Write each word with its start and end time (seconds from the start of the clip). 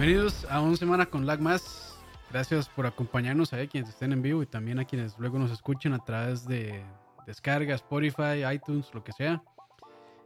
bienvenidos 0.00 0.46
a 0.48 0.62
una 0.62 0.78
semana 0.78 1.04
con 1.04 1.26
Lag 1.26 1.42
Más. 1.42 1.94
Gracias 2.30 2.70
por 2.70 2.86
acompañarnos 2.86 3.52
a 3.52 3.66
quienes 3.66 3.90
estén 3.90 4.14
en 4.14 4.22
vivo 4.22 4.42
y 4.42 4.46
también 4.46 4.78
a 4.78 4.86
quienes 4.86 5.18
luego 5.18 5.38
nos 5.38 5.50
escuchen 5.50 5.92
a 5.92 5.98
través 5.98 6.48
de 6.48 6.82
descarga, 7.26 7.74
Spotify, 7.74 8.46
iTunes, 8.50 8.88
lo 8.94 9.04
que 9.04 9.12
sea. 9.12 9.42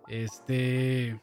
Este. 0.06 1.20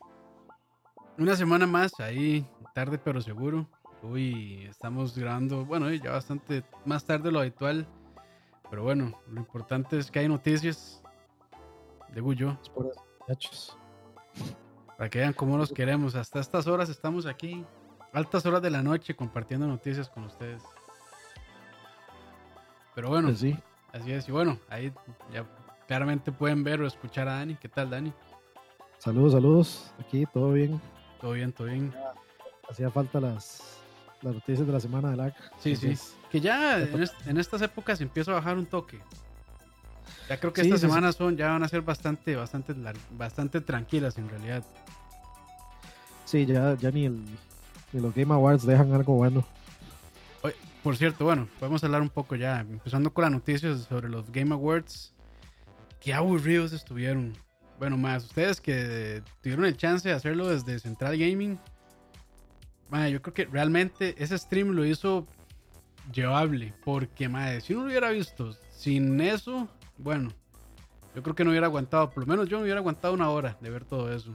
Una 1.18 1.38
semana 1.38 1.66
más 1.66 1.98
ahí, 2.02 2.46
tarde 2.76 2.98
pero 2.98 3.22
seguro. 3.22 3.70
Hoy 4.04 4.66
estamos 4.70 5.18
grabando, 5.18 5.64
bueno, 5.64 5.90
ya 5.90 6.12
bastante 6.12 6.66
más 6.84 7.06
tarde 7.06 7.30
de 7.30 7.32
lo 7.32 7.40
habitual. 7.40 7.88
Pero 8.70 8.84
bueno, 8.84 9.18
lo 9.30 9.40
importante 9.40 9.98
es 9.98 10.12
que 10.12 10.20
hay 10.20 10.28
noticias. 10.28 11.02
De 12.14 12.20
Guyo. 12.20 12.60
Para 14.98 15.10
que 15.10 15.20
vean 15.20 15.32
cómo 15.32 15.58
nos 15.58 15.72
queremos. 15.72 16.16
Hasta 16.16 16.42
estas 16.42 16.68
horas 16.68 16.90
estamos 16.90 17.26
aquí, 17.26 17.66
altas 18.14 18.46
horas 18.46 18.62
de 18.62 18.70
la 18.70 18.82
noche, 18.82 19.16
compartiendo 19.16 19.68
noticias 19.68 20.10
con 20.10 20.24
ustedes. 20.26 20.62
Pero 22.96 23.10
bueno, 23.10 23.30
pues 23.30 23.40
sí. 23.40 23.58
así 23.94 24.12
es. 24.12 24.28
Y 24.28 24.32
bueno, 24.32 24.60
ahí 24.70 24.92
ya 25.32 25.46
claramente 25.88 26.32
pueden 26.32 26.64
ver 26.64 26.82
o 26.82 26.88
escuchar 26.88 27.28
a 27.28 27.36
Dani. 27.36 27.56
¿Qué 27.56 27.70
tal, 27.70 27.90
Dani? 27.90 28.14
Saludos, 28.98 29.34
saludos. 29.34 29.94
Aquí, 30.00 30.26
todo 30.34 30.52
bien. 30.52 30.80
Todo 31.20 31.32
bien, 31.34 31.52
todo 31.52 31.68
bien. 31.68 31.94
Hacía 32.70 32.90
falta 32.90 33.20
las, 33.20 33.82
las 34.22 34.36
noticias 34.36 34.68
de 34.68 34.74
la 34.74 34.80
semana 34.80 35.12
de 35.12 35.18
LAC. 35.18 35.36
Sí, 35.60 35.76
sí. 35.76 35.94
Que 36.30 36.40
ya 36.40 36.80
en, 36.80 37.38
estas 37.38 37.62
épocas 37.62 38.00
empieza 38.02 38.32
a 38.32 38.36
bajar 38.36 38.58
un 38.58 38.66
toque. 38.66 39.00
Ya 40.30 40.40
creo 40.40 40.54
que 40.54 40.62
estas 40.62 40.80
semanas 40.80 41.16
son, 41.16 41.36
ya 41.36 41.50
van 41.50 41.64
a 41.64 41.68
ser 41.68 41.82
bastante, 41.82 42.36
bastante, 42.36 42.74
bastante 43.12 43.62
tranquilas 43.62 44.18
en 44.18 44.30
realidad. 44.30 44.64
Sí, 46.26 46.46
ya, 46.46 46.76
ya 46.76 46.92
ni, 46.92 47.06
el, 47.06 47.26
ni 47.92 48.02
los 48.02 48.14
Game 48.14 48.34
Awards 48.34 48.66
dejan 48.66 48.94
algo 48.94 49.16
bueno. 49.16 49.46
por 50.84 50.98
cierto, 50.98 51.26
bueno, 51.26 51.48
podemos 51.60 51.84
hablar 51.84 52.02
un 52.02 52.10
poco 52.10 52.36
ya, 52.36 52.60
empezando 52.62 53.14
con 53.14 53.24
las 53.24 53.32
noticias 53.32 53.82
sobre 53.82 54.10
los 54.10 54.32
Game 54.32 54.54
Awards. 54.54 55.14
Qué 56.00 56.14
aburridos 56.14 56.74
estuvieron. 56.74 57.34
Bueno, 57.78 57.98
más 57.98 58.26
ustedes 58.26 58.62
que 58.62 59.22
tuvieron 59.42 59.66
el 59.66 59.78
chance 59.78 60.08
de 60.08 60.16
hacerlo 60.16 60.48
desde 60.48 60.80
Central 60.80 61.18
Gaming. 61.18 61.60
yo 63.12 63.22
creo 63.22 63.34
que 63.34 63.46
realmente 63.46 64.16
ese 64.18 64.38
stream 64.38 64.70
lo 64.70 64.86
hizo 64.86 65.28
llevable. 66.12 66.74
Porque, 66.84 67.30
madre, 67.30 67.62
si 67.62 67.74
uno 67.74 67.84
lo 67.84 67.90
hubiera 67.90 68.10
visto 68.10 68.56
sin 68.76 69.20
eso, 69.22 69.68
bueno, 69.98 70.32
yo 71.16 71.24
creo 71.24 71.36
que 71.36 71.44
no 71.44 71.52
hubiera 71.52 71.68
aguantado. 71.68 72.10
Por 72.10 72.24
lo 72.24 72.28
menos 72.28 72.50
yo 72.50 72.58
no 72.58 72.64
hubiera 72.64 72.80
aguantado 72.80 73.14
una 73.14 73.30
hora 73.30 73.58
de 73.62 73.70
ver 73.70 73.86
todo 73.86 74.12
eso. 74.14 74.34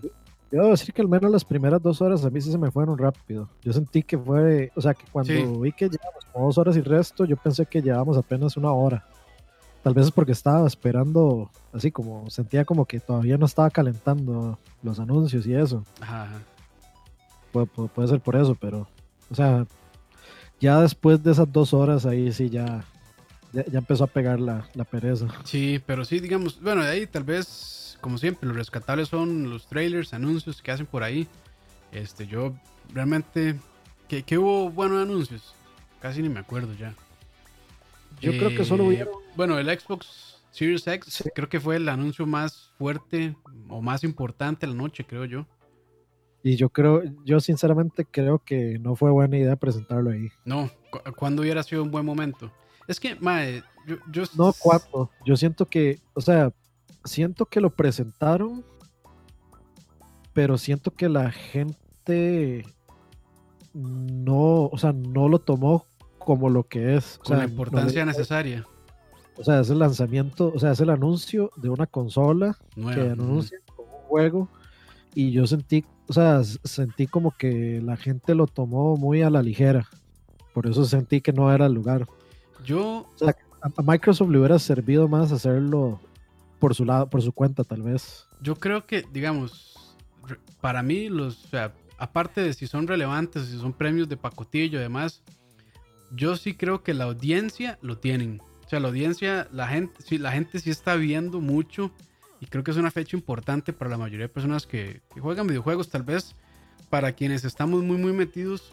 Yo 0.51 0.61
debo 0.61 0.71
decir 0.71 0.95
que 0.95 1.03
al 1.03 1.09
menos 1.09 1.31
las 1.31 1.45
primeras 1.45 1.83
dos 1.83 2.01
horas 2.01 2.25
a 2.25 2.31
mí 2.31 2.41
sí 2.41 2.53
se 2.53 2.59
me 2.59 2.71
fueron 2.71 2.97
rápido. 2.97 3.49
Yo 3.63 3.73
sentí 3.73 4.03
que 4.03 4.17
fue, 4.17 4.71
o 4.77 4.81
sea, 4.81 4.95
que 4.95 5.05
cuando 5.11 5.61
vi 5.61 5.73
que 5.73 5.89
llevamos 5.89 6.25
como 6.33 6.47
dos 6.47 6.59
horas 6.59 6.77
y 6.77 6.83
resto, 6.83 7.25
yo 7.25 7.37
pensé 7.37 7.67
que 7.67 7.83
llevábamos 7.83 8.17
apenas 8.17 8.57
una 8.57 8.71
hora. 8.73 9.05
Tal 9.83 9.95
vez 9.95 10.07
es 10.07 10.13
porque 10.13 10.33
estaba 10.33 10.67
esperando, 10.67 11.51
así 11.73 11.93
como 11.93 12.29
sentía 12.29 12.65
como 12.65 12.87
que 12.87 12.99
todavía 12.99 13.39
no 13.39 13.47
estaba 13.47 13.71
calentando 13.71 14.59
los 14.83 14.99
anuncios 14.99 15.47
y 15.47 15.55
eso. 15.55 15.85
Ajá. 16.01 16.41
puede 17.53 18.09
ser 18.09 18.21
por 18.21 18.37
eso, 18.37 18.57
pero, 18.61 18.89
o 19.31 19.35
sea, 19.35 19.65
ya 20.61 20.81
después 20.81 21.23
de 21.23 21.33
esas 21.33 21.53
dos 21.53 21.75
horas 21.75 22.07
ahí 22.07 22.33
sí 22.33 22.51
ya, 22.51 22.85
ya, 23.53 23.79
empezó 23.79 24.05
a 24.05 24.09
pegar 24.09 24.41
la, 24.41 24.67
pereza. 24.91 25.29
Sí, 25.45 25.81
pero 25.87 26.05
sí, 26.05 26.19
digamos, 26.21 26.61
bueno, 26.61 26.83
de 26.83 26.91
ahí 26.91 27.07
tal 27.07 27.25
vez, 27.25 27.47
como 28.01 28.19
siempre, 28.19 28.49
los 28.49 28.57
rescatables 28.57 29.09
son 29.09 29.51
los 29.51 29.67
trailers, 29.67 30.15
anuncios 30.15 30.63
que 30.63 30.71
hacen 30.71 30.87
por 30.87 31.03
ahí. 31.03 31.27
Este, 31.93 32.27
yo 32.27 32.55
realmente, 32.93 33.57
¿qué, 34.09 34.39
hubo 34.39 34.71
buenos 34.71 35.03
anuncios? 35.03 35.55
Casi 36.01 36.23
ni 36.23 36.29
me 36.29 36.41
acuerdo 36.41 36.75
ya. 36.75 36.95
Yo 38.21 38.33
creo 38.33 38.51
que 38.51 38.65
solo 38.65 38.91
eh, 38.93 39.07
Bueno, 39.37 39.59
el 39.59 39.67
Xbox 39.67 40.43
Series 40.51 40.87
X 40.87 41.25
creo 41.35 41.49
que 41.49 41.61
fue 41.61 41.77
el 41.77 41.89
anuncio 41.89 42.27
más 42.27 42.73
fuerte 42.79 43.37
o 43.69 43.83
más 43.83 44.05
importante 44.05 44.67
de 44.67 44.73
la 44.73 44.79
noche, 44.79 45.05
creo 45.05 45.25
yo. 45.25 45.47
Y 46.43 46.57
yo 46.57 46.69
creo, 46.69 47.03
yo 47.25 47.41
sinceramente 47.41 48.05
creo 48.05 48.39
que 48.39 48.79
no 48.79 48.95
fue 48.95 49.11
buena 49.11 49.37
idea 49.37 49.57
presentarlo 49.57 50.11
ahí. 50.11 50.29
No, 50.45 50.71
¿cuándo 51.17 51.43
hubiera 51.43 51.63
sido 51.63 51.83
un 51.83 51.91
buen 51.91 52.07
momento? 52.07 52.53
Es 52.87 53.01
que, 53.01 53.17
mae, 53.17 53.65
yo, 53.87 53.97
yo... 54.11 54.23
No, 54.37 54.55
cuatro. 54.59 55.11
Yo 55.25 55.37
siento 55.37 55.67
que, 55.67 55.99
o 56.15 56.21
sea, 56.21 56.53
siento 57.07 57.47
que 57.47 57.61
lo 57.61 57.71
presentaron, 57.71 58.65
pero 60.33 60.59
siento 60.59 60.91
que 60.91 61.09
la 61.09 61.31
gente 61.31 62.65
no, 63.73 64.67
o 64.67 64.79
sea, 64.79 64.93
no 64.93 65.29
lo 65.29 65.39
tomó 65.39 65.85
como 66.19 66.49
lo 66.49 66.65
que 66.65 66.97
es. 66.97 67.19
Con 67.25 67.39
la 67.39 67.45
importancia 67.45 68.05
necesaria. 68.05 68.67
O 69.39 69.45
sea, 69.45 69.61
es 69.61 69.71
el 69.71 69.79
lanzamiento, 69.79 70.53
o 70.55 70.59
sea, 70.59 70.73
es 70.73 70.81
el 70.81 70.91
anuncio 70.91 71.51
de 71.57 71.69
una 71.69 71.87
consola 71.87 72.57
que 72.75 73.01
anuncia 73.01 73.59
un 73.77 73.85
juego. 74.09 74.49
Y 75.15 75.31
yo 75.31 75.47
sentí 75.47 75.85
o 76.09 76.13
sea, 76.13 76.43
sentí 76.45 77.07
como 77.07 77.33
que 77.33 77.81
la 77.83 77.97
gente 77.97 78.35
lo 78.35 78.47
tomó 78.47 78.97
muy 78.97 79.23
a 79.23 79.31
la 79.31 79.43
ligera. 79.43 79.89
Por 80.55 80.67
eso 80.67 80.85
sentí 80.85 81.21
que 81.21 81.33
no 81.33 81.53
era 81.53 81.67
el 81.67 81.73
lugar. 81.73 82.07
Yo. 82.65 83.07
O 83.15 83.19
sea, 83.19 83.35
a 83.63 83.83
Microsoft 83.83 84.31
le 84.31 84.39
hubiera 84.39 84.59
servido 84.59 85.09
más 85.09 85.33
hacerlo 85.33 86.01
por 86.59 86.75
su 86.75 86.85
lado, 86.85 87.09
por 87.09 87.23
su 87.23 87.33
cuenta, 87.33 87.65
tal 87.65 87.83
vez. 87.83 88.27
Yo 88.41 88.57
creo 88.57 88.87
que, 88.87 89.05
digamos, 89.13 89.97
para 90.61 90.83
mí, 90.83 91.09
los, 91.09 91.45
o 91.45 91.49
sea, 91.49 91.73
aparte 91.99 92.41
de 92.41 92.53
si 92.53 92.67
son 92.67 92.87
relevantes, 92.87 93.47
si 93.47 93.59
son 93.59 93.73
premios 93.73 94.09
de 94.09 94.17
pacotillo 94.17 94.79
y 94.79 94.83
demás, 94.83 95.23
yo 96.13 96.37
sí 96.37 96.55
creo 96.55 96.83
que 96.83 96.95
la 96.95 97.05
audiencia 97.05 97.79
lo 97.83 97.99
tienen. 97.99 98.41
O 98.65 98.69
sea, 98.69 98.81
la 98.81 98.89
audiencia, 98.89 99.49
la 99.53 99.69
gente, 99.69 99.95
sí, 100.03 100.19
la 100.19 100.33
gente 100.33 100.59
sí 100.59 100.71
está 100.71 100.97
viendo 100.97 101.41
mucho 101.41 101.93
y 102.41 102.47
creo 102.47 102.65
que 102.65 102.71
es 102.71 102.77
una 102.77 102.91
fecha 102.91 103.17
importante 103.17 103.73
para 103.73 103.91
la 103.91 103.99
mayoría 103.99 104.27
de 104.27 104.33
personas 104.33 104.67
que, 104.67 105.01
juegan 105.21 105.47
videojuegos. 105.47 105.89
Tal 105.89 106.03
vez 106.03 106.35
para 106.91 107.13
quienes 107.13 107.45
estamos 107.45 107.83
muy, 107.83 107.97
muy 107.97 108.13
metidos, 108.13 108.73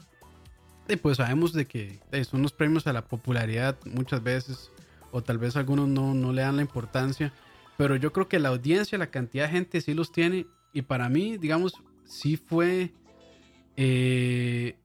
y 0.88 0.97
pues 0.97 1.17
sabemos 1.17 1.53
de 1.53 1.65
que 1.65 2.00
son 2.29 2.41
los 2.41 2.51
premios 2.51 2.88
a 2.88 2.94
la 2.94 3.05
popularidad 3.05 3.77
muchas 3.85 4.21
veces, 4.21 4.69
o 5.11 5.21
tal 5.21 5.38
vez 5.38 5.55
algunos 5.55 5.88
no, 5.88 6.13
no 6.13 6.33
le 6.33 6.41
dan 6.41 6.57
la 6.57 6.61
importancia. 6.61 7.31
Pero 7.83 7.97
yo 7.97 8.13
creo 8.13 8.29
que 8.29 8.39
la 8.39 8.47
audiencia, 8.47 8.97
la 8.97 9.11
cantidad 9.11 9.44
de 9.44 9.51
gente 9.51 9.81
sí 9.81 9.94
los 9.94 10.13
tiene. 10.13 10.47
Y 10.71 10.83
para 10.83 11.09
mí, 11.09 11.38
digamos, 11.38 11.73
sí 12.05 12.38
fue. 12.38 12.94
Eh, 13.75 14.77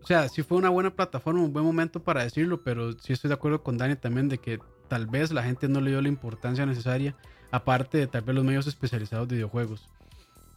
o 0.00 0.06
sea, 0.06 0.28
sí 0.28 0.44
fue 0.44 0.58
una 0.58 0.68
buena 0.68 0.94
plataforma, 0.94 1.42
un 1.42 1.52
buen 1.52 1.64
momento 1.64 2.04
para 2.04 2.22
decirlo, 2.22 2.62
pero 2.62 2.92
sí 2.92 3.12
estoy 3.12 3.26
de 3.26 3.34
acuerdo 3.34 3.64
con 3.64 3.76
Dani 3.76 3.96
también 3.96 4.28
de 4.28 4.38
que 4.38 4.60
tal 4.86 5.06
vez 5.08 5.32
la 5.32 5.42
gente 5.42 5.66
no 5.66 5.80
le 5.80 5.90
dio 5.90 6.00
la 6.00 6.06
importancia 6.06 6.64
necesaria 6.64 7.16
aparte 7.50 7.98
de 7.98 8.06
tal 8.06 8.22
vez 8.22 8.36
los 8.36 8.44
medios 8.44 8.68
especializados 8.68 9.26
de 9.26 9.34
videojuegos. 9.34 9.88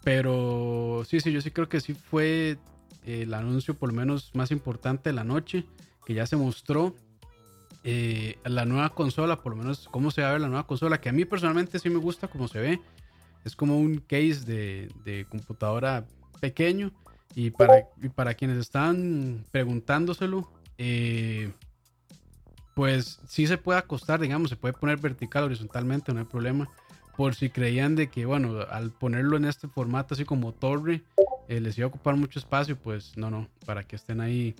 Pero 0.03 1.01
sí, 1.03 1.19
sí, 1.19 1.31
yo 1.31 1.41
sí 1.41 1.49
creo 1.49 1.67
que 1.67 1.81
sí 1.81 1.95
fue 1.95 2.59
el 3.05 3.33
anuncio 3.33 3.73
por 3.73 3.89
lo 3.89 3.95
menos 3.95 4.29
más 4.35 4.51
importante 4.51 5.09
de 5.09 5.13
la 5.13 5.23
noche, 5.23 5.65
que 6.05 6.13
ya 6.13 6.27
se 6.27 6.35
mostró 6.35 6.93
eh, 7.89 8.37
la 8.43 8.65
nueva 8.65 8.89
consola, 8.89 9.41
por 9.41 9.53
lo 9.53 9.59
menos 9.59 9.87
cómo 9.89 10.11
se 10.11 10.21
va 10.21 10.27
a 10.27 10.31
ver 10.33 10.41
la 10.41 10.49
nueva 10.49 10.67
consola, 10.67 10.99
que 10.99 11.07
a 11.07 11.13
mí 11.13 11.23
personalmente 11.23 11.79
sí 11.79 11.89
me 11.89 11.99
gusta 11.99 12.27
cómo 12.27 12.49
se 12.49 12.59
ve. 12.59 12.81
Es 13.45 13.55
como 13.55 13.79
un 13.79 13.99
case 13.99 14.41
de, 14.45 15.25
computadora 15.29 16.05
pequeño. 16.41 16.91
Y 17.33 17.51
para, 17.51 17.87
para 18.13 18.33
quienes 18.33 18.57
están 18.57 19.45
preguntándoselo, 19.51 20.51
eh, 20.77 21.53
pues 22.75 23.21
sí 23.25 23.47
se 23.47 23.57
puede 23.57 23.79
acostar, 23.79 24.19
digamos, 24.19 24.49
se 24.49 24.57
puede 24.57 24.73
poner 24.73 24.97
vertical, 24.97 25.45
horizontalmente, 25.45 26.13
no 26.13 26.19
hay 26.19 26.25
problema 26.25 26.67
por 27.15 27.35
si 27.35 27.49
creían 27.49 27.95
de 27.95 28.09
que, 28.09 28.25
bueno, 28.25 28.59
al 28.69 28.91
ponerlo 28.91 29.37
en 29.37 29.45
este 29.45 29.69
formato 29.69 30.13
así 30.13 30.25
como 30.25 30.51
torre, 30.51 31.03
eh, 31.47 31.61
les 31.61 31.77
iba 31.77 31.85
a 31.85 31.87
ocupar 31.87 32.17
mucho 32.17 32.37
espacio, 32.37 32.75
pues 32.77 33.17
no, 33.17 33.31
no, 33.31 33.47
para 33.65 33.83
que 33.85 33.95
estén 33.95 34.19
ahí, 34.19 34.55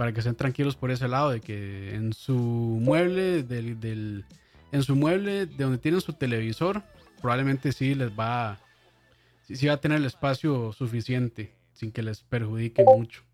para 0.00 0.14
que 0.14 0.20
estén 0.20 0.34
tranquilos 0.34 0.76
por 0.76 0.90
ese 0.90 1.08
lado, 1.08 1.28
de 1.28 1.42
que 1.42 1.94
en 1.94 2.14
su 2.14 2.32
mueble, 2.32 3.42
del, 3.42 3.78
del 3.80 4.24
en 4.72 4.82
su 4.82 4.96
mueble 4.96 5.44
de 5.44 5.62
donde 5.62 5.76
tienen 5.76 6.00
su 6.00 6.14
televisor, 6.14 6.82
probablemente 7.20 7.70
sí 7.70 7.94
les 7.94 8.10
va, 8.18 8.58
sí, 9.42 9.56
sí 9.56 9.66
va 9.66 9.74
a 9.74 9.76
tener 9.76 9.98
el 9.98 10.06
espacio 10.06 10.72
suficiente, 10.72 11.52
sin 11.74 11.92
que 11.92 12.02
les 12.02 12.22
perjudique 12.22 12.82
mucho, 12.82 13.24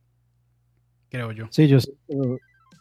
creo 1.09 1.31
yo. 1.31 1.47
Sí, 1.53 1.69
yo, 1.69 1.79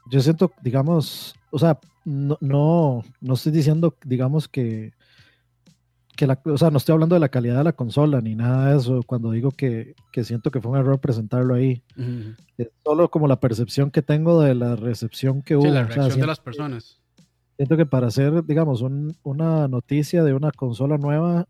yo 0.09 0.19
siento, 0.19 0.51
digamos, 0.63 1.35
o 1.51 1.59
sea, 1.59 1.79
no, 2.05 2.39
no, 2.41 3.03
no 3.21 3.33
estoy 3.35 3.51
diciendo, 3.51 3.95
digamos 4.03 4.47
que 4.47 4.93
que 6.15 6.27
la, 6.27 6.39
o 6.45 6.57
sea, 6.57 6.69
no 6.69 6.77
estoy 6.77 6.93
hablando 6.93 7.15
de 7.15 7.19
la 7.19 7.29
calidad 7.29 7.57
de 7.57 7.63
la 7.63 7.73
consola 7.73 8.21
ni 8.21 8.35
nada 8.35 8.71
de 8.71 8.77
eso 8.77 9.01
cuando 9.05 9.31
digo 9.31 9.51
que, 9.51 9.95
que 10.11 10.23
siento 10.23 10.51
que 10.51 10.61
fue 10.61 10.71
un 10.71 10.77
error 10.77 10.99
presentarlo 10.99 11.53
ahí. 11.53 11.83
Es 12.57 12.69
solo 12.83 13.09
como 13.09 13.27
la 13.27 13.39
percepción 13.39 13.91
que 13.91 14.01
tengo 14.01 14.41
de 14.41 14.55
la 14.55 14.75
recepción 14.75 15.41
que 15.41 15.55
hubo. 15.55 15.65
la 15.67 15.83
reacción 15.83 16.19
de 16.19 16.27
las 16.27 16.39
personas. 16.39 17.01
Siento 17.57 17.77
que 17.77 17.85
para 17.85 18.07
hacer, 18.07 18.43
digamos, 18.45 18.81
un, 18.81 19.15
una 19.23 19.67
noticia 19.67 20.23
de 20.23 20.33
una 20.33 20.51
consola 20.51 20.97
nueva, 20.97 21.45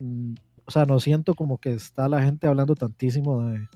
mm, 0.00 0.34
o 0.64 0.70
sea, 0.70 0.86
no 0.86 0.98
siento 0.98 1.34
como 1.34 1.58
que 1.58 1.72
está 1.72 2.08
la 2.08 2.22
gente 2.22 2.48
hablando 2.48 2.74
tantísimo 2.74 3.44
de, 3.48 3.68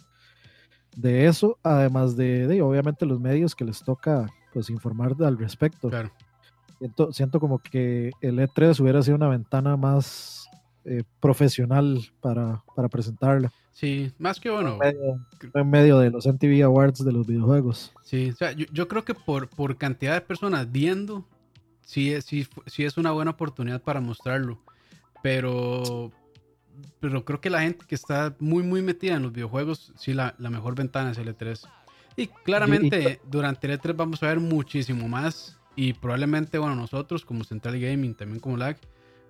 de 0.96 1.26
eso, 1.26 1.58
además 1.62 2.16
de, 2.16 2.60
obviamente 2.62 3.06
los 3.06 3.20
medios 3.20 3.54
que 3.54 3.64
les 3.64 3.82
toca 3.82 4.26
pues 4.52 4.70
informar 4.70 5.14
al 5.20 5.38
respecto. 5.38 5.88
Claro. 5.88 6.10
Siento, 6.80 7.12
siento 7.12 7.38
como 7.40 7.58
que 7.58 8.10
el 8.22 8.38
E3 8.38 8.80
hubiera 8.80 9.02
sido 9.02 9.16
una 9.16 9.28
ventana 9.28 9.76
más 9.76 10.48
eh, 10.86 11.04
profesional 11.20 12.00
para, 12.22 12.64
para 12.74 12.88
presentarla. 12.88 13.52
Sí, 13.72 14.12
más 14.18 14.40
que 14.40 14.48
bueno. 14.48 14.78
En 15.54 15.70
medio, 15.70 15.98
de 15.98 16.10
los 16.10 16.26
MTV 16.26 16.64
Awards 16.64 17.04
de 17.04 17.12
los 17.12 17.26
videojuegos. 17.26 17.92
Sí, 18.02 18.30
o 18.30 18.34
sea, 18.34 18.52
yo, 18.52 18.88
creo 18.88 19.04
que 19.04 19.14
por, 19.14 19.50
por 19.50 19.76
cantidad 19.76 20.14
de 20.14 20.22
personas 20.22 20.72
viendo, 20.72 21.26
sí, 21.82 22.18
sí, 22.22 22.46
sí 22.66 22.84
es 22.84 22.96
una 22.96 23.12
buena 23.12 23.32
oportunidad 23.32 23.82
para 23.82 24.00
mostrarlo. 24.00 24.58
Pero, 25.22 26.10
pero 26.98 27.26
creo 27.26 27.42
que 27.42 27.50
la 27.50 27.60
gente 27.60 27.84
que 27.86 27.94
está 27.94 28.34
muy, 28.38 28.62
muy 28.62 28.80
metida 28.80 29.16
en 29.16 29.22
los 29.22 29.32
videojuegos, 29.32 29.92
sí, 29.96 30.14
la, 30.14 30.34
mejor 30.38 30.74
ventana 30.74 31.10
es 31.10 31.18
el 31.18 31.36
E3. 31.36 31.68
Y 32.16 32.26
claramente 32.26 33.20
durante 33.30 33.66
el 33.66 33.78
E3 33.78 33.94
vamos 33.96 34.22
a 34.22 34.28
ver 34.28 34.40
muchísimo 34.40 35.08
más. 35.08 35.59
Y 35.76 35.94
probablemente, 35.94 36.58
bueno, 36.58 36.74
nosotros 36.74 37.24
como 37.24 37.44
Central 37.44 37.78
Gaming, 37.80 38.14
también 38.14 38.40
como 38.40 38.56
LAG, 38.56 38.78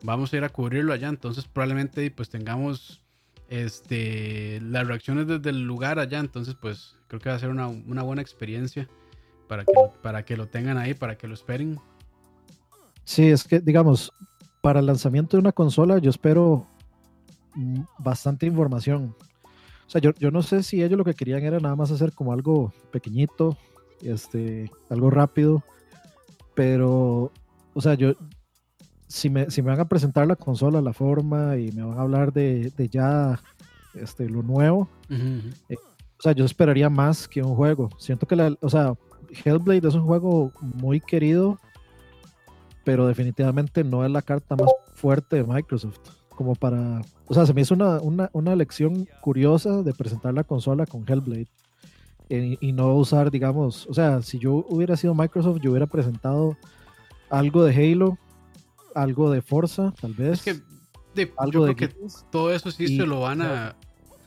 vamos 0.03 0.33
a 0.33 0.37
ir 0.37 0.45
a 0.45 0.49
cubrirlo 0.49 0.93
allá. 0.93 1.09
Entonces 1.09 1.47
probablemente 1.47 2.11
pues 2.11 2.31
tengamos 2.31 3.03
este, 3.49 4.61
las 4.63 4.87
reacciones 4.87 5.27
desde 5.27 5.51
el 5.51 5.63
lugar 5.63 5.99
allá. 5.99 6.19
Entonces 6.19 6.55
pues 6.61 6.97
creo 7.09 7.21
que 7.21 7.29
va 7.29 7.37
a 7.37 7.39
ser 7.39 7.51
una, 7.51 8.03
buena 8.03 8.23
experiencia 8.23 8.89
para 9.49 9.65
que, 9.65 9.73
para 10.03 10.25
que 10.25 10.37
lo 10.37 10.47
tengan 10.49 10.79
ahí, 10.79 10.95
para 10.95 11.17
que 11.17 11.29
lo 11.29 11.35
esperen. 11.35 11.79
Sí, 13.05 13.27
es 13.29 13.45
que 13.45 13.61
digamos, 13.61 14.13
para 14.61 14.81
el 14.81 14.87
lanzamiento 14.87 15.37
de 15.37 15.41
una 15.41 15.53
consola 15.53 15.99
yo 15.99 16.11
espero 16.11 16.67
bastante 17.99 18.47
información. 18.47 19.15
O 19.87 19.91
sea, 19.91 20.01
yo, 20.01 20.13
yo, 20.15 20.31
no 20.31 20.43
sé 20.43 20.63
si 20.63 20.83
ellos 20.85 20.97
lo 20.97 21.05
que 21.05 21.15
querían 21.15 21.43
era 21.43 21.59
nada 21.59 21.75
más 21.75 21.91
hacer 21.91 22.13
como 22.13 22.33
algo 22.33 22.73
pequeñito, 22.93 23.57
este, 24.03 24.71
algo 24.89 25.11
rápido, 25.11 25.65
pero, 26.55 27.33
o 27.75 27.81
sea, 27.81 27.95
yo, 27.95 28.15
si 29.07 29.29
me, 29.29 29.51
si 29.51 29.63
me 29.63 29.71
van 29.71 29.81
a 29.81 29.89
presentar 29.89 30.27
la 30.27 30.37
consola, 30.37 30.81
la 30.81 30.93
forma 30.93 31.57
y 31.57 31.73
me 31.73 31.83
van 31.83 31.99
a 31.99 32.03
hablar 32.03 32.33
de, 32.33 32.71
de 32.77 32.89
ya 32.89 33.41
este, 33.95 34.29
lo 34.29 34.43
nuevo, 34.43 34.89
eh, 35.11 35.77
o 36.19 36.23
sea, 36.23 36.33
yo 36.33 36.45
esperaría 36.45 36.91
más 36.91 37.27
que 37.27 37.43
un 37.43 37.57
juego. 37.57 37.91
Siento 37.99 38.27
que 38.27 38.37
la, 38.37 38.55
o 38.61 38.69
sea, 38.69 38.95
Hellblade 39.45 39.89
es 39.89 39.95
un 39.95 40.05
juego 40.05 40.53
muy 40.61 41.01
querido, 41.01 41.59
pero 42.85 43.07
definitivamente 43.07 43.85
no 43.85 44.05
es 44.05 44.11
la 44.11 44.23
carta 44.23 44.55
más 44.57 44.71
fuerte 44.95 45.37
de 45.37 45.45
Microsoft 45.45 45.99
como 46.29 46.55
para... 46.55 47.03
O 47.27 47.35
sea, 47.35 47.47
se 47.47 47.55
me 47.55 47.61
hizo 47.61 47.75
una, 47.75 48.01
una, 48.01 48.31
una 48.33 48.57
lección 48.57 49.07
curiosa 49.21 49.83
de 49.83 49.93
presentar 49.93 50.35
la 50.35 50.45
consola 50.45 50.87
con 50.87 51.05
Hellblade 51.07 51.49
eh, 52.31 52.57
y 52.61 52.73
no 52.73 52.95
usar, 52.95 53.29
digamos, 53.33 53.89
o 53.89 53.93
sea, 53.93 54.23
si 54.23 54.39
yo 54.39 54.65
hubiera 54.69 54.97
sido 54.97 55.17
Microsoft, 55.17 55.59
yo 55.61 55.73
hubiera 55.73 55.89
presentado 55.89 56.57
algo 57.29 57.65
de 57.65 57.75
Halo, 57.75 58.19
algo 58.95 59.33
de 59.33 59.43
Forza, 59.43 59.93
tal 60.01 60.15
vez. 60.15 60.47
Es 60.47 60.63
que 61.17 61.33
algo 61.37 61.67
de 61.67 61.75
que 61.75 61.89
todo 62.31 62.53
eso 62.53 62.71
sí 62.71 62.97
se 62.97 63.05
lo 63.05 63.23
van 63.23 63.43
a... 63.43 63.75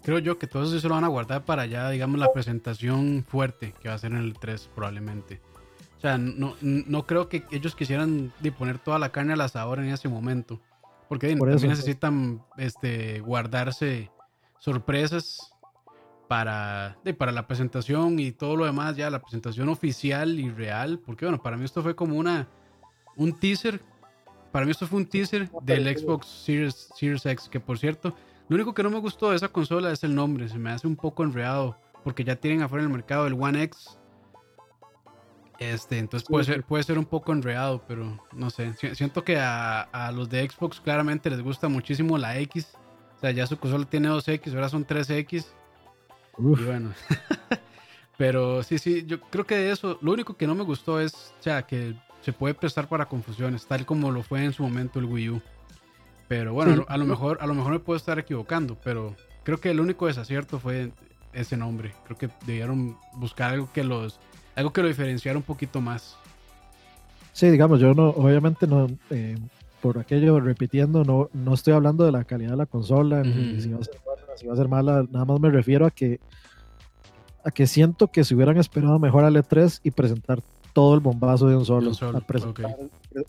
Creo 0.04 0.20
yo 0.20 0.38
que 0.38 0.48
todo 0.48 0.64
eso 0.64 0.74
sí 0.74 0.82
se 0.82 0.90
lo 0.90 0.96
van 0.96 1.06
a 1.06 1.08
guardar 1.08 1.46
para 1.46 1.66
ya, 1.66 1.90
digamos, 1.90 2.20
la 2.20 2.34
presentación 2.34 3.24
fuerte 3.26 3.74
que 3.82 3.88
va 3.88 3.96
a 3.96 3.98
ser 3.98 4.12
en 4.12 4.18
el 4.18 4.34
3 4.34 4.70
probablemente. 4.76 5.40
O 5.98 6.02
sea, 6.02 6.18
no, 6.18 6.56
no 6.60 7.08
creo 7.08 7.30
que 7.30 7.46
ellos 7.52 7.74
quisieran 7.74 8.34
poner 8.58 8.80
toda 8.80 9.00
la 9.00 9.14
carne 9.14 9.32
al 9.32 9.40
asador 9.40 9.80
en 9.80 9.86
ese 9.86 10.10
momento. 10.10 10.60
Porque 11.08 11.34
también 11.34 11.70
necesitan 11.70 12.44
este, 12.58 13.22
guardarse 13.22 14.12
sorpresas 14.60 15.53
para, 16.34 16.98
para 17.20 17.32
la 17.32 17.46
presentación 17.46 18.18
y 18.18 18.32
todo 18.32 18.56
lo 18.56 18.66
demás, 18.66 18.98
ya 18.98 19.12
la 19.12 19.22
presentación 19.22 19.70
oficial 19.70 20.40
y 20.40 20.50
real. 20.50 20.98
Porque 21.06 21.26
bueno, 21.26 21.40
para 21.40 21.58
mí 21.58 21.64
esto 21.64 21.84
fue 21.84 21.96
como 21.96 22.18
una 22.18 22.48
un 23.16 23.38
teaser. 23.40 23.80
Para 24.52 24.66
mí 24.66 24.72
esto 24.72 24.88
fue 24.88 24.98
un 24.98 25.06
teaser 25.06 25.48
del 25.62 25.96
Xbox 25.96 26.26
Series, 26.26 26.90
Series 26.96 27.24
X, 27.28 27.48
que 27.50 27.60
por 27.60 27.78
cierto, 27.78 28.16
lo 28.48 28.56
único 28.56 28.74
que 28.74 28.82
no 28.82 28.90
me 28.90 28.98
gustó 28.98 29.30
de 29.30 29.36
esa 29.36 29.48
consola 29.48 29.92
es 29.92 30.04
el 30.04 30.16
nombre. 30.16 30.50
Se 30.50 30.58
me 30.58 30.72
hace 30.72 30.88
un 30.88 30.96
poco 30.96 31.24
enredado. 31.24 31.78
Porque 32.04 32.24
ya 32.24 32.36
tienen 32.36 32.64
afuera 32.64 32.84
en 32.84 32.90
el 32.90 32.98
mercado 32.98 33.28
el 33.28 33.34
One 33.34 33.62
X 33.62 34.00
este, 35.60 36.00
entonces 36.00 36.28
puede 36.28 36.46
ser, 36.46 36.64
puede 36.64 36.84
ser 36.84 36.98
un 36.98 37.06
poco 37.06 37.32
enredado, 37.32 37.84
pero 37.88 38.20
no 38.34 38.50
sé. 38.50 38.74
Siento 38.96 39.24
que 39.24 39.38
a, 39.40 40.12
los 40.14 40.30
de 40.30 40.50
Xbox 40.50 40.82
claramente 40.82 41.30
les 41.30 41.42
gusta 41.42 41.68
muchísimo 41.70 42.18
la 42.18 42.38
X. 42.40 42.74
O 43.16 43.20
sea, 43.20 43.32
ya 43.32 43.48
su 43.48 43.58
consola 43.58 43.86
tiene 43.86 44.10
2X, 44.10 44.54
ahora 44.54 44.68
son 44.68 44.86
3X. 44.86 45.46
Y 46.38 46.64
bueno. 46.64 46.94
pero 48.18 48.64
sí, 48.64 48.78
sí, 48.78 49.06
yo 49.06 49.20
creo 49.20 49.46
que 49.46 49.56
de 49.56 49.72
eso, 49.72 49.98
lo 50.02 50.12
único 50.12 50.36
que 50.36 50.48
no 50.48 50.56
me 50.56 50.64
gustó 50.64 51.00
es, 51.00 51.34
o 51.40 51.44
sea, 51.44 51.64
que 51.64 51.96
se 52.22 52.34
puede 52.34 52.54
prestar 52.54 52.88
para 52.88 53.06
confusiones, 53.06 53.66
tal 53.66 53.86
como 53.86 54.12
lo 54.12 54.24
fue 54.24 54.44
en 54.44 54.54
su 54.54 54.64
momento 54.64 55.00
el 55.00 55.06
Wii 55.06 55.30
U. 55.30 55.42
Pero 56.28 56.54
bueno, 56.54 56.86
a, 56.88 56.98
lo 56.98 57.06
mejor, 57.06 57.38
a 57.42 57.48
lo 57.48 57.54
mejor 57.54 57.74
me 57.74 57.80
puedo 57.80 57.98
estar 57.98 58.18
equivocando, 58.18 58.78
pero 58.84 59.16
creo 59.44 59.60
que 59.60 59.70
el 59.70 59.80
único 59.80 60.08
desacierto 60.08 60.58
fue 60.58 60.92
ese 61.34 61.58
nombre. 61.58 61.94
Creo 62.06 62.18
que 62.18 62.30
debieron 62.46 62.98
buscar 63.14 63.52
algo 63.52 63.70
que 63.72 63.84
los 63.84 64.20
algo 64.56 64.72
que 64.72 64.82
lo 64.82 64.88
diferenciara 64.88 65.38
un 65.38 65.44
poquito 65.44 65.82
más. 65.82 66.16
Sí, 67.34 67.50
digamos, 67.50 67.80
yo 67.80 67.94
no, 67.94 68.10
obviamente 68.10 68.68
no, 68.68 68.88
eh, 69.10 69.38
por 69.84 70.00
aquello 70.00 70.40
repitiendo, 70.40 71.04
no, 71.04 71.30
no 71.34 71.54
estoy 71.54 71.74
hablando 71.74 72.06
de 72.06 72.14
la 72.14 72.24
calidad 72.24 72.52
de 72.52 72.56
la 72.56 72.66
consola, 72.66 73.22
ni 73.22 73.60
si 73.60 73.70
va, 73.70 73.82
a 73.82 73.84
ser 73.84 74.00
mala, 74.06 74.38
si 74.38 74.48
va 74.48 74.54
a 74.54 74.56
ser 74.56 74.70
mala, 74.70 75.06
nada 75.12 75.26
más 75.26 75.42
me 75.42 75.52
refiero 75.52 75.86
a 75.86 75.92
que 75.92 76.22
a 77.44 77.52
que 77.52 77.68
siento 77.68 78.08
que 78.08 78.24
si 78.24 78.34
hubieran 78.34 78.56
esperado 78.56 78.98
mejor 78.98 79.26
al 79.26 79.36
E3 79.36 79.82
y 79.84 79.92
presentar 79.92 80.40
todo 80.72 80.94
el 80.94 81.02
bombazo 81.02 81.50
de 81.50 81.58
un 81.58 81.66
solo, 81.66 81.92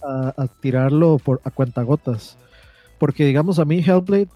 a, 0.04 0.46
tirarlo 0.60 1.18
por, 1.18 1.40
a 1.42 1.50
cuentagotas. 1.50 2.38
Porque 3.00 3.26
digamos 3.26 3.58
a 3.58 3.64
mí 3.64 3.80
Hellblade, 3.80 4.28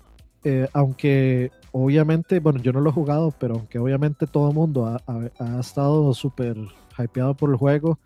eh, 0.43 0.67
aunque 0.73 1.53
obviamente, 1.71 2.41
bueno, 2.41 2.61
yo 2.61 2.73
no 2.73 2.81
lo 2.81 2.91
he 2.91 2.93
jugado, 2.93 3.32
pero 3.38 3.55
aunque 3.55 3.79
obviamente 3.79 4.26
todo 4.26 4.49
el 4.49 4.56
mundo 4.56 5.00
ha, 5.06 5.61
estado 5.61 6.12
súper 6.14 6.56
hypeado 6.99 7.35
por 7.35 7.50
el 7.50 7.56
juego 7.56 8.00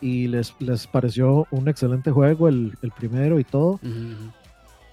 y 0.00 0.28
les, 0.28 0.54
les 0.58 0.86
pareció 0.86 1.46
un 1.50 1.68
excelente 1.68 2.10
juego 2.10 2.48
el, 2.48 2.76
primero 2.96 3.38
y 3.40 3.44
todo. 3.44 3.80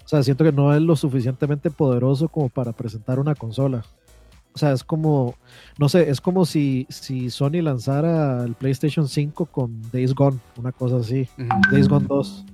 O 0.04 0.08
sea, 0.08 0.22
siento 0.22 0.44
que 0.44 0.52
no 0.52 0.74
es 0.74 0.80
lo 0.80 0.94
suficientemente 0.94 1.70
poderoso 1.70 2.28
como 2.28 2.48
para 2.48 2.72
presentar 2.72 3.18
una 3.18 3.34
consola. 3.34 3.84
O 4.54 4.58
sea, 4.58 4.72
es 4.72 4.82
como, 4.82 5.34
no 5.78 5.88
sé, 5.88 6.08
es 6.08 6.20
como 6.20 6.46
si, 6.46 6.86
si 6.88 7.28
Sony 7.28 7.60
lanzara 7.60 8.42
el 8.44 8.54
PlayStation 8.54 9.06
5 9.06 9.46
con 9.46 9.82
Days 9.92 10.14
Gone, 10.14 10.38
una 10.56 10.72
cosa 10.72 10.96
así, 10.96 11.28
Days 11.70 11.88
Gone 11.88 12.06
2. 12.06 12.44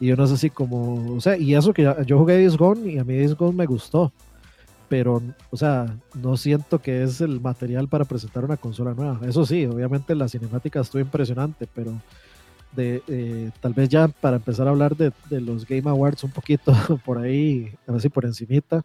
Y 0.00 0.08
yo 0.08 0.16
no 0.16 0.26
sé 0.26 0.36
si 0.36 0.50
como, 0.50 1.14
o 1.14 1.20
sea, 1.20 1.38
y 1.38 1.54
eso 1.54 1.72
que 1.72 1.82
yo 2.06 2.18
jugué 2.18 2.34
Days 2.34 2.58
Gone 2.58 2.92
y 2.92 2.98
a 2.98 3.04
mí 3.04 3.16
Days 3.16 3.34
Gone 3.34 3.56
me 3.56 3.66
gustó 3.66 4.12
pero, 4.94 5.20
o 5.50 5.56
sea, 5.56 5.98
no 6.14 6.36
siento 6.36 6.80
que 6.80 7.02
es 7.02 7.20
el 7.20 7.40
material 7.40 7.88
para 7.88 8.04
presentar 8.04 8.44
una 8.44 8.56
consola 8.56 8.94
nueva. 8.94 9.18
Eso 9.26 9.44
sí, 9.44 9.66
obviamente 9.66 10.14
la 10.14 10.28
cinemática 10.28 10.78
estuvo 10.78 11.02
impresionante, 11.02 11.66
pero 11.66 12.00
de, 12.76 13.02
eh, 13.08 13.50
tal 13.60 13.74
vez 13.74 13.88
ya 13.88 14.06
para 14.06 14.36
empezar 14.36 14.68
a 14.68 14.70
hablar 14.70 14.94
de, 14.94 15.12
los 15.40 15.66
Game 15.66 15.90
Awards 15.90 16.22
un 16.22 16.30
poquito 16.30 16.72
por 17.04 17.18
ahí, 17.18 17.74
a 17.88 17.90
ver 17.90 18.02
si 18.02 18.08
por 18.08 18.24
encimita. 18.24 18.84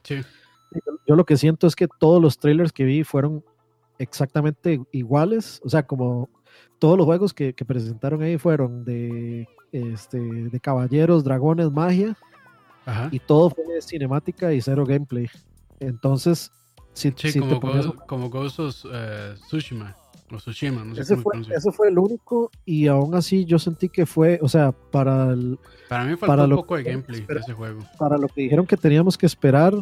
Yo 1.06 1.16
lo 1.16 1.26
que 1.26 1.38
siento 1.38 1.68
es 1.68 1.76
que 1.76 1.88
todos 1.88 2.20
los 2.20 2.40
trailers 2.40 2.74
que 2.74 2.86
vi 2.86 3.04
fueron 3.04 3.44
exactamente 4.00 4.82
iguales, 4.92 5.62
o 5.64 5.70
sea, 5.70 5.86
como 5.86 6.28
todos 6.80 6.98
los 6.98 7.06
juegos 7.06 7.36
que, 7.36 7.54
presentaron 7.54 8.24
ahí 8.24 8.40
fueron 8.40 8.84
de, 8.84 9.48
este, 9.72 10.18
de 10.20 10.60
caballeros, 10.60 11.24
dragones, 11.24 11.70
magia, 11.70 12.18
y 13.12 13.20
todo 13.20 13.52
fue 13.52 13.64
cinemática 13.84 14.52
y 14.52 14.60
cero 14.60 14.86
gameplay. 14.88 15.28
Entonces, 15.80 16.52
si, 16.94 17.12
como, 17.40 17.96
como 18.08 18.30
Ghost 18.30 18.60
of 18.60 18.86
eh, 18.92 19.36
Tsushima. 19.48 19.96
O 20.32 20.38
Tsushima, 20.38 20.84
no 20.84 20.96
sé 20.96 21.02
ese, 21.02 21.18
fue, 21.18 21.34
ese 21.40 21.72
fue 21.72 21.90
el 21.90 21.98
único 21.98 22.52
y 22.64 22.88
aún 22.88 23.16
así 23.16 23.46
yo 23.46 23.58
sentí 23.58 23.90
que 23.90 24.06
fue, 24.06 24.40
o 24.42 24.48
sea, 24.48 24.72
para 24.72 25.32
el... 25.32 25.58
Para 25.88 26.04
mí 26.04 26.16
faltó 26.16 26.44
un 26.44 26.56
poco 26.56 26.78
de 26.78 26.84
gameplay 26.84 27.22
de 27.22 27.40
ese 27.40 27.54
juego. 27.54 27.80
Para 27.98 28.18
lo 28.18 28.28
que 28.28 28.42
dijeron 28.42 28.68
que 28.68 28.78
teníamos 28.78 29.18
que 29.18 29.26
esperar, 29.26 29.74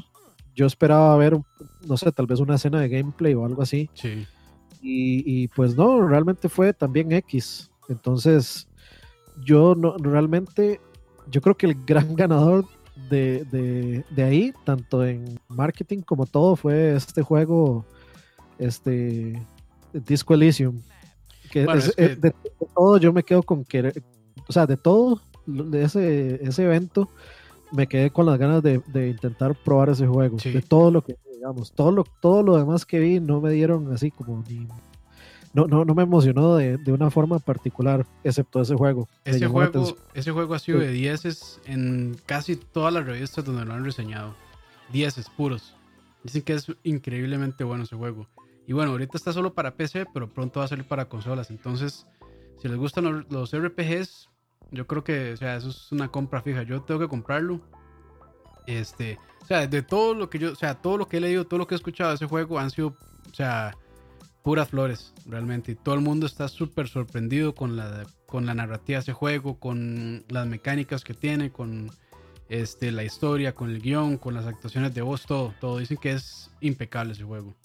yo 0.56 0.66
esperaba 0.66 1.16
ver, 1.18 1.38
no 1.86 1.98
sé, 1.98 2.12
tal 2.12 2.28
vez 2.28 2.40
una 2.40 2.56
escena 2.56 2.80
de 2.80 2.88
gameplay 2.88 3.34
o 3.34 3.46
algo 3.46 3.62
así. 3.62 3.90
Sí. 3.94 4.26
Y, 4.82 5.44
y 5.44 5.48
pues 5.50 5.76
no, 5.76 6.08
realmente 6.08 6.48
fue 6.48 6.74
también 6.74 7.12
X. 7.12 7.70
Entonces, 7.90 8.68
yo 9.44 9.76
no, 9.76 9.98
realmente, 9.98 10.80
yo 11.30 11.42
creo 11.42 11.56
que 11.56 11.68
el 11.68 11.86
gran 11.86 12.16
ganador 12.16 12.66
de, 13.10 14.04
de, 14.10 14.24
ahí, 14.24 14.54
tanto 14.64 15.06
en 15.06 15.40
marketing 15.48 16.02
como 16.02 16.26
todo, 16.26 16.56
fue 16.56 16.96
este 16.96 17.22
juego, 17.22 17.86
este 18.58 19.42
Disco 19.94 20.34
Elysium. 20.34 20.82
Que, 21.52 21.66
de, 21.66 22.34
todo 22.76 22.98
yo 22.98 23.14
me 23.14 23.24
quedo 23.24 23.44
con 23.44 23.64
que, 23.64 23.94
o 24.48 24.52
sea, 24.52 24.66
de 24.66 24.78
todo, 24.78 25.22
de 25.46 25.84
ese, 25.84 26.44
ese 26.44 26.64
evento, 26.64 27.10
me 27.72 27.88
quedé 27.88 28.12
con 28.12 28.26
las 28.26 28.38
ganas 28.38 28.62
de, 28.64 28.82
intentar 29.10 29.56
probar 29.56 29.90
ese 29.90 30.08
juego, 30.08 30.38
de 30.38 30.62
todo 30.62 30.92
lo 30.92 31.04
que... 31.04 31.16
digamos. 31.34 31.72
Todo 31.72 31.92
lo, 31.92 32.04
todo 32.22 32.44
lo 32.44 32.58
demás 32.58 32.86
que 32.86 33.00
vi 33.00 33.20
no 33.20 33.42
me 33.42 33.52
dieron 33.52 33.94
así 33.94 34.12
como 34.12 34.44
ni... 34.50 34.68
No, 35.58 35.66
no, 35.66 35.84
no 35.86 35.96
me 35.96 36.04
emocionó 36.04 36.56
de, 36.56 36.78
de 36.78 36.92
una 36.92 37.10
forma 37.10 37.40
particular, 37.40 38.06
excepto 38.24 38.62
ese 38.62 38.76
juego. 38.76 39.10
Ese 39.26 39.48
juego, 39.48 39.98
ese 40.14 40.32
juego 40.32 40.54
ha 40.54 40.60
sido 40.60 40.78
de 40.78 40.92
10 40.92 41.62
en 41.66 42.16
casi 42.28 42.58
todas 42.58 42.94
las 42.94 43.08
revistas 43.08 43.44
donde 43.44 43.66
lo 43.66 43.74
han 43.74 43.84
reseñado. 43.84 44.36
10 44.94 45.32
puros. 45.36 45.76
Dicen 46.24 46.44
que 46.44 46.54
es 46.54 46.72
increíblemente 46.84 47.64
bueno 47.64 47.86
ese 47.86 47.96
juego. 47.96 48.28
Y 48.68 48.74
bueno, 48.74 48.92
ahorita 48.92 49.18
está 49.18 49.34
solo 49.34 49.56
para 49.56 49.74
PC, 49.74 50.06
pero 50.14 50.30
pronto 50.30 50.60
va 50.60 50.68
a 50.68 50.70
salir 50.70 50.88
para 50.88 51.10
consolas. 51.10 51.50
Entonces, 51.50 52.06
si 52.62 52.68
les 52.68 52.78
gustan 52.78 53.06
los, 53.06 53.32
los 53.32 53.52
RPGs, 53.52 54.30
yo 54.70 54.86
creo 54.86 55.04
que, 55.04 55.34
o 55.34 55.38
sea, 55.38 55.56
eso 55.56 55.70
es 55.70 55.92
una 55.92 56.10
compra 56.10 56.44
fija. 56.44 56.62
Yo 56.62 56.84
tengo 56.84 57.00
que 57.00 57.08
comprarlo. 57.08 57.62
Este, 58.68 59.18
o 59.42 59.46
sea, 59.48 59.66
de 59.66 59.82
todo 59.82 60.14
lo 60.14 60.30
que 60.30 60.38
yo, 60.38 60.52
o 60.52 60.56
sea, 60.56 60.76
todo 60.76 61.00
lo 61.00 61.08
que 61.08 61.18
he 61.18 61.22
leído, 61.22 61.48
todo 61.48 61.58
lo 61.58 61.66
que 61.66 61.74
he 61.74 61.78
escuchado 61.78 62.12
de 62.12 62.18
ese 62.18 62.28
juego 62.28 62.60
han 62.60 62.70
sido, 62.70 62.90
o 62.90 63.34
sea, 63.34 63.76
puras 64.48 64.70
flores, 64.70 65.14
realmente. 65.26 65.74
Y 65.74 65.76
todo 65.76 65.94
el 65.96 66.00
mundo 66.00 66.26
está 66.26 66.48
súper 66.48 66.88
sorprendido 66.88 67.54
con 67.54 67.76
la, 67.76 68.06
con 68.26 68.46
la 68.46 68.54
narrativa 68.54 69.00
de 69.00 69.02
ese 69.02 69.12
juego, 69.12 69.60
con 69.60 70.24
las 70.30 70.48
mecánicas 70.48 71.04
que 71.04 71.14
tiene, 71.14 71.52
con 71.52 71.92
este, 72.48 72.94
la 72.94 73.04
historia, 73.04 73.54
con 73.54 73.70
el 73.70 73.82
guion, 73.82 74.16
con 74.16 74.34
las 74.34 74.46
actuaciones 74.46 74.94
de 74.94 75.02
voz, 75.02 75.26
todo. 75.26 75.54
Todo 75.60 75.80
dicen 75.80 75.98
que 75.98 76.14
es 76.14 76.50
impecable 76.62 77.12
ese 77.12 77.26
juego. 77.26 77.56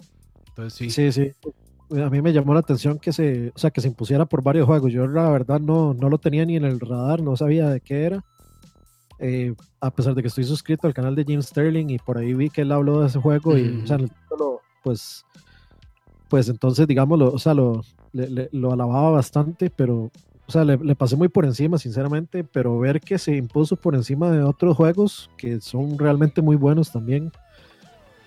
Entonces 0.48 0.74
sí. 0.74 0.90
Sí, 0.90 1.12
sí. 1.12 2.00
A 2.00 2.10
mí 2.10 2.20
me 2.20 2.32
llamó 2.32 2.52
la 2.52 2.58
atención 2.58 2.98
que 2.98 3.12
se, 3.12 3.52
o 3.54 3.58
sea, 3.60 3.70
que 3.70 3.80
se 3.80 3.86
impusiera 3.86 4.26
por 4.26 4.42
varios 4.42 4.66
juegos. 4.66 4.92
Yo 4.92 5.06
la 5.06 5.30
verdad 5.30 5.60
no, 5.60 5.94
no 5.94 6.08
lo 6.08 6.18
tenía 6.18 6.44
ni 6.44 6.56
en 6.56 6.64
el 6.64 6.80
radar, 6.80 7.22
no 7.22 7.36
sabía 7.36 7.70
de 7.70 7.80
qué 7.80 8.06
era. 8.06 8.24
Eh, 9.20 9.54
a 9.80 9.92
pesar 9.92 10.16
de 10.16 10.22
que 10.22 10.26
estoy 10.26 10.42
suscrito 10.42 10.88
al 10.88 10.94
canal 10.94 11.14
de 11.14 11.22
Jim 11.22 11.42
Sterling 11.42 11.90
y 11.90 11.98
por 11.98 12.18
ahí 12.18 12.34
vi 12.34 12.50
que 12.50 12.62
él 12.62 12.72
habló 12.72 13.02
de 13.02 13.06
ese 13.06 13.20
juego 13.20 13.56
y, 13.56 13.82
o 13.84 13.86
sea, 13.86 13.94
en 13.94 14.02
el 14.02 14.10
título, 14.10 14.60
pues, 14.82 15.24
pues 16.32 16.48
entonces, 16.48 16.88
digámoslo, 16.88 17.30
o 17.30 17.38
sea, 17.38 17.52
lo, 17.52 17.84
lo 18.14 18.72
alababa 18.72 19.10
bastante, 19.10 19.68
pero, 19.68 20.10
o 20.46 20.50
sea, 20.50 20.64
le, 20.64 20.78
le, 20.78 20.94
pasé 20.94 21.14
muy 21.14 21.28
por 21.28 21.44
encima, 21.44 21.76
sinceramente, 21.76 22.42
pero 22.42 22.78
ver 22.78 23.02
que 23.02 23.18
se 23.18 23.36
impuso 23.36 23.76
por 23.76 23.94
encima 23.94 24.30
de 24.30 24.42
otros 24.42 24.74
juegos 24.74 25.28
que 25.36 25.60
son 25.60 25.98
realmente 25.98 26.40
muy 26.40 26.56
buenos 26.56 26.90
también, 26.90 27.30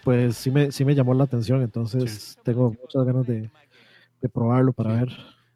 pues 0.03 0.37
sí 0.37 0.51
me, 0.51 0.71
sí 0.71 0.85
me 0.85 0.93
llamó 0.93 1.15
la 1.15 1.23
atención, 1.23 1.63
entonces 1.63 2.35
sí. 2.35 2.39
tengo 2.43 2.77
muchas 2.79 3.03
ganas 3.07 3.25
de, 3.25 3.49
de 4.21 4.29
probarlo 4.29 4.71
para 4.71 4.91
sí. 4.91 4.99
ver. 4.99 5.09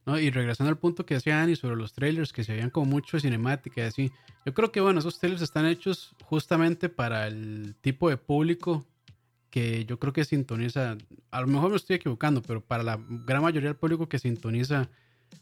No, 0.08 0.18
y 0.18 0.32
regresando 0.32 0.72
al 0.72 0.79
punto 0.79 1.06
que 1.06 1.13
decía 1.13 1.44
Ani 1.44 1.56
sobre 1.56 1.75
los 1.75 1.94
trailers, 1.94 2.34
que 2.34 2.44
se 2.44 2.53
veían 2.53 2.72
como 2.72 2.88
mucho 2.88 3.18
de 3.18 3.22
cinemática 3.22 3.82
y 3.82 3.86
así. 3.86 4.12
Yo 4.44 4.56
creo 4.56 4.72
que, 4.72 4.82
bueno, 4.82 5.01
esos 5.01 5.20
trailers 5.20 5.44
están 5.44 5.68
hechos 5.68 6.15
justamente 6.24 6.89
para 6.89 7.27
el 7.27 7.75
tipo 7.79 8.10
de 8.10 8.18
público 8.18 8.88
que 9.50 9.86
yo 9.86 10.00
creo 10.00 10.13
que 10.13 10.25
sintoniza. 10.25 10.98
A 11.32 11.41
lo 11.41 11.48
mejor 11.48 11.72
me 11.72 11.77
estoy 11.77 11.96
equivocando, 11.96 12.41
pero 12.41 12.62
para 12.62 12.84
la 12.84 13.00
gran 13.08 13.41
mayoría 13.41 13.70
del 13.70 13.77
público 13.77 14.08
que 14.08 14.20
sintoniza 14.20 14.89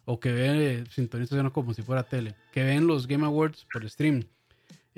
o 0.05 0.19
que 0.19 0.31
ve, 0.31 0.83
sintoniza 0.89 1.41
no 1.43 1.53
como 1.53 1.73
si 1.73 1.81
fuera 1.81 2.03
tele, 2.03 2.35
que 2.51 2.63
ven 2.63 2.87
los 2.87 3.07
Game 3.07 3.25
Awards 3.25 3.65
por 3.71 3.87
stream. 3.89 4.23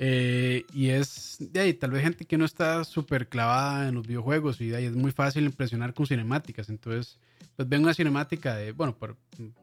Eh, 0.02 0.64
y 0.72 0.88
es 0.88 1.36
de 1.38 1.60
ahí, 1.60 1.74
tal 1.74 1.90
vez 1.90 2.02
gente 2.02 2.24
que 2.24 2.38
no 2.38 2.46
está 2.46 2.84
súper 2.84 3.28
clavada 3.28 3.88
en 3.88 3.96
los 3.96 4.06
videojuegos 4.06 4.58
y 4.60 4.68
de 4.68 4.76
ahí 4.76 4.84
es 4.86 4.96
muy 4.96 5.12
fácil 5.12 5.44
impresionar 5.44 5.92
con 5.92 6.06
cinemáticas. 6.06 6.70
Entonces, 6.70 7.18
pues 7.54 7.68
ven 7.68 7.82
una 7.82 7.92
cinemática 7.92 8.56
de, 8.56 8.72
bueno, 8.72 8.96
por, 8.96 9.16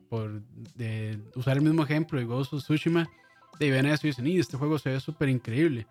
por 0.09 0.43
de 0.75 1.19
usar 1.35 1.57
el 1.57 1.63
mismo 1.63 1.83
ejemplo 1.83 2.19
de 2.19 2.25
Ghost 2.25 2.53
of 2.53 2.63
Tsushima, 2.63 3.09
y 3.59 3.69
ven 3.71 3.87
eso 3.87 4.05
y 4.05 4.11
dicen, 4.11 4.27
y 4.27 4.37
este 4.37 4.57
juego 4.57 4.77
se 4.77 4.89
ve 4.91 4.99
súper 4.99 5.29
increíble. 5.29 5.87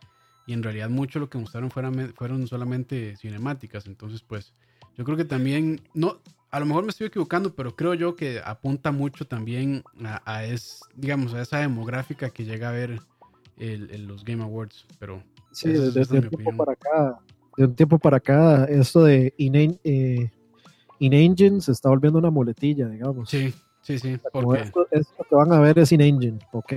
Y 0.47 0.53
en 0.53 0.63
realidad 0.63 0.89
mucho 0.89 1.19
lo 1.19 1.29
que 1.29 1.39
mostraron 1.39 1.71
fueron, 1.71 2.15
fueron 2.15 2.47
solamente 2.47 3.17
cinemáticas. 3.17 3.87
Entonces, 3.87 4.23
pues, 4.23 4.53
yo 4.97 5.05
creo 5.05 5.17
que 5.17 5.25
también, 5.25 5.81
no, 5.93 6.19
a 6.51 6.61
lo 6.61 6.67
mejor 6.67 6.85
me 6.85 6.91
estoy 6.91 7.09
equivocando, 7.09 7.55
pero 7.55 7.75
creo 7.75 7.95
yo 7.95 8.15
que 8.15 8.41
apunta 8.45 8.93
mucho 8.93 9.27
también 9.27 9.83
a, 10.05 10.23
a 10.25 10.45
es, 10.45 10.81
digamos, 10.95 11.35
a 11.35 11.43
esa 11.43 11.59
demográfica 11.59 12.31
que 12.31 12.45
llega 12.45 12.69
a 12.69 12.73
ver 12.73 13.01
el, 13.59 13.91
el, 13.91 14.07
los 14.07 14.25
Game 14.25 14.43
Awards. 14.43 14.87
Pero 14.99 15.23
sí, 15.51 15.69
desde, 15.71 15.91
desde 15.91 16.19
un 16.21 16.29
tiempo 16.31 16.65
para 16.65 16.73
acá, 16.73 17.21
de 17.57 17.65
un 17.65 17.75
tiempo 17.75 17.99
para 17.99 18.17
acá, 18.19 18.65
esto 18.67 19.05
de 19.05 19.35
in, 19.39 19.79
eh, 19.83 20.31
in-engine 20.99 21.61
se 21.61 21.73
está 21.73 21.89
volviendo 21.89 22.19
una 22.19 22.31
muletilla, 22.31 22.89
digamos. 22.89 23.29
Sí, 23.29 23.53
sí, 23.81 23.99
sí. 23.99 24.19
Porque... 24.33 24.63
Esto, 24.63 24.87
esto, 24.91 25.27
que 25.29 25.35
van 25.35 25.53
a 25.53 25.61
ver 25.61 25.79
es 25.79 25.91
in-engine, 25.93 26.39
ok. 26.53 26.73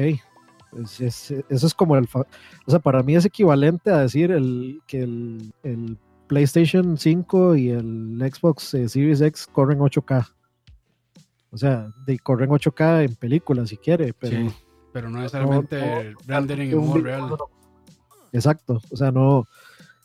Es, 0.78 1.02
es, 1.02 1.32
eso 1.50 1.68
es 1.68 1.74
como 1.74 1.96
el. 1.96 2.08
O 2.14 2.72
sea, 2.72 2.80
para 2.80 3.02
mí 3.04 3.16
es 3.16 3.26
equivalente 3.26 3.92
a 3.92 4.00
decir 4.00 4.32
el, 4.32 4.82
que 4.88 5.02
el, 5.02 5.54
el 5.64 5.98
PlayStation 6.28 6.98
5 6.98 7.56
y 7.56 7.70
el 7.70 8.32
Xbox 8.32 8.74
eh, 8.76 8.88
Series 8.88 9.22
X 9.22 9.48
corren 9.52 9.80
8K. 9.80 10.28
O 11.52 11.58
sea, 11.58 11.92
de, 12.06 12.20
corren 12.20 12.50
8K 12.50 13.06
en 13.06 13.16
películas 13.16 13.70
si 13.70 13.78
quiere, 13.78 14.14
pero. 14.14 14.38
Sí, 14.38 14.56
pero 14.94 15.10
no 15.10 15.20
necesariamente 15.20 15.80
no, 15.80 16.12
no, 16.12 16.18
rendering 16.28 16.72
en 16.72 16.78
modo 16.78 17.02
real. 17.02 17.38
Exacto, 18.32 18.80
o 18.92 18.96
sea, 18.96 19.12
no, 19.12 19.48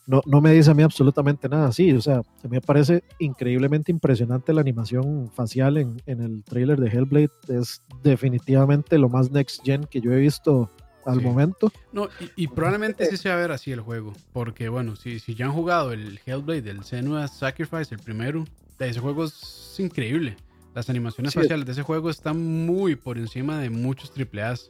no, 0.07 0.21
no 0.25 0.41
me 0.41 0.51
dice 0.51 0.71
a 0.71 0.73
mí 0.73 0.83
absolutamente 0.83 1.49
nada 1.49 1.67
así. 1.67 1.91
O 1.91 2.01
sea, 2.01 2.17
a 2.17 2.47
mí 2.47 2.49
me 2.49 2.61
parece 2.61 3.03
increíblemente 3.19 3.91
impresionante 3.91 4.53
la 4.53 4.61
animación 4.61 5.31
facial 5.33 5.77
en, 5.77 6.01
en 6.05 6.21
el 6.21 6.43
trailer 6.43 6.79
de 6.79 6.89
Hellblade. 6.89 7.31
Es 7.47 7.81
definitivamente 8.03 8.97
lo 8.97 9.09
más 9.09 9.31
next 9.31 9.63
gen 9.63 9.85
que 9.85 10.01
yo 10.01 10.11
he 10.11 10.19
visto 10.19 10.69
al 11.05 11.19
sí. 11.19 11.25
momento. 11.25 11.71
No, 11.91 12.09
y, 12.19 12.43
y, 12.43 12.47
probablemente 12.47 13.05
sí 13.05 13.17
se 13.17 13.29
va 13.29 13.35
a 13.35 13.37
ver 13.39 13.51
así 13.51 13.71
el 13.71 13.81
juego. 13.81 14.13
Porque, 14.33 14.69
bueno, 14.69 14.95
si, 14.95 15.19
si 15.19 15.35
ya 15.35 15.45
han 15.45 15.53
jugado 15.53 15.91
el 15.91 16.19
Hellblade, 16.25 16.69
el 16.69 16.83
Senua 16.83 17.27
Sacrifice, 17.27 17.93
el 17.93 18.01
primero, 18.01 18.45
ese 18.79 18.99
juego 18.99 19.25
es 19.25 19.75
increíble. 19.79 20.35
Las 20.73 20.89
animaciones 20.89 21.33
sí. 21.33 21.39
faciales 21.39 21.65
de 21.65 21.71
ese 21.71 21.83
juego 21.83 22.09
están 22.09 22.65
muy 22.65 22.95
por 22.95 23.17
encima 23.17 23.59
de 23.59 23.69
muchos 23.69 24.11
AAAs. 24.11 24.67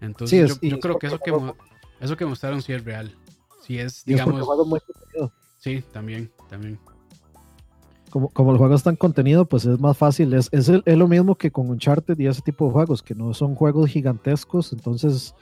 Entonces, 0.00 0.30
sí, 0.30 0.52
es, 0.52 0.60
yo, 0.60 0.76
yo 0.76 0.80
creo 0.80 0.98
que 0.98 1.06
eso 1.06 1.18
que, 1.18 1.32
eso 2.00 2.16
que 2.16 2.26
mostraron 2.26 2.62
sí 2.62 2.72
es 2.72 2.84
real. 2.84 3.14
Si 3.68 3.78
es, 3.78 4.02
digamos. 4.06 4.48
sí, 5.58 5.84
también, 5.92 6.32
también. 6.48 6.78
Como, 8.08 8.30
como 8.30 8.52
el 8.52 8.56
juego 8.56 8.74
es 8.74 8.82
tan 8.82 8.96
contenido, 8.96 9.44
pues 9.44 9.66
es 9.66 9.78
más 9.78 9.94
fácil. 9.94 10.32
Es, 10.32 10.48
es, 10.52 10.70
el, 10.70 10.82
es, 10.86 10.96
lo 10.96 11.06
mismo 11.06 11.34
que 11.34 11.50
con 11.50 11.68
Uncharted 11.68 12.18
y 12.18 12.26
ese 12.26 12.40
tipo 12.40 12.64
de 12.64 12.72
juegos, 12.72 13.02
que 13.02 13.14
no 13.14 13.34
son 13.34 13.54
juegos 13.54 13.90
gigantescos, 13.90 14.72
entonces 14.72 15.34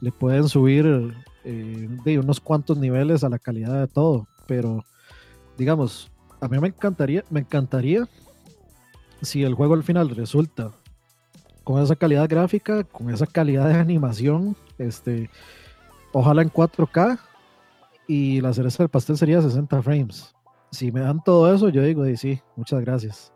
le 0.00 0.10
pueden 0.10 0.48
subir 0.48 1.14
eh, 1.44 1.88
de 2.02 2.18
unos 2.18 2.40
cuantos 2.40 2.78
niveles 2.78 3.22
a 3.24 3.28
la 3.28 3.38
calidad 3.38 3.78
de 3.78 3.88
todo. 3.88 4.26
Pero, 4.46 4.82
digamos, 5.58 6.10
a 6.40 6.48
mí 6.48 6.58
me 6.58 6.68
encantaría, 6.68 7.26
me 7.28 7.40
encantaría 7.40 8.08
si 9.20 9.44
el 9.44 9.52
juego 9.52 9.74
al 9.74 9.84
final 9.84 10.08
resulta 10.08 10.72
con 11.62 11.82
esa 11.82 11.94
calidad 11.94 12.26
gráfica, 12.26 12.84
con 12.84 13.10
esa 13.10 13.26
calidad 13.26 13.68
de 13.68 13.74
animación, 13.74 14.56
este, 14.78 15.28
ojalá 16.12 16.40
en 16.40 16.50
4K, 16.50 17.18
y 18.06 18.40
la 18.40 18.52
cereza 18.52 18.82
del 18.82 18.90
pastel 18.90 19.16
sería 19.16 19.40
60 19.40 19.82
frames. 19.82 20.34
Si 20.70 20.92
me 20.92 21.00
dan 21.00 21.22
todo 21.22 21.52
eso, 21.52 21.68
yo 21.68 21.82
digo, 21.82 22.04
sí, 22.16 22.40
muchas 22.56 22.80
gracias. 22.80 23.32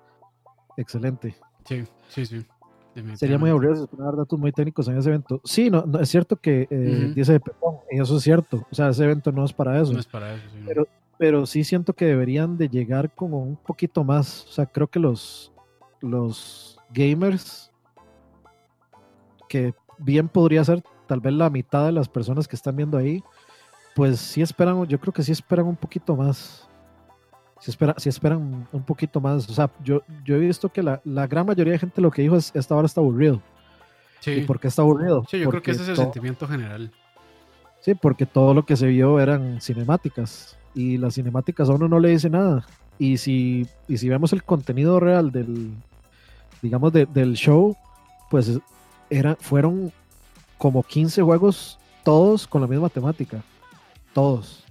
Excelente. 0.77 1.37
Sí, 1.65 1.85
sí, 2.09 2.27
sí. 2.27 2.47
Sería 3.15 3.39
muy 3.39 3.51
aburrido 3.51 3.89
dar 3.93 4.17
datos 4.17 4.39
muy 4.39 4.53
técnicos 4.53 4.89
en 4.89 4.99
ese 4.99 5.09
evento. 5.11 5.41
Sí, 5.45 5.71
no, 5.71 5.85
no 5.87 6.01
es 6.01 6.09
cierto 6.09 6.37
que 6.37 6.63
eh, 6.63 6.67
uh 6.71 6.73
-huh. 6.73 7.15
dice 7.15 7.39
Pepón, 7.39 7.77
y 7.91 8.01
eso 8.01 8.17
es 8.17 8.23
cierto. 8.23 8.67
O 8.71 8.75
sea, 8.75 8.89
ese 8.89 9.05
evento 9.05 9.31
no 9.31 9.45
es 9.45 9.53
para 9.53 9.81
eso. 9.81 9.93
No 9.93 10.01
es 10.01 10.07
para 10.07 10.35
eso, 10.35 10.45
sí, 10.53 10.59
pero, 10.67 10.89
pero 11.17 11.47
sí 11.47 11.63
siento 11.63 11.93
que 11.93 12.07
deberían 12.07 12.57
de 12.57 12.69
llegar 12.69 13.15
como 13.15 13.43
un 13.43 13.57
poquito 13.57 14.03
más. 14.03 14.45
O 14.47 14.53
sea, 14.53 14.67
creo 14.67 14.89
que 14.89 14.99
los, 14.99 15.53
los 16.01 16.79
gamers, 16.93 17.71
que 19.49 19.73
bien 19.99 20.29
podría 20.29 20.65
ser 20.65 20.83
tal 21.07 21.21
vez 21.21 21.33
la 21.33 21.51
mitad 21.51 21.87
de 21.87 21.93
las 21.93 22.09
personas 22.09 22.49
que 22.49 22.57
están 22.57 22.77
viendo 22.77 22.99
ahí, 22.99 23.23
pues 24.01 24.19
sí 24.19 24.41
esperan, 24.41 24.87
yo 24.87 24.99
creo 24.99 25.13
que 25.13 25.23
sí 25.23 25.31
esperan 25.31 25.67
un 25.67 25.77
poquito 25.77 26.17
más. 26.17 26.67
Si 27.61 27.71
esperan, 27.71 27.95
si 27.99 28.09
esperan 28.09 28.67
un 28.73 28.83
poquito 28.83 29.21
más. 29.21 29.47
O 29.51 29.53
sea, 29.53 29.71
yo, 29.85 30.01
yo 30.25 30.37
he 30.37 30.39
visto 30.39 30.71
que 30.71 30.83
la, 30.83 31.03
la 31.05 31.27
gran 31.27 31.45
mayoría 31.45 31.75
de 31.75 31.81
gente 31.81 32.01
lo 32.01 32.11
que 32.11 32.23
dijo 32.23 32.35
es 32.35 32.51
esta 32.55 32.75
hora 32.75 32.87
está 32.87 33.03
aburrido. 33.03 33.43
Sí. 34.21 34.31
¿Y 34.31 34.45
por 34.45 34.59
qué 34.59 34.69
está 34.69 34.81
aburrido? 34.81 35.27
Sí, 35.31 35.39
yo 35.39 35.45
porque 35.45 35.61
creo 35.61 35.77
que 35.77 35.83
ese 35.83 35.83
es 35.83 35.89
el 35.91 35.97
sentimiento 36.03 36.49
general. 36.49 36.91
Sí, 37.81 37.95
porque 37.95 38.25
todo 38.25 38.55
lo 38.55 38.65
que 38.65 38.75
se 38.75 38.87
vio 38.87 39.21
eran 39.21 39.61
cinemáticas. 39.61 40.57
Y 40.75 40.97
las 40.97 41.17
cinemáticas 41.17 41.69
a 41.69 41.75
uno 41.75 41.87
no 41.87 42.01
le 42.01 42.09
dice 42.09 42.31
nada. 42.31 42.65
Y 42.99 43.19
si, 43.19 43.67
y 43.87 43.99
si 43.99 44.09
vemos 44.09 44.33
el 44.33 44.43
contenido 44.45 44.99
real 44.99 45.31
del, 45.31 45.75
digamos, 46.63 46.91
de, 46.95 47.05
del 47.05 47.35
show, 47.35 47.77
pues 48.31 48.59
era, 49.11 49.37
fueron 49.39 49.93
como 50.57 50.83
15 50.83 51.21
juegos, 51.21 51.79
todos 52.03 52.47
con 52.47 52.63
la 52.63 52.67
misma 52.67 52.89
temática 52.89 53.43
todos. 54.13 54.65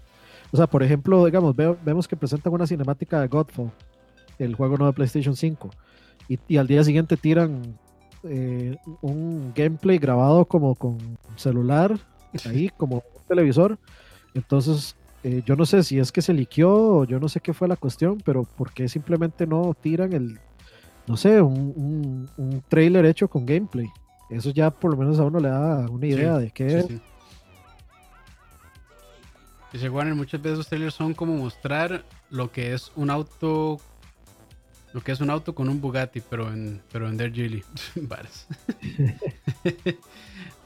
O 0.52 0.58
sea, 0.58 0.68
por 0.68 0.84
ejemplo, 0.84 1.26
digamos, 1.26 1.56
veo, 1.56 1.78
vemos 1.84 2.08
que 2.08 2.16
presentan 2.16 2.54
una 2.54 2.68
cinemática 2.68 3.22
de 3.22 3.28
Godfall, 3.28 3.72
el 4.40 4.56
juego 4.56 4.78
nuevo 4.78 4.92
de 4.92 4.96
PlayStation 4.96 5.36
5, 5.36 5.70
y, 6.28 6.40
y 6.48 6.58
al 6.58 6.68
día 6.68 6.84
siguiente 6.84 7.18
tiran 7.18 7.78
eh, 8.24 8.76
un 9.02 9.54
gameplay 9.56 9.98
grabado 9.98 10.46
como 10.46 10.76
con 10.76 10.98
celular, 11.36 11.98
ahí, 12.46 12.70
como 12.70 12.98
un 12.98 13.28
televisor. 13.28 13.78
Entonces, 14.34 14.96
eh, 15.24 15.42
yo 15.46 15.56
no 15.56 15.66
sé 15.66 15.84
si 15.84 16.00
es 16.00 16.12
que 16.12 16.22
se 16.22 16.34
liqueó 16.34 17.00
o 17.00 17.04
yo 17.06 17.20
no 17.20 17.30
sé 17.30 17.40
qué 17.40 17.54
fue 17.54 17.68
la 17.68 17.76
cuestión, 17.76 18.20
pero 18.24 18.44
¿por 18.44 18.72
qué 18.72 18.88
simplemente 18.88 19.46
no 19.46 19.76
tiran 19.80 20.14
el, 20.14 20.40
no 21.08 21.18
sé, 21.18 21.42
un, 21.42 22.30
un, 22.38 22.64
trailer 22.68 23.06
hecho 23.06 23.28
con 23.28 23.46
gameplay? 23.46 23.88
Eso 24.30 24.52
ya 24.52 24.70
por 24.70 24.92
lo 24.92 24.98
menos 24.98 25.20
a 25.20 25.24
uno 25.24 25.40
le 25.40 25.50
da 25.50 25.90
una 25.90 26.06
idea 26.06 26.38
de 26.38 26.52
qué 26.52 26.80
es. 26.80 26.88
Dice 29.72 29.90
Warner, 29.90 30.16
muchas 30.16 30.42
veces 30.42 30.58
los 30.58 30.68
trailers 30.68 30.96
son 30.96 31.14
como 31.14 31.36
mostrar 31.36 32.04
lo 32.30 32.52
que 32.52 32.74
es 32.74 32.92
un 32.96 33.10
auto 33.10 33.80
lo 34.94 35.02
que 35.02 35.12
es 35.12 35.22
un 35.22 35.30
auto 35.30 35.54
con 35.54 35.70
un 35.70 35.80
Bugatti, 35.80 36.22
pero 36.22 36.52
en, 36.52 36.82
pero 36.92 37.08
en 37.08 37.18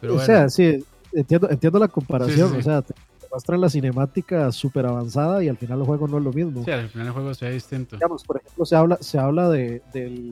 O 0.09 0.19
sea, 0.19 0.49
sí, 0.49 0.83
entiendo, 1.11 1.49
entiendo 1.49 1.79
la 1.79 1.87
comparación. 1.87 2.55
O 2.55 2.61
sea, 2.61 2.81
te 2.81 2.93
muestran 3.29 3.59
la 3.61 3.69
cinemática 3.69 4.51
súper 4.51 4.85
avanzada 4.85 5.43
y 5.43 5.49
al 5.49 5.57
final 5.57 5.79
el 5.79 5.85
juego 5.85 6.07
no 6.07 6.17
es 6.19 6.23
lo 6.23 6.31
mismo. 6.31 6.63
Sí, 6.63 6.71
al 6.71 6.89
final 6.89 7.07
el 7.07 7.13
juego 7.13 7.33
sea 7.33 7.49
distinto. 7.49 7.95
Digamos, 7.97 8.23
por 8.23 8.37
ejemplo, 8.37 8.65
se 8.65 8.75
habla, 8.75 8.97
se 9.01 9.17
habla 9.17 9.49
de, 9.49 9.81
del, 9.93 10.31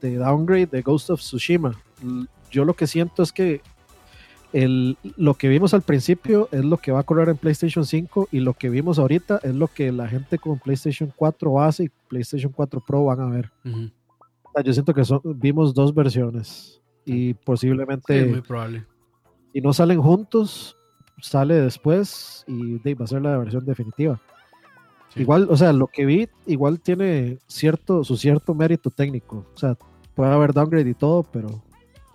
de 0.00 0.16
downgrade 0.16 0.66
de 0.66 0.82
Ghost 0.82 1.10
of 1.10 1.20
Tsushima. 1.20 1.78
Yo 2.50 2.64
lo 2.64 2.74
que 2.74 2.86
siento 2.86 3.22
es 3.22 3.32
que 3.32 3.62
el, 4.52 4.96
lo 5.16 5.34
que 5.34 5.48
vimos 5.48 5.74
al 5.74 5.82
principio 5.82 6.48
es 6.52 6.64
lo 6.64 6.76
que 6.78 6.92
va 6.92 7.00
a 7.00 7.04
correr 7.04 7.28
en 7.28 7.36
PlayStation 7.36 7.84
5 7.84 8.28
y 8.32 8.40
lo 8.40 8.54
que 8.54 8.68
vimos 8.68 8.98
ahorita 8.98 9.40
es 9.42 9.54
lo 9.54 9.68
que 9.68 9.92
la 9.92 10.08
gente 10.08 10.38
con 10.38 10.58
PlayStation 10.58 11.12
4 11.14 11.52
base 11.52 11.84
y 11.84 11.90
PlayStation 12.08 12.52
4 12.52 12.82
Pro 12.86 13.04
van 13.04 13.20
a 13.20 13.26
ver. 13.26 13.50
yo 14.64 14.72
siento 14.72 14.92
que 14.94 15.04
son, 15.04 15.20
vimos 15.24 15.74
dos 15.74 15.94
versiones 15.94 16.80
y 17.04 17.34
posiblemente... 17.34 18.24
muy 18.26 18.40
probable. 18.40 18.84
Si 19.52 19.60
no 19.60 19.72
salen 19.72 20.00
juntos, 20.00 20.76
sale 21.20 21.54
después 21.54 22.44
y 22.46 22.78
va 22.94 23.04
a 23.04 23.08
ser 23.08 23.22
la 23.22 23.36
versión 23.38 23.64
definitiva. 23.64 24.20
Igual, 25.16 25.48
o 25.50 25.56
sea, 25.56 25.72
lo 25.72 25.88
que 25.88 26.06
vi 26.06 26.28
igual 26.46 26.80
tiene 26.80 27.38
cierto, 27.46 28.04
su 28.04 28.16
cierto 28.16 28.54
mérito 28.54 28.90
técnico. 28.90 29.44
O 29.54 29.58
sea, 29.58 29.76
puede 30.14 30.30
haber 30.30 30.52
downgrade 30.52 30.90
y 30.90 30.94
todo, 30.94 31.24
pero 31.24 31.62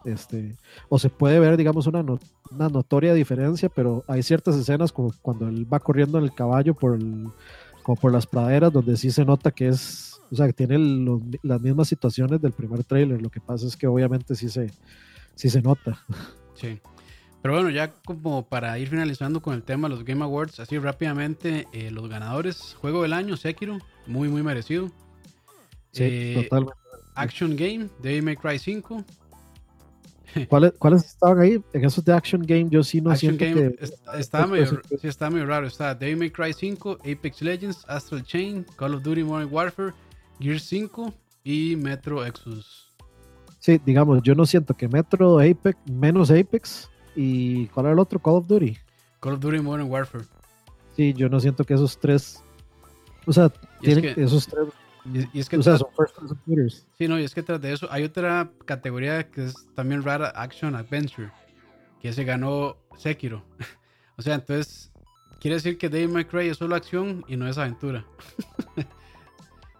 este, 0.05 0.55
o 0.89 0.99
se 0.99 1.09
puede 1.09 1.39
ver, 1.39 1.57
digamos, 1.57 1.87
una, 1.87 2.01
una 2.01 2.69
notoria 2.69 3.13
diferencia, 3.13 3.69
pero 3.69 4.03
hay 4.07 4.23
ciertas 4.23 4.55
escenas 4.55 4.91
como 4.91 5.13
cuando 5.21 5.47
él 5.47 5.71
va 5.71 5.79
corriendo 5.79 6.17
en 6.17 6.25
el 6.25 6.33
caballo 6.33 6.73
por, 6.73 6.97
como 7.83 7.95
por 7.99 8.11
las 8.11 8.25
praderas, 8.27 8.71
donde 8.71 8.97
sí 8.97 9.11
se 9.11 9.25
nota 9.25 9.51
que 9.51 9.67
es, 9.67 10.19
o 10.31 10.35
sea, 10.35 10.47
que 10.47 10.53
tiene 10.53 10.77
las 11.43 11.61
mismas 11.61 11.87
situaciones 11.87 12.41
del 12.41 12.51
primer 12.51 12.83
trailer. 12.83 13.21
Lo 13.21 13.29
que 13.29 13.41
pasa 13.41 13.67
es 13.67 13.75
que 13.75 13.87
obviamente 13.87 14.35
sí 14.35 14.49
se, 14.49 14.71
sí 15.35 15.49
se 15.49 15.61
nota. 15.61 15.99
Sí. 16.55 16.79
Pero 17.41 17.55
bueno, 17.55 17.69
ya 17.69 17.91
como 18.05 18.47
para 18.47 18.79
ir 18.79 18.87
finalizando 18.87 19.41
con 19.41 19.53
el 19.53 19.61
tema 19.61 19.89
de 19.89 19.95
los 19.95 20.05
Game 20.05 20.23
Awards, 20.23 20.61
así 20.61 20.79
rápidamente, 20.79 21.67
eh, 21.73 21.91
los 21.91 22.07
ganadores, 22.07 22.75
juego 22.79 23.01
del 23.01 23.11
año, 23.11 23.35
Sekiro, 23.35 23.77
muy, 24.07 24.29
muy 24.29 24.41
merecido. 24.41 24.87
Sí, 25.91 26.03
eh, 26.05 26.43
totalmente. 26.43 26.79
Action 27.15 27.55
Game, 27.55 27.89
Devil 28.01 28.23
May 28.23 28.35
Cry 28.35 28.57
5, 28.57 29.03
¿Cuáles, 30.49 30.73
¿Cuáles 30.77 31.05
estaban 31.05 31.39
ahí? 31.39 31.61
En 31.73 31.85
esos 31.85 32.03
de 32.03 32.13
Action 32.13 32.41
Game 32.45 32.67
yo 32.69 32.83
sí 32.83 33.01
no 33.01 33.15
siento 33.15 33.39
que... 33.39 33.77
Está, 34.17 34.45
medio, 34.47 34.81
sí, 34.99 35.07
está 35.07 35.29
medio 35.29 35.45
raro. 35.45 35.67
Está 35.67 35.95
Devil 35.95 36.17
May 36.17 36.29
Cry 36.29 36.53
5, 36.53 36.99
Apex 36.99 37.41
Legends, 37.41 37.85
Astral 37.87 38.23
Chain, 38.23 38.65
Call 38.75 38.95
of 38.95 39.03
Duty 39.03 39.23
Modern 39.23 39.49
Warfare, 39.51 39.93
Gear 40.39 40.59
5 40.59 41.13
y 41.43 41.75
Metro 41.75 42.25
Exodus. 42.25 42.91
Sí, 43.59 43.79
digamos, 43.85 44.21
yo 44.23 44.35
no 44.35 44.45
siento 44.45 44.73
que 44.73 44.87
Metro, 44.87 45.39
Apex, 45.39 45.77
menos 45.89 46.29
Apex 46.29 46.89
y 47.15 47.67
¿cuál 47.67 47.87
era 47.87 47.93
el 47.93 47.99
otro? 47.99 48.19
Call 48.19 48.35
of 48.35 48.47
Duty. 48.47 48.77
Call 49.19 49.33
of 49.33 49.39
Duty 49.39 49.59
Modern 49.59 49.89
Warfare. 49.89 50.25
Sí, 50.95 51.13
yo 51.13 51.29
no 51.29 51.39
siento 51.39 51.63
que 51.63 51.73
esos 51.73 51.97
tres... 51.97 52.41
O 53.25 53.33
sea, 53.33 53.51
tienen, 53.81 54.13
esos 54.17 54.47
tres 54.47 54.67
y, 55.13 55.39
es 55.39 55.49
que 55.49 55.57
tras, 55.59 55.83
sí, 56.97 57.07
no, 57.07 57.19
y 57.19 57.23
es 57.23 57.35
que 57.35 57.43
tras 57.43 57.61
de 57.61 57.73
eso 57.73 57.87
hay 57.91 58.03
otra 58.03 58.49
categoría 58.65 59.29
que 59.29 59.45
es 59.45 59.55
también 59.75 60.03
rara, 60.03 60.29
Action 60.35 60.75
Adventure, 60.75 61.31
que 62.01 62.11
se 62.11 62.23
ganó 62.23 62.77
Sekiro. 62.97 63.43
o 64.17 64.21
sea, 64.21 64.35
entonces 64.35 64.91
quiere 65.39 65.55
decir 65.55 65.77
que 65.77 65.89
Dave 65.89 66.07
McRae 66.07 66.49
es 66.49 66.57
solo 66.57 66.75
acción 66.75 67.23
y 67.27 67.35
no 67.35 67.47
es 67.47 67.57
aventura. 67.57 68.05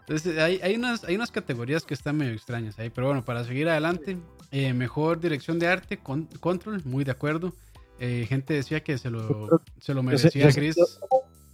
entonces 0.00 0.38
hay, 0.38 0.60
hay, 0.62 0.76
unas, 0.76 1.02
hay 1.04 1.16
unas 1.16 1.32
categorías 1.32 1.84
que 1.84 1.94
están 1.94 2.16
medio 2.16 2.32
extrañas 2.32 2.78
ahí, 2.78 2.90
pero 2.90 3.08
bueno, 3.08 3.24
para 3.24 3.44
seguir 3.44 3.68
adelante, 3.68 4.16
eh, 4.52 4.72
mejor 4.72 5.18
dirección 5.20 5.58
de 5.58 5.66
arte, 5.66 5.98
Control, 5.98 6.82
muy 6.84 7.04
de 7.04 7.10
acuerdo. 7.10 7.52
Eh, 7.98 8.26
gente 8.28 8.54
decía 8.54 8.84
que 8.84 8.98
se 8.98 9.10
lo, 9.10 9.62
se 9.80 9.92
lo 9.94 10.02
merecía 10.02 10.52
Chris. 10.52 10.76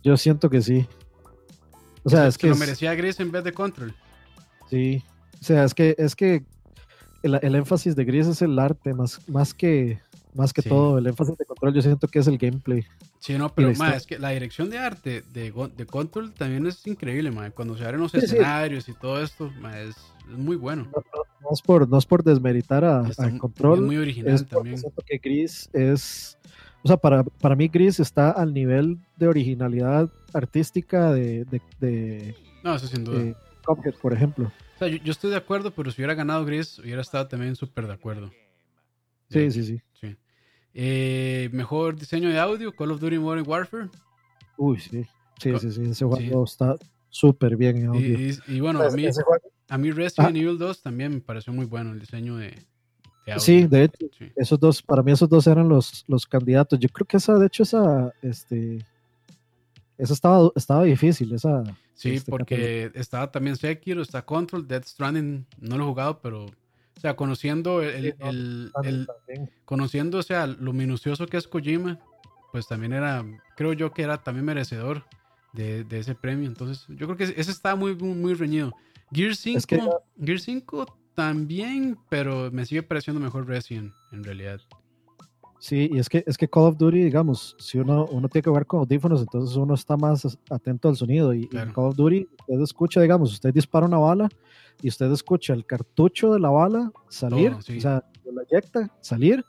Yo 0.02 0.16
siento 0.16 0.50
que 0.50 0.60
sí. 0.60 0.86
O 2.04 2.10
sea, 2.10 2.26
es 2.26 2.38
que. 2.38 2.48
lo 2.48 2.56
merecía 2.56 2.94
Gris 2.94 3.20
en 3.20 3.30
vez 3.30 3.44
de 3.44 3.52
Control. 3.52 3.94
Sí. 4.70 5.02
O 5.40 5.44
sea, 5.44 5.64
es 5.64 5.74
que, 5.74 5.94
es 5.98 6.14
que 6.14 6.44
el, 7.22 7.54
énfasis 7.54 7.96
de 7.96 8.04
Gris 8.04 8.26
es 8.26 8.42
el 8.42 8.58
arte, 8.58 8.94
más, 8.94 9.20
más 9.28 9.54
que, 9.54 10.00
más 10.34 10.52
que 10.52 10.62
todo. 10.62 10.98
El 10.98 11.06
énfasis 11.06 11.36
de 11.36 11.44
Control 11.44 11.74
yo 11.74 11.82
siento 11.82 12.08
que 12.08 12.18
es 12.18 12.26
el 12.26 12.38
gameplay. 12.38 12.84
Sí, 13.18 13.38
no, 13.38 13.54
pero 13.54 13.72
más, 13.74 13.96
es 13.96 14.06
que 14.06 14.18
la 14.18 14.30
dirección 14.30 14.68
de 14.68 14.78
arte 14.78 15.22
de, 15.32 15.52
de 15.76 15.86
Control 15.86 16.32
también 16.32 16.66
es 16.66 16.84
increíble, 16.86 17.30
man. 17.30 17.52
Cuando 17.54 17.76
se 17.76 17.84
abren 17.84 18.00
los 18.00 18.14
escenarios 18.14 18.88
y 18.88 18.94
todo 18.94 19.22
esto, 19.22 19.52
es, 19.76 19.96
muy 20.28 20.56
bueno. 20.56 20.88
No, 21.40 21.48
es 21.52 21.62
por, 21.62 21.88
no 21.88 21.98
es 21.98 22.06
por 22.06 22.24
desmeritar 22.24 22.84
a, 22.84 23.04
Control. 23.38 23.78
Es 23.78 23.84
muy 23.84 23.96
original 23.96 24.46
también. 24.46 24.78
Siento 24.78 25.02
que 25.06 25.18
Gris 25.18 25.70
es 25.72 26.36
o 26.82 26.88
sea, 26.88 26.96
para, 26.96 27.22
para 27.22 27.54
mí 27.54 27.68
Gris 27.68 28.00
está 28.00 28.30
al 28.30 28.52
nivel 28.52 28.98
de 29.16 29.28
originalidad 29.28 30.10
artística 30.32 31.12
de... 31.12 31.44
de, 31.78 32.34
no, 32.64 32.74
eso 32.74 32.86
sin 32.86 33.04
duda. 33.04 33.36
por 34.00 34.12
ejemplo. 34.12 34.52
O 34.76 34.78
sea, 34.78 34.88
yo, 34.88 35.12
estoy 35.12 35.30
de 35.30 35.36
acuerdo, 35.36 35.70
pero 35.70 35.90
si 35.90 36.00
hubiera 36.00 36.14
ganado 36.14 36.44
Gris, 36.44 36.78
hubiera 36.80 37.02
estado 37.02 37.28
también 37.28 37.54
súper 37.54 37.86
de 37.86 37.92
acuerdo. 37.92 38.30
Sí, 39.30 39.50
sí, 39.50 39.64
sí. 39.64 39.80
sí. 40.00 40.16
Eh, 40.74 41.48
mejor 41.52 41.96
diseño 41.96 42.28
de 42.28 42.38
audio, 42.38 42.72
Call 42.72 42.90
of 42.90 43.00
Duty 43.00 43.18
Modern 43.18 43.48
Warfare. 43.48 43.88
Uy, 44.56 44.80
sí. 44.80 45.06
Sí, 45.38 45.58
sí, 45.58 45.70
sí. 45.70 45.82
Ese 45.82 46.04
juego 46.04 46.44
está 46.44 46.76
súper 47.08 47.56
bien 47.56 47.76
en 47.76 47.86
audio. 47.88 48.34
Y, 48.48 48.60
bueno, 48.60 48.82
a 48.82 48.90
mí, 48.90 49.06
a 49.68 49.78
mí 49.78 49.90
Resident 49.92 50.36
Evil 50.36 50.58
2 50.58 50.82
también 50.82 51.14
me 51.14 51.20
pareció 51.20 51.52
muy 51.52 51.66
bueno 51.66 51.92
el 51.92 52.00
diseño 52.00 52.36
de, 52.36 52.54
Sí, 53.38 53.66
de 53.66 53.84
hecho, 53.84 54.06
esos 54.36 54.58
dos, 54.58 54.82
para 54.82 55.02
mí 55.02 55.12
esos 55.12 55.28
dos 55.28 55.46
eran 55.46 55.68
los, 55.68 56.04
los 56.08 56.26
candidatos. 56.26 56.78
Yo 56.78 56.88
creo 56.88 57.06
que 57.06 57.16
esa, 57.18 57.38
de 57.38 57.46
hecho, 57.46 57.62
esa, 57.62 58.12
este, 58.20 58.84
esa 59.96 60.12
estaba, 60.12 60.50
estaba 60.56 60.82
difícil, 60.84 61.32
esa. 61.32 61.62
Sí, 61.94 62.14
este, 62.14 62.30
porque 62.30 62.90
estaba 62.94 63.30
también 63.30 63.56
Sekiro, 63.56 64.02
está 64.02 64.24
Control, 64.24 64.66
Dead 64.66 64.82
Stranding, 64.84 65.46
no 65.58 65.78
lo 65.78 65.84
he 65.84 65.86
jugado, 65.86 66.20
pero, 66.20 66.46
o 66.46 67.00
sea, 67.00 67.14
conociendo 67.14 67.80
el, 67.80 68.16
el, 68.18 69.08
conociendo, 69.64 70.18
o 70.18 70.22
sea, 70.22 70.48
lo 70.48 70.72
minucioso 70.72 71.26
que 71.26 71.36
es 71.36 71.46
Kojima, 71.46 72.00
pues 72.50 72.66
también 72.66 72.92
era, 72.92 73.24
creo 73.56 73.72
yo 73.72 73.92
que 73.92 74.02
era 74.02 74.18
también 74.18 74.46
merecedor 74.46 75.04
de, 75.52 75.84
de 75.84 76.00
ese 76.00 76.16
premio. 76.16 76.48
Entonces, 76.48 76.86
yo 76.88 77.06
creo 77.06 77.16
que 77.16 77.24
ese 77.24 77.50
estaba 77.52 77.76
muy, 77.76 77.94
muy, 77.94 78.34
reñido. 78.34 78.72
Gear 79.12 79.36
5, 79.36 79.60
Gear 80.20 80.40
5 80.40 81.01
también, 81.14 81.98
pero 82.08 82.50
me 82.50 82.66
sigue 82.66 82.82
pareciendo 82.82 83.20
mejor 83.20 83.46
Resident 83.46 83.92
en 84.12 84.24
realidad. 84.24 84.60
Sí, 85.62 85.88
y 85.92 85.98
es 86.00 86.08
que, 86.08 86.24
es 86.26 86.36
que 86.36 86.48
Call 86.48 86.64
of 86.64 86.76
Duty, 86.76 87.04
digamos, 87.04 87.54
si 87.56 87.78
uno, 87.78 88.06
uno 88.06 88.28
tiene 88.28 88.42
que 88.42 88.50
jugar 88.50 88.66
con 88.66 88.80
audífonos, 88.80 89.20
entonces 89.20 89.56
uno 89.56 89.74
está 89.74 89.96
más 89.96 90.36
atento 90.50 90.88
al 90.88 90.96
sonido. 90.96 91.32
Y 91.32 91.48
en 91.52 91.72
Call 91.72 91.84
of 91.84 91.94
Duty, 91.94 92.26
usted 92.48 92.60
escucha, 92.60 93.00
digamos, 93.00 93.32
usted 93.32 93.54
dispara 93.54 93.86
una 93.86 93.98
bala 93.98 94.28
y 94.80 94.88
usted 94.88 95.10
escucha 95.12 95.52
el 95.52 95.64
cartucho 95.64 96.32
de 96.32 96.40
la 96.40 96.50
bala 96.50 96.90
salir, 97.08 97.52
o 97.52 97.62
sea, 97.62 98.04
la 98.24 98.42
eyecta, 98.42 98.90
salir, 99.00 99.44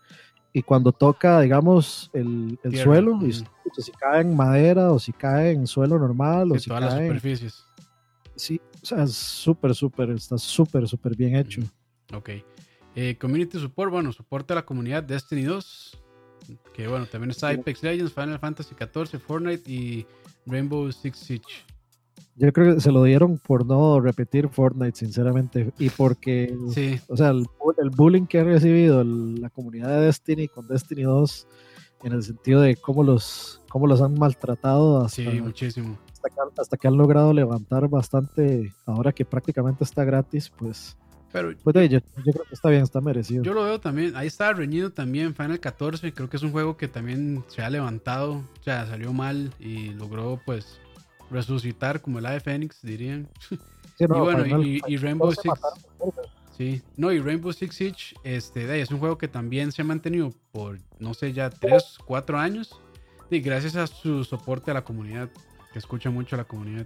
y 0.54 0.62
cuando 0.62 0.92
toca, 0.92 1.42
digamos, 1.42 2.12
el, 2.14 2.60
el 2.62 2.78
suelo, 2.78 3.20
y 3.26 3.34
si 3.34 3.92
cae 4.00 4.22
en 4.22 4.36
madera 4.36 4.92
o 4.92 5.00
si 5.00 5.14
cae 5.14 5.50
en 5.50 5.66
suelo 5.66 5.98
normal, 5.98 6.52
o 6.52 6.60
si 6.60 6.68
todas 6.68 6.84
las 6.84 6.94
superficies. 6.94 7.66
Sí, 8.36 8.62
o 8.84 8.86
sea, 8.86 9.04
es 9.04 9.14
súper, 9.14 9.74
súper, 9.74 10.10
está 10.10 10.38
súper, 10.38 10.88
súper 10.88 11.16
bien 11.16 11.38
hecho. 11.38 11.62
Ok. 12.14 12.32
Eh, 12.96 13.18
community 13.20 13.58
Support, 13.58 13.92
bueno, 13.92 14.12
soporta 14.12 14.54
a 14.54 14.56
la 14.56 14.66
comunidad 14.66 15.04
Destiny 15.04 15.44
2. 15.44 16.00
Que 16.74 16.90
bueno, 16.90 17.06
también 17.06 17.32
está 17.32 17.50
Apex 17.50 17.82
Legends, 17.82 18.12
Final 18.12 18.38
Fantasy 18.40 18.76
XIV, 18.76 19.20
Fortnite 19.20 19.72
y 19.72 20.06
Rainbow 20.46 20.92
Six 20.92 21.18
Siege. 21.18 21.66
Yo 22.36 22.52
creo 22.52 22.76
que 22.76 22.82
se 22.82 22.92
lo 22.92 23.04
dieron 23.04 23.38
por 23.38 23.66
no 23.66 24.02
repetir 24.02 24.50
Fortnite, 24.50 24.98
sinceramente. 24.98 25.72
Y 25.80 25.90
porque, 25.90 26.54
sí. 26.74 27.00
o 27.08 27.16
sea, 27.16 27.30
el, 27.30 27.46
bullying 27.96 28.26
que 28.26 28.40
ha 28.40 28.44
recibido 28.44 29.02
la 29.06 29.50
comunidad 29.50 29.88
de 29.88 30.08
Destiny 30.08 30.50
con 30.50 30.68
Destiny 30.68 31.04
2, 31.04 31.48
en 32.04 32.12
el 32.12 32.24
sentido 32.24 32.60
de 32.60 32.76
cómo 32.76 33.04
los, 33.04 33.62
cómo 33.70 33.88
los 33.88 34.02
han 34.02 34.16
maltratado. 34.16 35.06
Hasta, 35.06 35.32
sí, 35.32 35.42
muchísimo 35.42 35.98
hasta 36.58 36.78
que, 36.78 36.88
han 36.88 36.98
logrado 36.98 37.34
levantar 37.34 37.88
bastante, 37.88 38.74
ahora 38.86 39.12
que 39.12 39.26
prácticamente 39.26 39.84
está 39.84 40.04
gratis, 40.04 40.52
pues 40.58 40.98
Pero 41.32 41.54
pues 41.64 41.90
yo, 41.90 42.00
creo 42.02 42.46
que 42.48 42.54
está 42.54 42.70
bien, 42.70 42.84
está 42.84 43.02
merecido. 43.02 43.44
Yo 43.44 43.54
lo 43.54 43.64
veo 43.64 43.80
también. 43.80 44.16
Ahí 44.16 44.28
está 44.28 44.54
reñido 44.54 44.92
también 44.92 45.36
Final 45.36 45.60
14. 45.60 46.14
Creo 46.14 46.30
que 46.30 46.38
es 46.38 46.44
un 46.44 46.52
juego 46.52 46.78
que 46.78 46.88
también 46.88 47.44
se 47.48 47.62
ha 47.62 47.70
levantado. 47.70 48.44
O 48.60 48.64
sea, 48.64 48.86
salió 48.86 49.14
mal 49.14 49.54
y 49.60 49.90
logró 49.90 50.40
pues 50.46 50.80
resucitar 51.32 52.02
como 52.02 52.20
el 52.20 52.26
Ave 52.26 52.40
Phoenix, 52.40 52.82
dirían. 52.82 53.28
y 54.00 54.06
bueno, 54.06 54.62
y, 54.62 54.98
Rainbow 54.98 55.32
Six. 55.32 55.54
Sí, 56.58 56.84
no, 56.98 57.12
y 57.12 57.20
Rainbow 57.20 57.52
Six 57.52 57.76
Siege 57.76 58.16
este, 58.24 58.80
es 58.80 58.92
un 58.92 59.00
juego 59.00 59.18
que 59.18 59.28
también 59.28 59.72
se 59.72 59.82
ha 59.82 59.86
mantenido 59.86 60.32
por, 60.52 60.78
no 61.00 61.16
sé, 61.16 61.34
ya 61.34 61.50
3, 61.50 61.98
4 62.06 62.38
años. 62.38 62.80
Y 63.32 63.40
gracias 63.40 63.76
a 63.76 63.88
su 63.88 64.24
soporte 64.24 64.70
a 64.70 64.76
la 64.76 64.84
comunidad, 64.84 65.30
que 65.74 65.80
escucha 65.80 66.10
mucho 66.12 66.38
la 66.38 66.46
comunidad. 66.46 66.86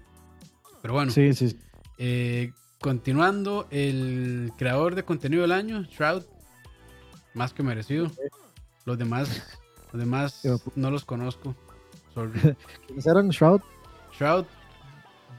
Pero 0.82 0.94
bueno, 0.94 1.12
sí, 1.12 1.34
sí. 1.34 1.60
Eh, 1.98 2.54
continuando, 2.80 3.68
el 3.70 4.54
creador 4.58 4.96
de 4.96 5.04
contenido 5.04 5.42
del 5.42 5.52
año, 5.52 5.84
Shroud, 5.84 6.24
más 7.34 7.54
que 7.54 7.62
merecido. 7.62 8.10
Los 8.86 8.98
demás, 8.98 9.60
los 9.92 10.00
demás 10.00 10.42
no 10.76 10.90
los 10.90 11.04
conozco. 11.06 11.54
¿Quiénes 12.88 13.06
eran 13.06 13.30
Shroud? 13.30 13.62
Shroud, 14.14 14.46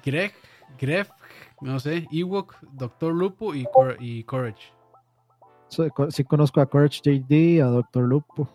Greg, 0.05 0.33
Gref, 0.79 1.11
no 1.61 1.81
sé, 1.81 2.07
Ewok, 2.13 2.55
Doctor 2.73 3.13
Lupo 3.13 3.55
y, 3.55 3.67
y 3.99 4.23
Courage. 4.25 4.73
Sí, 5.69 6.25
conozco 6.25 6.61
a 6.61 6.67
Courage 6.67 7.01
JD, 7.03 7.63
a 7.63 7.67
Doctor 7.67 8.05
Lupo. 8.05 8.49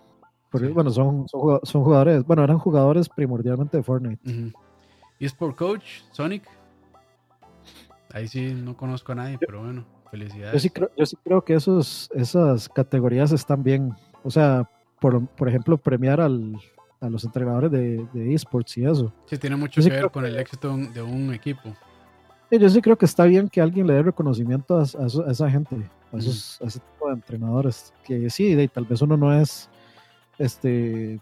Porque, 0.49 0.67
bueno, 0.67 0.91
son, 0.91 1.27
son, 1.27 1.83
jugadores, 1.83 2.23
bueno, 2.25 2.43
eran 2.43 2.59
jugadores 2.59 3.09
primordialmente 3.09 3.77
de 3.77 3.83
Fortnite. 3.83 4.21
Y 4.23 4.53
es 4.53 4.53
por 5.31 5.55
Coach, 5.55 6.01
Sonic. 6.11 6.43
Ahí 8.11 8.27
sí 8.27 8.53
no 8.53 8.75
conozco 8.75 9.13
a 9.13 9.15
nadie, 9.15 9.37
pero 9.39 9.61
bueno, 9.61 9.85
felicidades. 10.11 10.53
Yo 10.53 10.59
sí 10.59 10.69
creo, 10.69 10.91
yo 10.97 11.05
sí 11.05 11.15
creo 11.23 11.43
que 11.43 11.53
esos, 11.53 12.09
esas 12.13 12.67
categorías 12.67 13.31
están 13.31 13.63
bien. 13.63 13.93
O 14.23 14.29
sea, 14.29 14.69
por, 14.99 15.25
por 15.27 15.47
ejemplo, 15.47 15.77
premiar 15.77 16.19
al, 16.19 16.57
a 16.99 17.09
los 17.09 17.23
entrenadores 17.23 17.71
de, 17.71 18.05
de 18.13 18.33
esports 18.33 18.77
y 18.77 18.85
eso. 18.85 19.13
Sí, 19.25 19.37
tiene 19.37 19.55
mucho 19.55 19.81
que 19.81 19.89
ver 19.89 20.11
con 20.11 20.25
el 20.25 20.37
éxito 20.37 20.75
de 20.75 21.01
un 21.01 21.33
equipo. 21.33 21.73
Yo 22.59 22.69
sí 22.69 22.81
creo 22.81 22.97
que 22.97 23.05
está 23.05 23.25
bien 23.25 23.49
que 23.49 23.61
alguien 23.61 23.87
le 23.87 23.93
dé 23.93 24.03
reconocimiento 24.03 24.77
a, 24.77 24.83
esa 24.83 25.49
gente, 25.49 25.75
a, 26.11 26.17
esos, 26.17 26.59
ese 26.61 26.79
tipo 26.79 27.07
de 27.07 27.13
entrenadores. 27.13 27.93
Que 28.03 28.29
sí, 28.29 28.53
de, 28.53 28.67
tal 28.67 28.85
vez 28.85 29.01
uno 29.01 29.17
no 29.17 29.33
es 29.33 29.69
este 30.37 31.19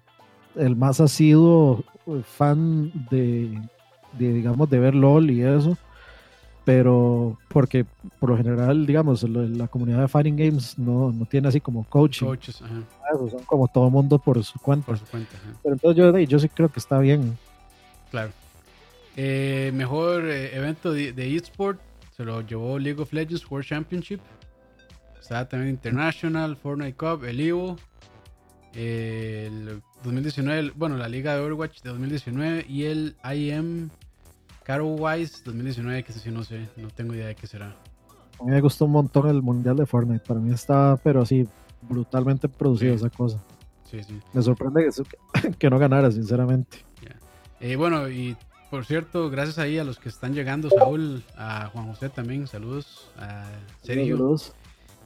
el 0.55 0.75
más 0.75 0.99
asiduo 0.99 1.83
fan 2.23 2.91
de, 3.09 3.61
de, 4.13 4.33
digamos, 4.33 4.69
de 4.69 4.79
ver 4.79 4.95
LOL 4.95 5.31
y 5.31 5.41
eso, 5.41 5.77
pero 6.63 7.37
porque 7.47 7.85
por 8.19 8.29
lo 8.29 8.37
general, 8.37 8.85
digamos, 8.85 9.23
la 9.23 9.67
comunidad 9.67 10.01
de 10.01 10.07
Fighting 10.07 10.37
Games 10.37 10.77
no, 10.77 11.11
no 11.11 11.25
tiene 11.25 11.47
así 11.47 11.59
como 11.59 11.83
coaching. 11.85 12.25
Coaches, 12.25 12.61
ajá. 12.61 12.83
son 13.29 13.43
como 13.45 13.67
todo 13.67 13.89
mundo 13.89 14.19
por 14.19 14.43
su 14.43 14.59
cuenta. 14.59 14.85
Por 14.85 14.97
su 14.97 15.05
cuenta 15.05 15.31
Pero 15.63 15.73
entonces 15.75 15.97
yo, 15.97 16.17
yo 16.19 16.39
sí 16.39 16.49
creo 16.49 16.69
que 16.69 16.79
está 16.79 16.99
bien. 16.99 17.37
Claro. 18.11 18.31
Eh, 19.17 19.71
mejor 19.73 20.25
eh, 20.25 20.55
evento 20.55 20.93
de, 20.93 21.35
eSport 21.35 21.79
se 22.15 22.23
lo 22.23 22.41
llevó 22.41 22.79
League 22.79 23.01
of 23.01 23.11
Legends 23.11 23.49
World 23.49 23.67
Championship. 23.67 24.19
Estaba 25.19 25.47
también 25.47 25.71
International, 25.71 26.55
Fortnite 26.55 26.95
Cup, 26.95 27.23
el 27.25 27.39
Evo. 27.39 27.77
el 28.73 29.81
2019, 30.03 30.73
bueno, 30.75 30.97
la 30.97 31.07
Liga 31.07 31.35
de 31.35 31.41
Overwatch 31.41 31.81
de 31.81 31.89
2019 31.89 32.65
y 32.67 32.83
el 32.83 33.15
IM 33.33 33.89
Caro 34.63 34.87
Wise 34.87 35.41
2019, 35.43 36.03
que 36.03 36.13
sé 36.13 36.19
si 36.19 36.31
no 36.31 36.43
sé, 36.43 36.69
no 36.77 36.89
tengo 36.89 37.13
idea 37.13 37.27
de 37.27 37.35
qué 37.35 37.47
será. 37.47 37.75
A 38.39 38.43
mí 38.43 38.51
me 38.51 38.61
gustó 38.61 38.85
un 38.85 38.91
montón 38.91 39.27
el 39.29 39.41
mundial 39.41 39.75
de 39.75 39.85
Fortnite. 39.85 40.23
Para 40.25 40.39
mí 40.39 40.53
está, 40.53 40.99
pero 41.03 41.21
así, 41.21 41.47
brutalmente 41.81 42.47
producido 42.49 42.95
esa 42.95 43.09
cosa. 43.09 43.37
Sí, 43.89 44.03
sí. 44.03 44.19
Me 44.33 44.41
sorprende 44.41 44.85
que, 44.85 45.51
que 45.59 45.69
no 45.69 45.77
ganara, 45.77 46.11
sinceramente. 46.11 46.79
Eh, 47.59 47.75
bueno, 47.75 48.09
y 48.09 48.35
por 48.71 48.85
cierto, 48.85 49.29
gracias 49.29 49.59
ahí 49.59 49.77
a 49.77 49.83
los 49.83 49.99
que 49.99 50.09
están 50.09 50.33
llegando, 50.33 50.69
Saúl, 50.69 51.23
a 51.37 51.67
Juan 51.67 51.87
José 51.87 52.09
también, 52.09 52.47
saludos, 52.47 53.11
a 53.17 53.45
Sergio. 53.83 54.17
Saludos. 54.17 54.53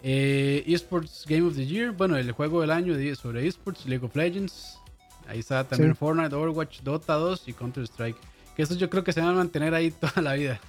Eh, 0.04 0.64
eSports 0.68 1.26
Game 1.28 1.48
of 1.48 1.56
the 1.56 1.66
Year, 1.66 1.92
bueno, 1.92 2.16
el 2.16 2.32
juego 2.32 2.62
del 2.62 2.72
año 2.72 2.96
sobre 3.16 3.48
eSports, 3.48 3.86
League 3.88 4.06
of 4.06 4.16
Legends. 4.16 4.80
Ahí 5.28 5.40
está 5.40 5.64
también 5.64 5.96
Fortnite, 5.96 6.36
Overwatch, 6.36 6.82
Dota 6.82 7.14
2 7.16 7.48
y 7.48 7.54
Counter 7.54 7.84
Strike. 7.84 8.18
Que 8.56 8.62
esos 8.62 8.78
yo 8.78 8.90
creo 8.90 9.04
que 9.04 9.12
se 9.12 9.22
van 9.22 9.30
a 9.30 9.34
mantener 9.34 9.74
ahí 9.74 9.92
toda 10.00 10.22
la 10.22 10.34
vida. 10.34 10.60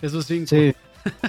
Esos 0.00 0.26
cinco. 0.26 0.48
Sí. 0.48 0.74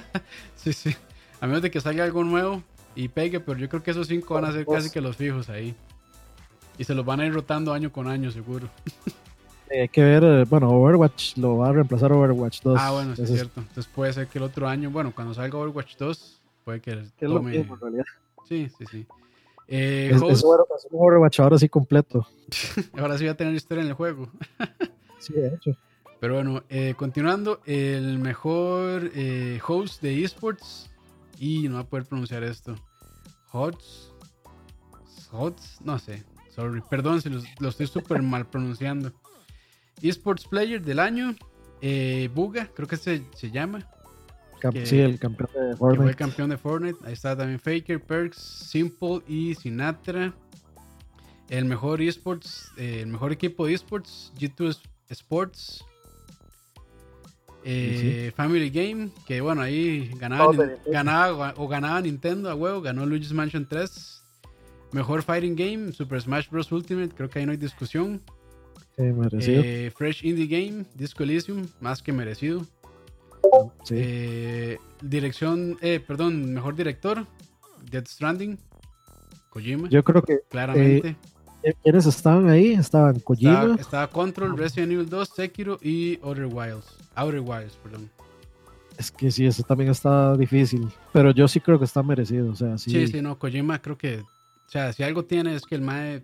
sí, 0.55 0.73
sí. 0.73 0.95
A 1.41 1.47
menos 1.47 1.61
de 1.61 1.71
que 1.71 1.81
salga 1.81 2.03
algo 2.03 2.23
nuevo 2.23 2.63
y 2.95 3.07
pegue, 3.09 3.39
pero 3.39 3.59
yo 3.59 3.69
creo 3.69 3.83
que 3.83 3.91
esos 3.91 4.07
cinco 4.07 4.35
van 4.35 4.45
a 4.45 4.51
ser 4.51 4.65
casi 4.65 4.89
que 4.89 5.01
los 5.01 5.15
fijos 5.15 5.49
ahí. 5.49 5.75
Y 6.77 6.83
se 6.83 6.93
los 6.93 7.05
van 7.05 7.19
a 7.19 7.25
ir 7.25 7.33
rotando 7.33 7.73
año 7.73 7.91
con 7.91 8.07
año, 8.07 8.31
seguro. 8.31 8.69
hay 9.69 9.87
que 9.89 10.03
ver, 10.03 10.23
eh, 10.23 10.45
bueno, 10.45 10.69
Overwatch 10.69 11.37
lo 11.37 11.57
va 11.57 11.69
a 11.69 11.71
reemplazar 11.73 12.11
Overwatch 12.11 12.61
2. 12.61 12.79
Ah, 12.79 12.91
bueno, 12.91 13.15
sí 13.15 13.23
es 13.23 13.29
cierto. 13.29 13.61
Entonces 13.61 13.87
puede 13.93 14.13
ser 14.13 14.27
que 14.27 14.37
el 14.37 14.43
otro 14.43 14.67
año, 14.67 14.89
bueno, 14.89 15.13
cuando 15.13 15.33
salga 15.33 15.57
Overwatch 15.57 15.95
2, 15.97 16.41
puede 16.63 16.81
que 16.81 16.91
tome... 17.19 17.57
Es 17.57 17.67
lo 17.67 17.75
realidad. 17.75 18.05
Sí, 18.47 18.69
sí, 18.77 18.85
sí. 18.91 19.07
Eh, 19.67 20.11
es, 20.13 20.21
es, 20.21 20.43
un 20.43 20.65
Overwatch 20.91 21.39
ahora 21.39 21.57
sí 21.57 21.69
completo. 21.69 22.27
ahora 22.97 23.17
sí 23.17 23.25
va 23.25 23.31
a 23.31 23.37
tener 23.37 23.53
historia 23.53 23.81
en 23.81 23.89
el 23.89 23.93
juego. 23.93 24.29
sí, 25.19 25.33
de 25.33 25.47
hecho. 25.47 25.71
Pero 26.19 26.35
bueno, 26.35 26.63
eh, 26.69 26.93
continuando, 26.95 27.61
el 27.65 28.19
mejor 28.19 29.11
eh, 29.13 29.59
host 29.67 30.01
de 30.01 30.23
esports, 30.23 30.89
y 31.39 31.67
no 31.67 31.75
va 31.75 31.81
a 31.81 31.87
poder 31.87 32.05
pronunciar 32.05 32.43
esto, 32.43 32.75
Hots, 33.51 34.13
Hots, 35.31 35.79
no 35.83 35.99
sé, 35.99 36.23
sorry, 36.49 36.81
perdón 36.89 37.21
si 37.21 37.29
lo, 37.29 37.69
estoy 37.69 37.87
súper 37.87 38.21
mal 38.21 38.47
pronunciando. 38.47 39.11
Esports 40.01 40.47
Player 40.47 40.81
del 40.81 40.99
año, 40.99 41.35
Buga, 42.33 42.69
creo 42.73 42.87
que 42.87 42.97
se, 42.97 43.23
se 43.35 43.51
llama. 43.51 43.87
Sí, 44.83 44.99
el 44.99 45.19
campeón 45.19 45.49
de 45.53 45.75
Fortnite. 45.75 46.03
fue 46.03 46.09
el 46.09 46.15
campeón 46.15 46.49
de 46.49 46.57
Fortnite. 46.57 46.99
Ahí 47.03 47.13
está 47.13 47.35
también 47.35 47.59
Faker, 47.59 48.01
Perks, 48.01 48.37
Simple 48.37 49.21
y 49.27 49.55
Sinatra. 49.55 50.33
El 51.49 51.65
mejor 51.65 52.01
esports, 52.01 52.71
el 52.77 53.07
mejor 53.07 53.31
equipo 53.31 53.67
de 53.67 53.73
esports, 53.73 54.31
G2 54.37 54.79
Sports. 55.09 55.85
Eh, 57.67 58.31
Family 58.35 58.69
Game, 58.69 59.09
que 59.25 59.41
bueno, 59.41 59.61
ahí 59.61 60.11
ganaba, 60.17 60.53
ganaba 60.85 61.53
o 61.57 61.67
ganaba 61.67 61.99
Nintendo 62.01 62.51
a 62.51 62.55
huevo, 62.55 62.79
ganó 62.79 63.05
Luigi's 63.07 63.33
Mansion 63.33 63.67
3. 63.67 64.21
Mejor 64.91 65.23
Fighting 65.23 65.55
Game, 65.55 65.91
Super 65.91 66.21
Smash 66.21 66.47
Bros. 66.49 66.71
Ultimate, 66.71 67.09
creo 67.15 67.29
que 67.29 67.39
ahí 67.39 67.45
no 67.45 67.51
hay 67.51 67.57
discusión. 67.57 68.21
Eh, 68.97 69.91
Fresh 69.95 70.23
Indie 70.23 70.47
Game, 70.47 70.85
Disco 70.93 71.23
Elysium, 71.23 71.67
más 71.81 72.01
que 72.01 72.13
merecido. 72.13 72.65
Eh, 73.89 74.77
dirección, 75.01 75.77
perdón, 76.07 76.53
mejor 76.53 76.75
director, 76.75 77.25
Dead 77.89 78.05
Stranding, 78.05 78.57
Kojima. 79.49 79.89
Yo 79.89 80.03
creo 80.03 80.21
que 80.21 80.39
claramente. 80.49 81.15
¿Quiénes 81.81 82.05
estaban 82.05 82.49
ahí? 82.49 82.73
Estaban 82.73 83.19
Kojima. 83.19 83.75
Estaba, 83.79 84.07
Control, 84.07 84.57
Resident 84.57 84.91
Evil 84.91 85.09
2, 85.09 85.29
Sekiro 85.29 85.79
y 85.81 86.19
Outer 86.21 86.45
Wilds. 86.45 86.97
Outer 87.15 87.39
Wilds, 87.39 87.77
perdón. 87.81 88.09
Es 88.97 89.11
que 89.11 89.31
sí, 89.31 89.45
eso 89.45 89.63
también 89.63 89.89
está 89.89 90.37
difícil. 90.37 90.87
Pero 91.11 91.31
yo 91.31 91.47
sí 91.47 91.59
creo 91.59 91.79
que 91.79 91.85
está 91.85 92.03
merecido. 92.03 92.51
O 92.51 92.55
sea, 92.55 92.77
sí. 92.77 92.91
Sí, 92.91 93.07
sí, 93.07 93.21
no. 93.21 93.39
Kojima 93.39 93.81
creo 93.81 93.97
que. 93.97 94.19
O 94.19 94.69
sea, 94.69 94.93
si 94.93 95.03
algo 95.03 95.25
tiene 95.25 95.55
es 95.55 95.63
que 95.63 95.75
el 95.75 95.81
Mae. 95.81 96.23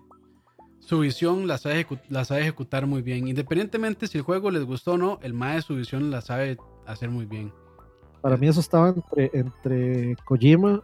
Su 0.80 1.00
visión 1.00 1.48
la 1.48 1.60
sabe, 1.60 1.86
la 2.10 2.26
sabe 2.26 2.42
ejecutar 2.42 2.88
muy 2.88 3.04
bien. 3.04 3.28
Independientemente 3.28 4.08
si 4.08 4.18
el 4.18 4.24
juego 4.24 4.50
les 4.50 4.64
gustó 4.64 4.94
o 4.94 4.98
no, 4.98 5.20
el 5.22 5.34
Mae 5.34 5.62
su 5.62 5.76
visión 5.76 6.10
la 6.10 6.22
sabe 6.22 6.58
hacer 6.86 7.10
muy 7.10 7.26
bien. 7.26 7.52
Para 8.22 8.38
mí 8.38 8.48
eso 8.48 8.60
estaba 8.60 8.90
entre, 8.90 9.32
entre 9.34 10.16
Kojima, 10.26 10.84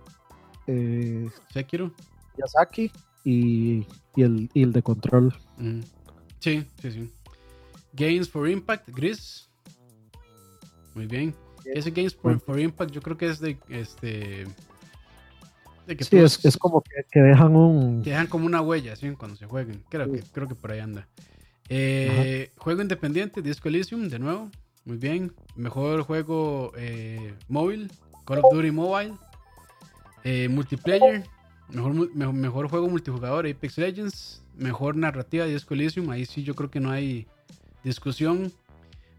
eh, 0.66 1.30
Sekiro, 1.54 1.92
Yasaki 2.38 2.92
y, 3.24 3.86
el, 4.16 4.50
el 4.54 4.74
de 4.74 4.82
control. 4.82 5.34
Sí, 6.40 6.66
sí, 6.82 6.92
sí. 6.92 7.14
Games 7.94 8.30
for 8.30 8.50
Impact, 8.50 8.90
Gris. 8.90 9.50
Muy 10.96 11.06
bien. 11.06 11.36
Ese 11.66 11.92
Games 11.92 12.16
for, 12.16 12.60
Impact 12.60 12.92
yo 12.92 13.02
creo 13.02 13.18
que 13.18 13.28
es 13.28 13.40
de 13.40 13.58
este... 13.70 14.48
De 15.86 15.96
que 15.96 16.04
sí, 16.04 16.18
es, 16.18 16.58
como 16.58 16.82
que, 16.82 17.22
dejan 17.22 17.56
un... 17.56 18.02
Que 18.04 18.10
dejan 18.10 18.28
como 18.28 18.46
una 18.46 18.62
huella, 18.62 18.96
¿sí? 18.96 19.10
Cuando 19.12 19.38
se 19.38 19.46
jueguen. 19.46 19.84
Creo, 19.90 20.12
que, 20.12 20.22
creo 20.22 20.48
que 20.48 20.56
por 20.56 20.72
ahí 20.72 20.80
anda. 20.80 21.08
Eh, 21.70 22.52
juego 22.58 22.82
independiente, 22.82 23.42
Disco 23.42 23.70
Elysium, 23.70 24.10
de 24.10 24.20
nuevo. 24.20 24.50
Muy 24.88 24.96
bien. 24.96 25.34
Mejor 25.58 26.02
juego 26.04 26.72
eh, 26.78 27.34
móvil, 27.50 27.92
Call 28.26 28.40
of 28.40 28.54
Duty 28.54 28.72
Mobile. 28.72 29.16
Eh, 30.24 30.48
multiplayer, 30.48 31.26
Mejor, 31.70 32.34
mejor, 32.34 32.70
juego 32.70 32.88
multijugador, 32.88 33.46
Apex 33.46 33.78
Legends. 33.78 34.42
Mejor 34.56 34.96
narrativa, 34.96 35.44
Disco 35.44 35.74
Elysium. 35.74 36.10
Ahí 36.10 36.26
sí 36.26 36.44
yo 36.44 36.56
creo 36.56 36.72
que 36.72 36.80
no 36.80 36.90
hay 36.90 37.28
discusión. 37.84 38.54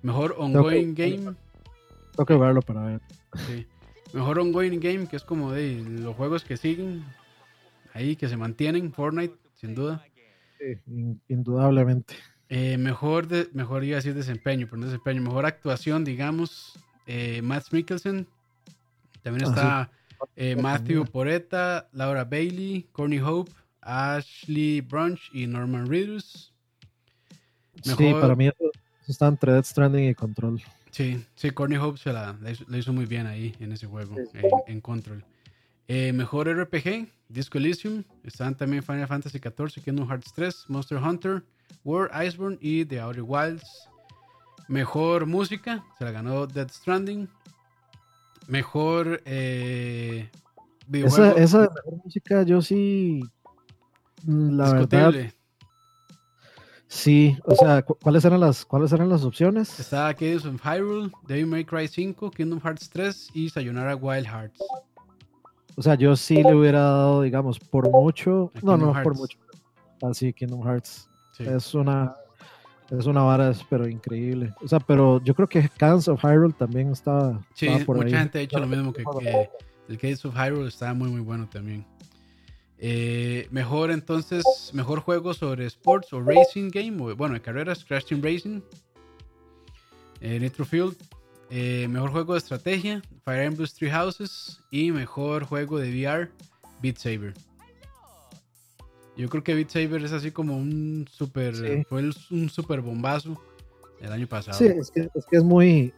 Mejor 0.01 0.35
ongoing 0.39 0.95
game. 0.95 1.35
Tengo 2.13 2.27
que 2.27 2.35
verlo 2.35 2.63
para 2.63 2.85
ver. 2.85 3.01
Mejor 4.15 4.39
ongoing 4.39 4.81
game, 4.81 5.07
que 5.07 5.17
es 5.17 5.23
como 5.23 5.53
de 5.53 5.85
los 5.87 6.17
juegos 6.17 6.45
que 6.45 6.57
siguen 6.57 7.05
ahí, 7.93 8.17
que 8.17 8.27
se 8.27 8.39
mantienen. 8.39 8.91
Fortnite, 8.91 9.35
sin 9.55 9.75
duda. 9.75 10.03
indudablemente. 11.29 12.15
Eh, 12.51 12.79
mejor, 12.79 13.29
de, 13.29 13.49
mejor 13.53 13.85
iba 13.85 13.95
a 13.95 14.01
decir 14.01 14.15
desempeño, 14.15 14.67
pero 14.67 14.79
no 14.79 14.87
desempeño. 14.87 15.21
Mejor 15.23 15.47
actuación, 15.47 16.05
digamos. 16.05 16.79
Eh, 17.07 17.41
Matt 17.43 17.73
Mikkelsen. 17.73 18.27
También 19.23 19.47
ah, 19.47 19.51
está 19.51 19.91
eh, 20.37 20.57
Matthew 20.57 21.05
Poreta, 21.07 21.89
Laura 21.93 22.25
Bailey, 22.25 22.89
Courtney 22.93 23.21
Hope, 23.21 23.53
Ashley 23.81 24.81
Brunch 24.81 25.31
y 25.33 25.47
Norman 25.47 25.87
Reedus. 25.87 26.53
Sí, 27.83 28.13
para 28.13 28.35
mí 28.35 28.51
está 29.07 29.29
entre 29.29 29.53
Death 29.53 29.67
Stranding 29.67 30.09
y 30.09 30.15
Control. 30.15 30.61
Sí, 30.91 31.25
sí, 31.35 31.51
Courtney 31.51 31.79
Hope 31.79 31.99
se 31.99 32.13
la, 32.13 32.37
hizo, 32.73 32.93
muy 32.93 33.07
bien 33.07 33.27
ahí 33.27 33.55
en 33.61 33.73
ese 33.73 33.87
juego, 33.87 34.17
En, 34.67 34.81
Control. 34.81 35.25
Eh, 35.87 36.13
mejor 36.13 36.49
RPG, 36.49 37.09
Disco 37.29 37.59
Elysium. 37.59 38.03
Están 38.25 38.57
también 38.57 38.83
Final 38.83 39.07
Fantasy 39.07 39.39
XIV, 39.39 39.83
Kingdom 39.83 40.09
Hearts 40.09 40.33
3, 40.35 40.65
Monster 40.69 40.99
Hunter, 40.99 41.45
World 41.85 42.11
Iceborne 42.27 42.59
y 42.61 42.85
The 42.85 43.01
Outer 43.01 43.23
Wilds. 43.23 43.89
Mejor 44.69 45.27
música, 45.27 45.85
se 45.99 46.05
la 46.05 46.11
ganó 46.11 46.47
Death 46.47 46.71
Stranding. 46.71 47.29
Mejor 48.47 49.23
eh, 49.25 50.31
Esa, 50.93 51.33
esa 51.33 51.63
de 51.63 51.69
mejor 51.69 52.05
música, 52.05 52.43
yo 52.43 52.61
sí. 52.61 53.23
La 54.27 54.73
verdad. 54.73 55.33
Sí, 56.89 57.37
o 57.45 57.55
sea, 57.55 57.83
¿cuáles 57.83 58.25
eran 58.25 58.41
las, 58.41 58.65
cuáles 58.65 58.93
eran 58.93 59.11
las 59.11 59.23
opciones? 59.23 59.79
Estaba 59.79 60.13
Cadence 60.15 60.49
of 60.49 60.61
Hyrule, 60.65 61.11
Devil 61.27 61.47
May 61.47 61.65
Cry 61.65 61.87
5, 61.87 62.31
Kingdom 62.31 62.61
Hearts 62.61 62.89
3 62.89 63.31
y 63.35 63.51
Sayonara 63.51 63.95
Wild 63.95 64.27
Hearts. 64.27 64.59
O 65.77 65.83
sea, 65.83 65.95
yo 65.95 66.17
sí 66.17 66.43
le 66.43 66.55
hubiera 66.55 66.81
dado, 66.81 67.23
digamos, 67.23 67.61
por 67.61 67.91
mucho. 67.91 68.51
no, 68.63 68.79
no, 68.79 68.95
por 69.03 69.15
mucho. 69.15 69.39
Así, 70.03 70.33
Kingdom 70.33 70.63
Hearts. 70.63 71.08
Es 71.39 71.75
una 71.75 72.17
es 72.91 73.05
una 73.07 73.23
vara, 73.23 73.53
pero 73.69 73.87
increíble. 73.87 74.55
O 74.63 74.69
sea, 74.69 74.81
pero 74.81 75.23
yo 75.23 75.35
creo 75.35 75.49
que 75.49 75.69
Cadence 75.77 76.11
of 76.11 76.23
Hyrule 76.23 76.55
también 76.55 76.91
estaba, 76.91 77.41
sí, 77.55 77.69
mucha 77.87 78.19
gente 78.19 78.39
ha 78.39 78.41
dicho 78.41 78.59
lo 78.59 78.67
mismo 78.67 78.93
que, 78.93 79.03
el 79.89 79.99
Cadence 79.99 80.27
of 80.27 80.35
Hyrule 80.35 80.69
estaba 80.69 80.95
muy 80.95 81.11
muy 81.11 81.21
bueno 81.21 81.49
también. 81.49 81.85
Eh, 82.81 83.49
mejor 83.51 83.91
entonces, 83.91 84.45
mejor 84.73 85.01
juego 85.01 85.35
sobre 85.35 85.67
sports 85.67 86.13
o 86.13 86.23
racing 86.23 86.71
game, 86.71 87.13
bueno, 87.15 87.35
de 87.35 87.41
carreras, 87.41 87.85
Crash 87.85 88.05
Team 88.05 88.23
Racing, 88.23 88.61
eh, 90.21 90.39
Nitro 90.39 90.65
Field, 90.65 90.97
eh, 91.51 91.89
mejor 91.89 92.11
juego 92.11 92.35
de 92.35 92.39
estrategia, 92.39 93.03
Fire 93.25 93.43
Emblem 93.43 93.69
Three 93.69 93.91
Houses 93.91 94.61
y 94.71 94.93
mejor 94.93 95.45
juego 95.45 95.79
de 95.79 95.91
VR, 95.91 96.31
Beat 96.81 96.99
Saber. 96.99 97.35
Yo 99.19 99.29
creo 99.29 99.43
que 99.43 99.53
Beat 99.53 99.71
Saber 99.71 100.05
es 100.05 100.13
así 100.13 100.31
como 100.31 100.57
un 100.57 101.07
super, 101.11 101.85
fue 101.89 102.09
un 102.31 102.49
super 102.49 102.81
bombazo 102.81 103.37
el 104.01 104.13
año 104.13 104.29
pasado. 104.29 104.57
Sí, 104.57 104.67
es 104.67 104.93
que 104.93 105.09
es, 105.33 105.43
muy, 105.43 105.93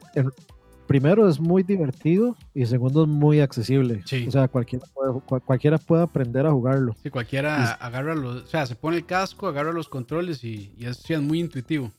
primero 0.87 1.29
es 1.29 1.39
muy 1.39 1.63
divertido 1.63 2.35
y 2.55 2.65
segundo 2.65 3.03
es 3.03 3.09
muy 3.09 3.41
accesible. 3.41 4.03
O 4.27 4.31
sea, 4.31 4.49
cualquiera 4.49 4.87
puede, 4.95 5.21
cualquiera 5.45 5.77
puede 5.77 6.03
aprender 6.03 6.47
a 6.47 6.51
jugarlo. 6.51 6.97
Sí, 7.03 7.11
cualquiera 7.11 7.73
agarra 7.73 8.15
los, 8.15 8.45
o 8.45 8.47
sea, 8.47 8.65
se 8.65 8.75
pone 8.75 8.97
el 8.97 9.05
casco, 9.05 9.49
agarra 9.49 9.73
los 9.73 9.91
controles 9.91 10.43
y, 10.43 10.73
es, 10.79 11.21
muy 11.21 11.41
intuitivo. 11.41 11.93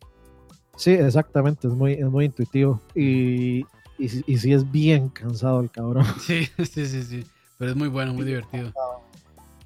Sí, 0.76 0.90
exactamente, 0.92 1.68
es 1.68 1.74
muy, 1.76 1.94
es 1.94 2.10
muy 2.10 2.26
intuitivo 2.26 2.82
y, 2.96 3.60
y, 4.00 4.24
y 4.26 4.38
sí 4.40 4.54
es 4.54 4.72
bien 4.72 5.10
cansado 5.10 5.60
el 5.60 5.70
cabrón. 5.70 6.06
Sí, 6.20 6.48
sí, 6.66 6.88
sí, 6.88 7.04
sí, 7.04 7.24
pero 7.60 7.70
es 7.70 7.78
muy 7.78 7.90
bueno, 7.90 8.12
muy 8.16 8.26
divertido. 8.26 8.74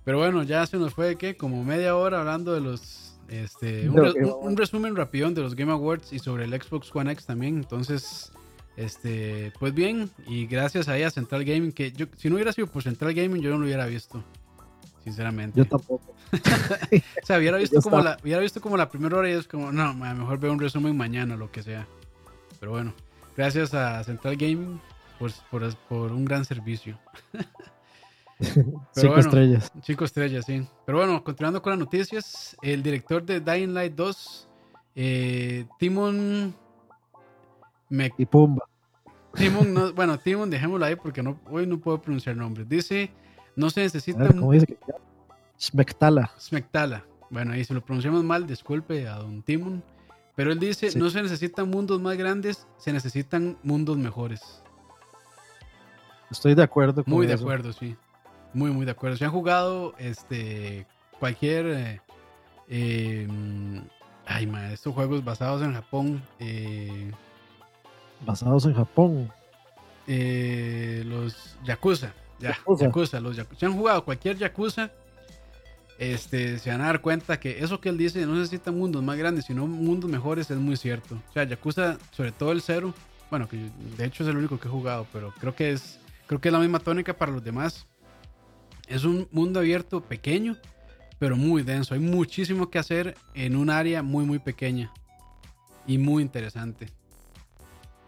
Pero 0.05 0.19
bueno, 0.19 0.43
ya 0.43 0.65
se 0.67 0.77
nos 0.77 0.93
fue, 0.93 1.17
¿qué? 1.17 1.35
Como 1.35 1.63
media 1.63 1.95
hora 1.95 2.19
hablando 2.19 2.53
de 2.53 2.61
los... 2.61 3.01
Este, 3.27 3.89
un, 3.89 4.55
resumen 4.55 4.95
rapidón 4.95 5.33
de 5.33 5.41
los 5.41 5.55
Game 5.55 5.71
Awards 5.71 6.13
y 6.13 6.19
sobre 6.19 6.45
el 6.45 6.51
Xbox 6.51 6.95
One 6.95 7.11
X 7.11 7.25
también. 7.25 7.57
Entonces, 7.57 8.31
este, 8.77 9.51
pues 9.57 9.73
bien, 9.73 10.11
y 10.27 10.45
gracias 10.45 10.87
a 10.89 10.95
ella 10.95 11.09
Central 11.09 11.43
Gaming, 11.43 11.71
que 11.71 11.91
yo, 11.91 12.05
si 12.17 12.29
no 12.29 12.35
hubiera 12.35 12.53
sido 12.53 12.67
por 12.67 12.83
Central 12.83 13.15
Gaming, 13.15 13.41
yo 13.41 13.49
no 13.49 13.57
lo 13.57 13.65
hubiera 13.65 13.87
visto, 13.87 14.23
sinceramente. 15.03 15.57
Yo 15.57 15.65
tampoco. 15.65 16.13
o 16.31 17.25
sea, 17.25 17.39
hubiera 17.39 17.57
visto, 17.57 17.81
como 17.81 17.99
la, 17.99 18.15
hubiera 18.21 18.41
visto 18.41 18.61
como 18.61 18.77
la 18.77 18.89
primera 18.89 19.17
hora 19.17 19.27
y 19.27 19.33
es 19.33 19.47
como, 19.47 19.71
no, 19.71 19.91
mejor 19.95 20.39
veo 20.39 20.51
un 20.51 20.59
resumen 20.59 20.95
mañana, 20.95 21.35
lo 21.35 21.51
que 21.51 21.63
sea. 21.63 21.87
Pero 22.59 22.73
bueno, 22.73 22.93
gracias 23.35 23.73
a 23.73 24.03
Central 24.03 24.35
Gaming 24.35 24.79
por, 25.17 25.31
por, 25.49 25.75
por 25.87 26.11
un 26.11 26.25
gran 26.25 26.45
servicio. 26.45 26.99
cinco 28.91 29.17
estrellas. 29.17 29.71
Cinco 29.81 30.05
estrellas, 30.05 30.45
sí. 30.45 30.67
Pero 30.85 30.99
bueno, 30.99 31.23
continuando 31.23 31.61
con 31.61 31.71
las 31.71 31.79
noticias, 31.79 32.55
el 32.61 32.83
director 32.83 33.23
de 33.23 33.39
Dying 33.39 33.73
Light 33.73 33.93
2, 33.95 34.49
eh, 34.95 35.65
Timon 35.79 36.53
Y 37.89 38.25
Pumba. 38.25 38.67
Timon, 39.33 39.73
no, 39.73 39.93
bueno, 39.95 40.17
Timon, 40.17 40.49
dejémoslo 40.49 40.85
ahí 40.85 40.95
porque 40.95 41.21
no, 41.21 41.39
hoy 41.49 41.65
no 41.67 41.79
puedo 41.79 42.01
pronunciar 42.01 42.35
nombres. 42.35 42.67
Dice, 42.67 43.11
no 43.55 43.69
se 43.69 43.81
necesita... 43.81 44.27
¿Cómo 44.27 44.51
dice 44.51 44.65
que 44.65 44.77
Smectala. 45.57 46.31
Smectala. 46.37 47.05
Bueno, 47.29 47.53
ahí 47.53 47.63
si 47.63 47.73
lo 47.73 47.83
pronunciamos 47.83 48.23
mal, 48.23 48.45
disculpe 48.45 49.07
a 49.07 49.15
don 49.15 49.41
Timon. 49.41 49.83
Pero 50.35 50.51
él 50.51 50.59
dice, 50.59 50.89
no 50.97 51.09
se 51.09 51.21
necesitan 51.21 51.69
mundos 51.69 52.01
más 52.01 52.17
grandes, 52.17 52.67
se 52.77 52.91
necesitan 52.91 53.57
mundos 53.63 53.97
mejores. 53.97 54.61
Estoy 56.29 56.55
de 56.55 56.63
acuerdo 56.63 57.03
con 57.03 57.13
Muy 57.13 57.25
de 57.25 57.33
acuerdo, 57.33 57.71
sí. 57.71 57.95
Muy, 58.55 58.71
muy 58.71 58.85
de 58.85 58.91
acuerdo. 58.91 59.17
Si 59.17 59.23
han 59.25 59.31
jugado 59.31 59.93
este 59.99 60.87
cualquier. 61.19 61.65
Eh, 61.67 62.01
em, 62.69 63.83
ay, 64.25 64.47
ma, 64.47 64.71
estos 64.71 64.93
juegos 64.93 65.25
basados 65.25 65.61
en 65.61 65.73
Japón. 65.73 66.23
Eh, 66.39 67.11
basados 68.25 68.65
en 68.65 68.73
Japón. 68.73 69.29
Eh, 70.07 71.03
los 71.05 71.57
Yakuza. 71.65 72.13
Ya, 72.39 72.57
Yakuza. 72.79 73.19
los 73.19 73.35
Yakuza. 73.35 73.59
Si 73.59 73.65
han 73.65 73.73
jugado 73.73 74.05
cualquier 74.05 74.37
Yakuza, 74.37 74.89
este, 75.99 76.57
se 76.57 76.69
van 76.69 76.79
a 76.79 76.85
dar 76.85 77.01
cuenta 77.01 77.37
que 77.41 77.61
eso 77.61 77.81
que 77.81 77.89
él 77.89 77.97
dice 77.97 78.25
no 78.25 78.35
necesita 78.35 78.71
mundos 78.71 79.03
más 79.03 79.17
grandes, 79.17 79.45
sino 79.45 79.67
mundos 79.67 80.09
mejores, 80.09 80.49
es 80.49 80.57
muy 80.57 80.77
cierto. 80.77 81.15
O 81.29 81.33
sea, 81.33 81.43
Yakuza, 81.43 81.97
sobre 82.11 82.31
todo 82.31 82.53
el 82.53 82.61
cero, 82.61 82.93
bueno, 83.29 83.49
que 83.49 83.69
de 83.97 84.05
hecho 84.05 84.23
es 84.23 84.29
el 84.29 84.37
único 84.37 84.57
que 84.61 84.69
he 84.69 84.71
jugado, 84.71 85.05
pero 85.11 85.33
creo 85.41 85.53
que 85.53 85.71
es, 85.71 85.99
creo 86.25 86.39
que 86.39 86.47
es 86.47 86.53
la 86.53 86.59
misma 86.59 86.79
tónica 86.79 87.13
para 87.13 87.33
los 87.33 87.43
demás. 87.43 87.85
Es 88.87 89.03
un 89.03 89.27
mundo 89.31 89.59
abierto 89.59 90.01
pequeño, 90.01 90.57
pero 91.19 91.37
muy 91.37 91.63
denso. 91.63 91.93
Hay 91.93 91.99
muchísimo 91.99 92.69
que 92.69 92.79
hacer 92.79 93.15
en 93.33 93.55
un 93.55 93.69
área 93.69 94.03
muy, 94.03 94.25
muy 94.25 94.39
pequeña 94.39 94.91
y 95.87 95.97
muy 95.97 96.23
interesante. 96.23 96.89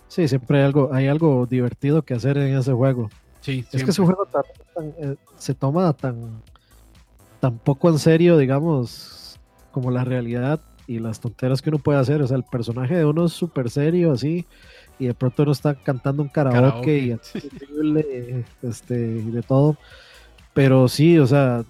Sí, 0.07 0.27
siempre 0.27 0.59
hay 0.59 0.65
algo, 0.65 0.93
hay 0.93 1.07
algo 1.07 1.45
divertido 1.45 2.01
que 2.03 2.13
hacer 2.13 2.37
en 2.37 2.57
ese 2.57 2.73
juego. 2.73 3.09
Sí, 3.41 3.65
es 3.71 3.83
que 3.83 3.91
ese 3.91 4.03
juego 4.03 4.27
eh, 4.99 5.15
se 5.37 5.53
toma 5.53 5.93
tan, 5.93 6.41
tan 7.39 7.57
poco 7.59 7.89
en 7.89 7.99
serio, 7.99 8.37
digamos, 8.37 9.39
como 9.71 9.91
la 9.91 10.03
realidad 10.03 10.59
y 10.87 10.99
las 10.99 11.19
tonteras 11.19 11.61
que 11.61 11.69
uno 11.69 11.79
puede 11.79 11.99
hacer. 11.99 12.21
O 12.21 12.27
sea, 12.27 12.37
el 12.37 12.43
personaje 12.43 12.95
de 12.95 13.05
uno 13.05 13.25
es 13.25 13.33
súper 13.33 13.69
serio, 13.69 14.11
así, 14.11 14.45
y 14.99 15.07
de 15.07 15.13
pronto 15.13 15.43
uno 15.43 15.51
está 15.51 15.75
cantando 15.75 16.23
un 16.23 16.29
karaoke, 16.29 16.97
y 16.99 17.11
este, 18.63 18.95
de 18.95 19.41
todo. 19.43 19.77
Pero 20.57 20.87
sí, 20.87 21.19
o 21.19 21.27
sea, 21.27 21.63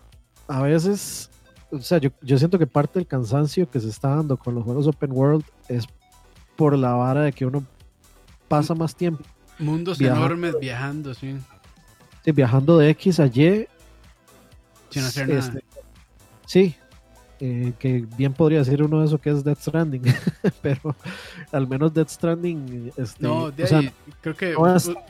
a 0.47 0.61
veces, 0.61 1.29
o 1.71 1.81
sea, 1.81 1.97
yo, 1.97 2.09
yo 2.21 2.37
siento 2.37 2.57
que 2.57 2.65
parte 2.65 2.99
del 2.99 3.05
cansancio 3.05 3.69
que 3.69 3.81
se 3.81 3.89
está 3.89 4.15
dando 4.15 4.37
con 4.37 4.55
los 4.55 4.63
juegos 4.63 4.87
open 4.87 5.11
world 5.11 5.43
es 5.67 5.83
por 6.55 6.77
la 6.77 6.93
vara 6.93 7.23
de 7.23 7.33
que 7.33 7.45
uno 7.45 7.65
pasa 8.47 8.73
más 8.75 8.95
tiempo. 8.95 9.25
Mundos 9.59 9.99
enormes 9.99 10.57
viajando, 10.61 11.13
sí. 11.13 11.35
Sí, 12.23 12.31
viajando 12.31 12.77
de 12.77 12.91
X 12.91 13.19
a 13.19 13.25
Y. 13.25 13.67
Sin 14.89 15.03
hacer 15.03 15.27
nada. 15.27 15.39
Este, 15.41 15.65
sí, 16.45 16.75
eh, 17.41 17.73
que 17.77 18.07
bien 18.17 18.31
podría 18.31 18.59
decir 18.59 18.81
uno 18.81 19.01
de 19.01 19.07
eso 19.07 19.17
que 19.17 19.31
es 19.31 19.43
Death 19.43 19.63
Stranding, 19.63 20.03
pero 20.61 20.95
al 21.51 21.67
menos 21.67 21.93
Death 21.93 22.07
Stranding. 22.07 22.93
Este, 22.95 23.21
no, 23.21 23.51
de 23.51 23.65
ahí, 23.65 23.91
creo 24.21 24.37
que 24.37 24.55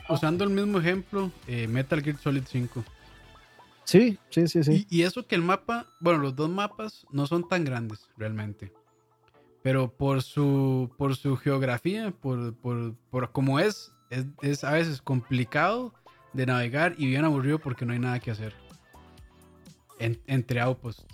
usando 0.08 0.42
el 0.42 0.50
mismo 0.50 0.80
ejemplo, 0.80 1.30
eh, 1.46 1.68
Metal 1.68 2.02
Gear 2.02 2.18
Solid 2.18 2.42
5. 2.44 2.82
Sí, 3.88 4.18
sí, 4.28 4.46
sí, 4.48 4.62
sí. 4.62 4.86
Y, 4.90 5.00
eso 5.00 5.26
que 5.26 5.34
el 5.34 5.40
mapa, 5.40 5.86
bueno, 5.98 6.18
los 6.18 6.36
dos 6.36 6.50
mapas 6.50 7.06
no 7.10 7.26
son 7.26 7.48
tan 7.48 7.64
grandes 7.64 8.10
realmente. 8.18 8.70
Pero 9.62 9.90
por 9.90 10.20
su, 10.22 10.90
por 10.98 11.16
su 11.16 11.38
geografía, 11.38 12.10
por, 12.10 12.54
por, 12.56 12.94
por 13.10 13.32
cómo 13.32 13.58
es, 13.58 13.90
es, 14.42 14.62
a 14.62 14.72
veces 14.72 15.00
complicado 15.00 15.94
de 16.34 16.44
navegar 16.44 16.96
y 16.98 17.06
bien 17.06 17.24
aburrido 17.24 17.58
porque 17.58 17.86
no 17.86 17.94
hay 17.94 17.98
nada 17.98 18.20
que 18.20 18.30
hacer. 18.30 18.52
entre 19.98 20.60
outposts. 20.60 21.06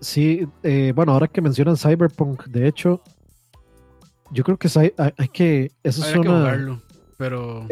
Sí, 0.00 0.48
eh, 0.62 0.94
bueno, 0.96 1.12
ahora 1.12 1.28
que 1.28 1.42
mencionan 1.42 1.76
Cyberpunk, 1.76 2.46
de 2.46 2.66
hecho, 2.66 3.02
yo 4.30 4.42
creo 4.42 4.56
que 4.56 4.70
hay, 4.74 4.94
hay 5.18 5.28
que. 5.28 5.70
Eso 5.82 6.02
es 6.02 6.16
una, 6.16 6.80
Pero. 7.18 7.66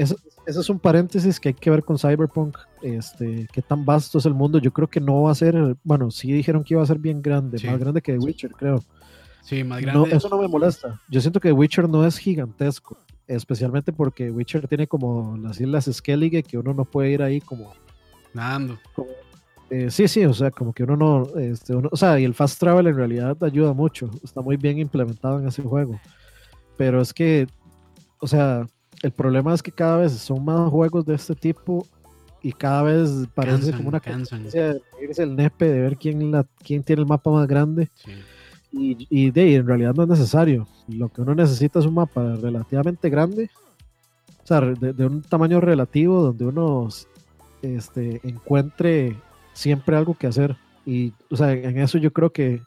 Ese, 0.46 0.60
es 0.60 0.70
un 0.70 0.78
paréntesis 0.78 1.38
que 1.38 1.50
hay 1.50 1.54
que 1.54 1.70
ver 1.70 1.84
con 1.84 1.98
Cyberpunk. 1.98 2.58
Este, 2.82 3.46
qué 3.52 3.62
tan 3.62 3.84
vasto 3.84 4.18
es 4.18 4.26
el 4.26 4.34
mundo. 4.34 4.58
Yo 4.58 4.72
creo 4.72 4.88
que 4.88 5.00
no 5.00 5.22
va 5.22 5.32
a 5.32 5.34
ser. 5.34 5.76
Bueno, 5.82 6.10
sí 6.10 6.32
dijeron 6.32 6.64
que 6.64 6.74
iba 6.74 6.82
a 6.82 6.86
ser 6.86 6.98
bien 6.98 7.22
grande, 7.22 7.58
más 7.66 7.78
grande 7.78 8.00
que 8.02 8.12
The 8.12 8.18
Witcher, 8.18 8.52
creo. 8.52 8.82
Sí, 9.42 9.64
más 9.64 9.80
grande. 9.80 10.16
eso 10.16 10.28
no 10.28 10.38
me 10.38 10.48
molesta. 10.48 11.00
Yo 11.08 11.20
siento 11.20 11.40
que 11.40 11.48
The 11.48 11.52
Witcher 11.52 11.88
no 11.88 12.06
es 12.06 12.18
gigantesco. 12.18 12.98
Especialmente 13.26 13.92
porque 13.92 14.30
Witcher 14.30 14.66
tiene 14.66 14.88
como 14.88 15.36
las 15.36 15.60
islas 15.60 15.88
Skellige 15.92 16.42
que 16.42 16.58
uno 16.58 16.74
no 16.74 16.84
puede 16.84 17.10
ir 17.10 17.22
ahí 17.22 17.40
como. 17.40 17.72
Nadando. 18.34 18.78
Eh, 19.70 19.88
sí, 19.88 20.08
sí, 20.08 20.24
o 20.24 20.34
sea, 20.34 20.50
como 20.50 20.72
que 20.72 20.82
uno 20.82 20.96
no. 20.96 21.38
Este, 21.38 21.74
o 21.74 21.96
sea, 21.96 22.18
y 22.18 22.24
el 22.24 22.34
fast 22.34 22.58
travel 22.58 22.88
en 22.88 22.96
realidad 22.96 23.36
ayuda 23.44 23.72
mucho. 23.72 24.10
Está 24.24 24.40
muy 24.40 24.56
bien 24.56 24.78
implementado 24.78 25.38
en 25.38 25.46
ese 25.46 25.62
juego. 25.62 26.00
Pero 26.76 27.00
es 27.00 27.14
que. 27.14 27.46
O 28.18 28.26
sea, 28.26 28.66
el 29.02 29.12
problema 29.12 29.54
es 29.54 29.62
que 29.62 29.72
cada 29.72 29.98
vez 29.98 30.12
son 30.12 30.44
más 30.44 30.70
juegos 30.70 31.04
de 31.06 31.14
este 31.14 31.34
tipo 31.34 31.86
y 32.42 32.52
cada 32.52 32.82
vez 32.82 33.10
parece 33.34 33.72
como 33.72 33.88
una 33.88 34.00
competencia 34.00 34.76
es 35.00 35.18
el 35.18 35.36
nepe 35.36 35.66
de 35.66 35.80
ver 35.80 35.96
quién, 35.96 36.30
la, 36.30 36.46
quién 36.62 36.82
tiene 36.82 37.02
el 37.02 37.08
mapa 37.08 37.30
más 37.30 37.46
grande. 37.46 37.88
Y, 38.72 39.06
y 39.10 39.30
de, 39.30 39.56
en 39.56 39.66
realidad 39.66 39.94
no 39.94 40.04
es 40.04 40.08
necesario. 40.08 40.68
Lo 40.88 41.08
que 41.08 41.22
uno 41.22 41.34
necesita 41.34 41.80
es 41.80 41.86
un 41.86 41.94
mapa 41.94 42.36
relativamente 42.36 43.10
grande, 43.10 43.50
o 44.42 44.46
sea, 44.46 44.60
de, 44.60 45.06
un 45.06 45.22
tamaño 45.22 45.60
relativo 45.60 46.22
donde 46.22 46.46
uno 46.46 46.88
este, 47.62 48.20
encuentre 48.22 49.16
siempre 49.52 49.96
algo 49.96 50.14
que 50.14 50.26
hacer. 50.26 50.56
Y, 50.86 51.12
o 51.30 51.36
sea, 51.36 51.52
en 51.52 51.78
eso 51.78 51.98
yo 51.98 52.12
creo 52.12 52.30
que 52.30 52.62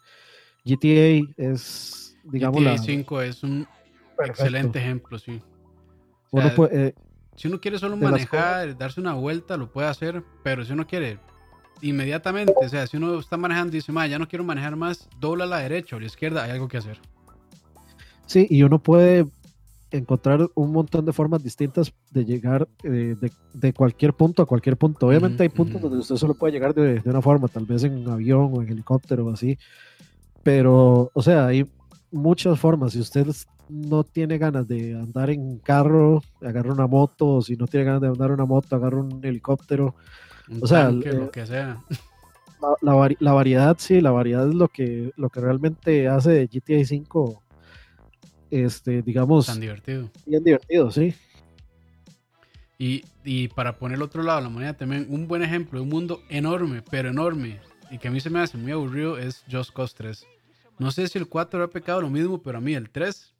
GTA 0.65 1.33
es, 1.37 2.15
digamos, 2.23 2.61
GTA 2.61 2.77
5 2.77 3.21
es 3.21 3.43
un 3.43 3.67
excelente 4.19 4.79
ejemplo, 4.79 5.17
sí. 5.17 5.41
Eh, 6.71 6.93
si 7.35 7.47
uno 7.47 7.59
quiere 7.59 7.77
solo 7.77 7.97
manejar, 7.97 8.77
darse 8.77 8.99
una 8.99 9.13
vuelta, 9.13 9.57
lo 9.57 9.71
puede 9.71 9.87
hacer, 9.87 10.23
pero 10.43 10.65
si 10.65 10.73
uno 10.73 10.87
quiere 10.87 11.19
inmediatamente, 11.81 12.53
o 12.55 12.69
sea, 12.69 12.87
si 12.87 12.97
uno 12.97 13.19
está 13.19 13.37
manejando 13.37 13.75
y 13.75 13.79
dice, 13.79 13.91
ya 14.09 14.19
no 14.19 14.27
quiero 14.27 14.43
manejar 14.43 14.75
más, 14.75 15.09
dobla 15.19 15.43
a 15.43 15.47
la 15.47 15.57
derecha 15.59 15.95
o 15.95 15.97
a 15.97 16.01
la 16.01 16.07
izquierda, 16.07 16.43
hay 16.43 16.51
algo 16.51 16.67
que 16.67 16.77
hacer. 16.77 16.99
Sí, 18.25 18.47
y 18.49 18.63
uno 18.63 18.79
puede 18.79 19.25
encontrar 19.91 20.49
un 20.55 20.71
montón 20.71 21.05
de 21.05 21.13
formas 21.13 21.43
distintas 21.43 21.93
de 22.09 22.25
llegar 22.25 22.67
eh, 22.83 23.15
de, 23.53 23.73
cualquier 23.73 24.13
punto 24.13 24.41
a 24.41 24.45
cualquier 24.47 24.75
punto. 24.75 25.07
Obviamente 25.07 25.43
hay 25.43 25.49
puntos 25.49 25.81
donde 25.81 25.99
usted 25.99 26.15
solo 26.15 26.33
puede 26.33 26.53
llegar 26.53 26.73
de, 26.73 26.99
de, 26.99 27.09
una 27.09 27.21
forma, 27.21 27.47
tal 27.47 27.65
vez 27.65 27.83
en 27.83 27.97
un 27.97 28.09
avión 28.09 28.51
o 28.53 28.61
en 28.63 28.69
helicóptero 28.69 29.25
o 29.25 29.31
así, 29.31 29.57
pero, 30.41 31.11
o 31.13 31.21
sea, 31.21 31.47
hay 31.47 31.65
muchas 32.13 32.59
formas. 32.59 32.93
Si 32.93 32.99
usted 32.99 33.27
no 33.67 34.03
tiene 34.03 34.37
ganas 34.37 34.67
de 34.67 34.93
andar 34.93 35.29
en 35.29 35.57
carro, 35.59 36.21
agarra 36.41 36.71
una 36.71 36.87
moto, 36.87 37.35
o 37.35 37.41
si 37.41 37.55
no 37.55 37.67
tiene 37.67 37.85
ganas 37.85 38.01
de 38.01 38.07
andar 38.07 38.29
en 38.29 38.35
una 38.35 38.45
moto, 38.45 38.75
agarra 38.75 38.97
un 38.97 39.19
helicóptero. 39.23 39.95
o 40.61 40.67
sea, 40.67 40.91
lo 40.91 41.31
que 41.31 41.45
sea. 41.45 41.81
La, 42.81 43.33
variedad, 43.33 43.75
sí, 43.77 43.99
la 43.99 44.11
variedad 44.11 44.47
es 44.47 44.55
lo 44.55 44.69
que, 44.69 45.11
lo 45.17 45.29
que 45.29 45.41
realmente 45.41 46.07
hace 46.07 46.31
de 46.31 46.47
GTA 46.47 46.85
5, 46.85 47.43
este, 48.51 49.01
digamos... 49.01 49.47
Tan 49.47 49.59
divertido. 49.59 50.09
Bien 50.25 50.41
divertido, 50.41 50.89
sí. 50.89 51.13
Y, 52.77 53.03
y 53.25 53.49
para 53.49 53.77
poner 53.77 53.97
el 53.97 54.01
otro 54.01 54.23
lado 54.23 54.39
la 54.39 54.47
moneda 54.47 54.75
también, 54.75 55.07
un 55.09 55.27
buen 55.27 55.43
ejemplo 55.43 55.79
de 55.79 55.83
un 55.83 55.89
mundo 55.89 56.21
enorme, 56.29 56.81
pero 56.89 57.09
enorme, 57.09 57.59
y 57.91 57.97
que 57.97 58.07
a 58.07 58.11
mí 58.11 58.21
se 58.21 58.29
me 58.29 58.39
hace 58.39 58.57
muy 58.57 58.71
aburrido, 58.71 59.17
es 59.17 59.43
Just 59.51 59.73
Cause 59.73 59.93
3. 59.97 60.25
No 60.79 60.91
sé 60.91 61.07
si 61.07 61.17
el 61.17 61.27
4 61.27 61.63
ha 61.63 61.69
pecado 61.69 62.01
lo 62.01 62.09
mismo, 62.09 62.41
pero 62.41 62.57
a 62.57 62.61
mí 62.61 62.73
el 62.73 62.89
3 62.89 63.33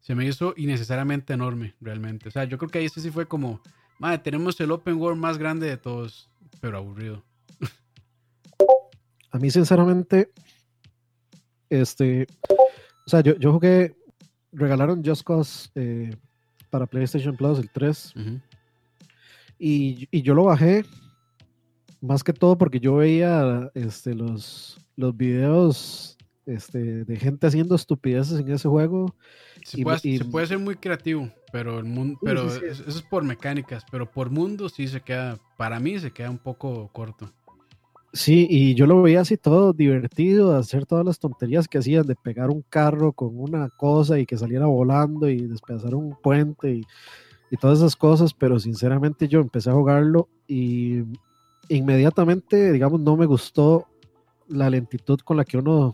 se 0.00 0.14
me 0.14 0.26
hizo 0.26 0.54
innecesariamente 0.56 1.32
enorme, 1.32 1.74
realmente. 1.80 2.28
O 2.28 2.32
sea, 2.32 2.44
yo 2.44 2.58
creo 2.58 2.70
que 2.70 2.78
ahí 2.78 2.88
sí 2.88 3.10
fue 3.10 3.26
como, 3.26 3.60
madre, 3.98 4.18
tenemos 4.18 4.60
el 4.60 4.72
open 4.72 4.96
world 4.96 5.20
más 5.20 5.38
grande 5.38 5.68
de 5.68 5.76
todos, 5.76 6.28
pero 6.60 6.78
aburrido. 6.78 7.22
A 9.30 9.38
mí, 9.38 9.50
sinceramente, 9.50 10.32
este, 11.70 12.26
o 13.06 13.10
sea, 13.10 13.20
yo, 13.20 13.34
yo 13.36 13.52
jugué, 13.52 13.96
regalaron 14.52 15.04
Just 15.04 15.22
Cause 15.24 15.70
eh, 15.74 16.14
para 16.68 16.86
PlayStation 16.86 17.36
Plus, 17.36 17.58
el 17.58 17.70
3, 17.70 18.14
y, 19.58 20.08
y, 20.10 20.22
yo 20.22 20.34
lo 20.34 20.44
bajé 20.44 20.84
más 22.00 22.24
que 22.24 22.32
todo 22.32 22.58
porque 22.58 22.80
yo 22.80 22.96
veía 22.96 23.70
este, 23.74 24.14
los, 24.14 24.78
los 24.96 25.16
videos 25.16 26.18
este, 26.46 27.04
de 27.04 27.16
gente 27.16 27.46
haciendo 27.46 27.74
estupideces 27.74 28.40
en 28.40 28.50
ese 28.50 28.68
juego 28.68 29.14
se, 29.64 29.82
puede, 29.82 30.46
ser 30.46 30.58
muy 30.58 30.76
creativo, 30.76 31.30
pero 31.52 31.78
el 31.78 31.84
mundo, 31.84 32.18
pero 32.22 32.46
Eso, 32.48 32.64
es 32.64 33.02
por 33.02 33.22
mecánicas, 33.22 33.84
pero 33.90 34.10
por 34.10 34.30
mundo 34.30 34.68
sí 34.68 34.88
se 34.88 35.00
queda, 35.00 35.38
para 35.56 35.78
mí 35.78 35.98
se 35.98 36.10
queda 36.10 36.30
un 36.30 36.38
poco 36.38 36.88
corto. 36.92 37.30
Sí, 38.12 38.46
y 38.50 38.74
yo 38.74 38.86
lo 38.86 39.00
veía 39.00 39.20
así 39.20 39.38
todo 39.38 39.72
divertido, 39.72 40.54
hacer 40.54 40.84
todas 40.84 41.06
las 41.06 41.18
tonterías 41.18 41.66
que 41.66 41.78
hacían, 41.78 42.06
de 42.06 42.14
pegar 42.14 42.50
un 42.50 42.62
carro 42.68 43.12
con 43.12 43.38
una 43.38 43.70
cosa 43.70 44.18
y 44.18 44.26
que 44.26 44.36
saliera 44.36 44.66
volando 44.66 45.30
y 45.30 45.46
despedazar 45.46 45.94
un 45.94 46.14
puente 46.20 46.74
y, 46.74 46.82
y 47.50 47.56
todas 47.56 47.78
esas 47.78 47.96
cosas, 47.96 48.34
pero 48.34 48.60
sinceramente 48.60 49.28
yo 49.28 49.40
empecé 49.40 49.70
a 49.70 49.74
jugarlo 49.74 50.28
y 50.46 51.04
inmediatamente, 51.68 52.72
digamos, 52.72 53.00
no 53.00 53.16
me 53.16 53.26
gustó 53.26 53.86
la 54.48 54.68
lentitud 54.68 55.20
con 55.20 55.38
la 55.38 55.44
que 55.44 55.56
uno 55.56 55.92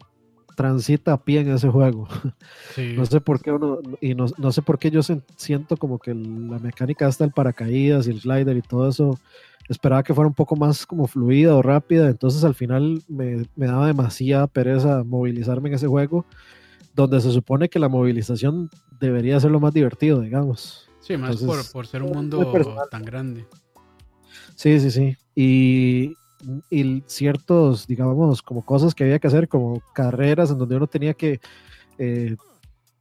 transita 0.58 1.12
a 1.12 1.22
pie 1.22 1.40
en 1.40 1.52
ese 1.52 1.68
juego. 1.68 2.08
No 2.96 3.06
sé 3.06 3.20
por 3.20 3.40
qué 3.40 3.50
uno, 3.50 3.78
y 4.00 4.14
no, 4.14 4.26
no, 4.36 4.52
sé 4.52 4.62
por 4.62 4.78
qué 4.78 4.90
yo 4.90 5.00
siento 5.36 5.76
como 5.76 5.98
que 5.98 6.14
la 6.14 6.58
mecánica 6.58 7.06
hasta 7.06 7.24
el 7.24 7.32
paracaídas 7.32 8.06
y 8.06 8.10
el 8.10 8.20
glider 8.20 8.56
y 8.56 8.62
todo 8.62 8.88
eso, 8.88 9.18
esperaba 9.68 10.04
que 10.04 10.14
fuera 10.14 10.28
un 10.28 10.34
poco 10.34 10.54
más 10.54 10.86
como 10.86 11.08
fluida 11.08 11.56
o 11.56 11.62
rápida, 11.62 12.08
entonces 12.08 12.44
al 12.44 12.54
final 12.54 13.02
me, 13.08 13.46
me 13.56 13.66
daba 13.66 13.88
demasiada 13.88 14.46
pereza 14.46 15.02
movilizarme 15.02 15.70
en 15.70 15.74
ese 15.76 15.88
juego, 15.88 16.24
donde 16.94 17.20
se 17.20 17.32
supone 17.32 17.68
que 17.68 17.80
la 17.80 17.88
movilización 17.88 18.70
debería 19.00 19.40
ser 19.40 19.50
lo 19.50 19.60
más 19.60 19.74
divertido, 19.74 20.20
digamos. 20.20 20.88
Sí, 21.00 21.16
más 21.16 21.36
por, 21.36 21.58
por, 21.72 21.86
ser 21.86 22.02
un 22.02 22.12
mundo 22.12 22.52
tan 22.90 23.02
grande. 23.02 23.46
Sí, 24.54 24.78
sí, 24.78 24.90
sí. 24.90 25.16
Y, 25.34 26.14
y 26.70 27.02
ciertos, 27.06 27.86
digamos, 27.86 28.42
como 28.42 28.64
cosas 28.64 28.94
que 28.94 29.04
había 29.04 29.18
que 29.18 29.26
hacer, 29.26 29.48
como 29.48 29.82
carreras 29.92 30.50
en 30.50 30.58
donde 30.58 30.76
uno 30.76 30.86
tenía 30.86 31.14
que 31.14 31.40
eh, 31.98 32.36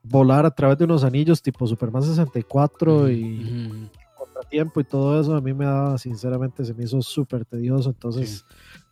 volar 0.04 0.46
a 0.46 0.52
través 0.52 0.78
de 0.78 0.86
unos 0.86 1.04
anillos 1.04 1.42
tipo 1.42 1.68
Superman 1.68 2.04
64 2.04 3.10
y 3.12 3.90
contratiempo 4.18 4.80
y 4.80 4.84
todo 4.84 5.20
eso, 5.20 5.36
a 5.36 5.42
mí 5.42 5.54
me 5.54 5.66
daba, 5.66 5.98
sinceramente, 5.98 6.66
se 6.66 6.74
me 6.74 6.84
hizo 6.84 7.02
súper 7.02 7.46
tedioso. 7.46 7.90
Entonces, 7.90 8.46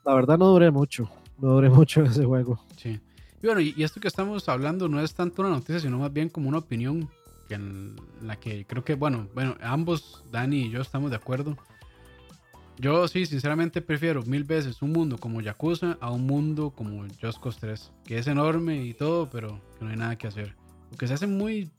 la 0.05 0.13
verdad 0.13 0.37
no 0.37 0.47
duré 0.47 0.71
mucho, 0.71 1.09
no 1.39 1.49
duré 1.49 1.69
mucho 1.69 2.01
en 2.01 2.07
ese 2.07 2.25
juego. 2.25 2.59
Sí. 2.77 2.99
Y 3.41 3.45
bueno, 3.45 3.61
y, 3.61 3.83
esto 3.83 3.99
que 3.99 4.07
estamos 4.07 4.47
hablando 4.49 4.87
no 4.87 4.99
es 4.99 5.13
tanto 5.13 5.41
una 5.41 5.51
noticia, 5.51 5.79
sino 5.79 5.99
más 5.99 6.11
bien 6.11 6.29
como 6.29 6.49
una 6.49 6.59
opinión 6.59 7.09
en 7.49 7.95
la 8.21 8.37
que 8.37 8.65
creo 8.65 8.83
que, 8.83 8.95
bueno, 8.95 9.27
bueno, 9.35 9.55
ambos, 9.61 10.23
Dani 10.31 10.63
y 10.63 10.69
yo 10.71 10.81
estamos 10.81 11.11
de 11.11 11.17
acuerdo 11.17 11.55
yo 12.77 13.07
sí, 13.07 13.25
sinceramente 13.25 13.81
prefiero 13.81 14.23
mil 14.23 14.43
veces 14.43 14.81
un 14.81 14.91
mundo 14.91 15.17
como 15.17 15.41
Yakuza 15.41 15.97
a 16.01 16.11
un 16.11 16.25
mundo 16.25 16.71
como 16.71 17.05
Just 17.21 17.41
Cause 17.41 17.59
3, 17.59 17.91
que 18.03 18.17
es 18.17 18.27
enorme 18.27 18.83
y 18.83 18.93
todo, 18.93 19.29
pero 19.29 19.61
que 19.77 19.85
no 19.85 19.91
hay 19.91 19.97
nada 19.97 20.17
que 20.17 20.27
hacer. 20.27 20.55
Porque 20.89 21.07
se 21.07 21.13
hacen 21.13 21.37
muy, 21.37 21.69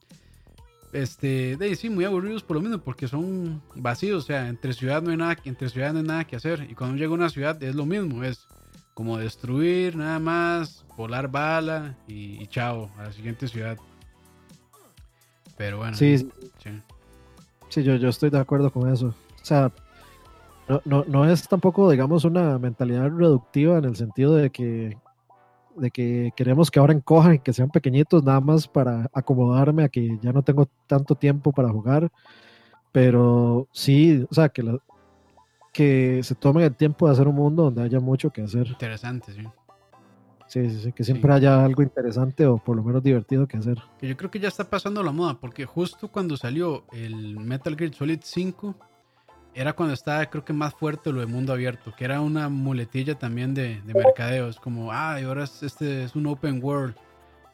este, 0.93 1.57
de, 1.57 1.77
sí, 1.77 1.91
muy 1.91 2.05
aburridos 2.05 2.43
por 2.43 2.57
lo 2.57 2.63
mismo, 2.63 2.79
porque 2.79 3.09
son 3.09 3.63
vacíos, 3.75 4.25
o 4.25 4.27
sea, 4.27 4.49
entre 4.49 4.73
ciudad 4.73 5.03
no 5.03 5.11
hay 5.11 5.17
nada, 5.19 5.37
entre 5.45 5.69
ciudad 5.69 5.93
no 5.93 5.99
hay 5.99 6.07
nada 6.07 6.25
que 6.25 6.37
hacer. 6.37 6.67
Y 6.71 6.75
cuando 6.75 6.97
llega 6.97 7.11
a 7.11 7.15
una 7.15 7.29
ciudad 7.29 7.63
es 7.63 7.75
lo 7.75 7.85
mismo, 7.85 8.25
es 8.25 8.47
como 8.95 9.19
destruir 9.19 9.97
nada 9.97 10.19
más, 10.19 10.87
volar 10.97 11.31
bala 11.31 11.99
y, 12.09 12.47
chao, 12.47 12.91
a 12.97 13.05
la 13.05 13.13
siguiente 13.13 13.49
ciudad. 13.49 13.77
Pero 15.59 15.79
bueno. 15.79 15.95
Sí, 15.95 16.17
sí. 16.19 16.31
sí. 17.69 17.83
yo, 17.83 17.97
yo 17.97 18.09
estoy 18.09 18.31
de 18.31 18.39
acuerdo 18.39 18.71
con 18.71 18.91
eso. 18.91 19.09
O 19.09 19.45
sea, 19.45 19.71
no, 20.69 20.83
no, 20.85 21.05
no 21.07 21.31
es 21.31 21.47
tampoco, 21.49 21.91
digamos, 21.91 22.25
una 22.25 22.59
mentalidad 22.59 23.11
reductiva 23.11 23.79
en 23.79 23.85
el 23.85 23.97
sentido 23.97 24.35
de 24.35 24.51
que, 24.51 24.97
de 25.77 25.91
que 25.91 26.33
queremos 26.37 26.71
que 26.71 26.81
ahora 26.81 26.93
encojan 26.93 27.35
y 27.35 27.39
que 27.39 27.53
sean 27.53 27.71
pequeñitos 27.71 28.25
nada 28.25 28.41
más 28.41 28.67
para 28.67 29.09
acomodarme 29.12 29.85
a 29.85 29.89
que 29.89 30.19
ya 30.21 30.33
no 30.33 30.43
tengo 30.43 30.69
tanto 30.87 31.14
tiempo 31.14 31.53
para 31.53 31.69
jugar. 31.69 32.11
Pero 32.91 33.69
sí, 33.73 34.27
o 34.31 34.35
sea, 34.35 34.49
que, 34.49 34.79
que 35.73 36.21
se 36.23 36.35
tomen 36.35 36.64
el 36.64 36.75
tiempo 36.75 37.07
de 37.07 37.12
hacer 37.12 37.29
un 37.29 37.37
mundo 37.37 37.64
donde 37.64 37.83
haya 37.83 38.01
mucho 38.01 38.31
que 38.31 38.43
hacer. 38.43 38.67
Interesante, 38.67 39.33
sí. 39.33 39.43
Sí, 40.49 40.71
sí, 40.71 40.81
sí, 40.81 40.93
que 40.93 41.03
siempre 41.03 41.33
haya 41.33 41.64
algo 41.64 41.83
interesante 41.83 42.47
o 42.47 42.57
por 42.57 42.77
lo 42.77 42.83
menos 42.83 43.03
divertido 43.03 43.49
que 43.49 43.57
hacer. 43.57 43.83
Yo 44.01 44.17
creo 44.17 44.31
que 44.31 44.39
ya 44.39 44.49
está 44.49 44.71
pasando 44.71 45.03
la 45.03 45.11
moda, 45.11 45.39
porque 45.41 45.67
justo 45.67 46.09
cuando 46.09 46.37
salió 46.37 46.85
el 46.93 47.37
Metal 47.37 47.77
Gear 47.77 47.93
Solid 47.93 48.21
5, 48.23 48.75
era 49.57 49.73
cuando 49.73 49.95
estaba, 49.95 50.27
creo 50.27 50.45
que 50.45 50.53
más 50.53 50.75
fuerte 50.75 51.11
lo 51.11 51.21
de 51.21 51.27
mundo 51.27 51.53
abierto, 51.53 51.95
que 51.97 52.05
era 52.05 52.21
una 52.21 52.51
muletilla 52.51 53.15
también 53.15 53.55
de, 53.55 53.81
de 53.81 53.95
mercadeo. 53.95 54.49
Es 54.49 54.57
como, 54.57 54.93
ah, 54.93 55.19
y 55.19 55.25
ahora 55.25 55.45
este 55.45 56.05
es 56.05 56.15
un 56.15 56.27
open 56.27 56.63
world. 56.63 56.95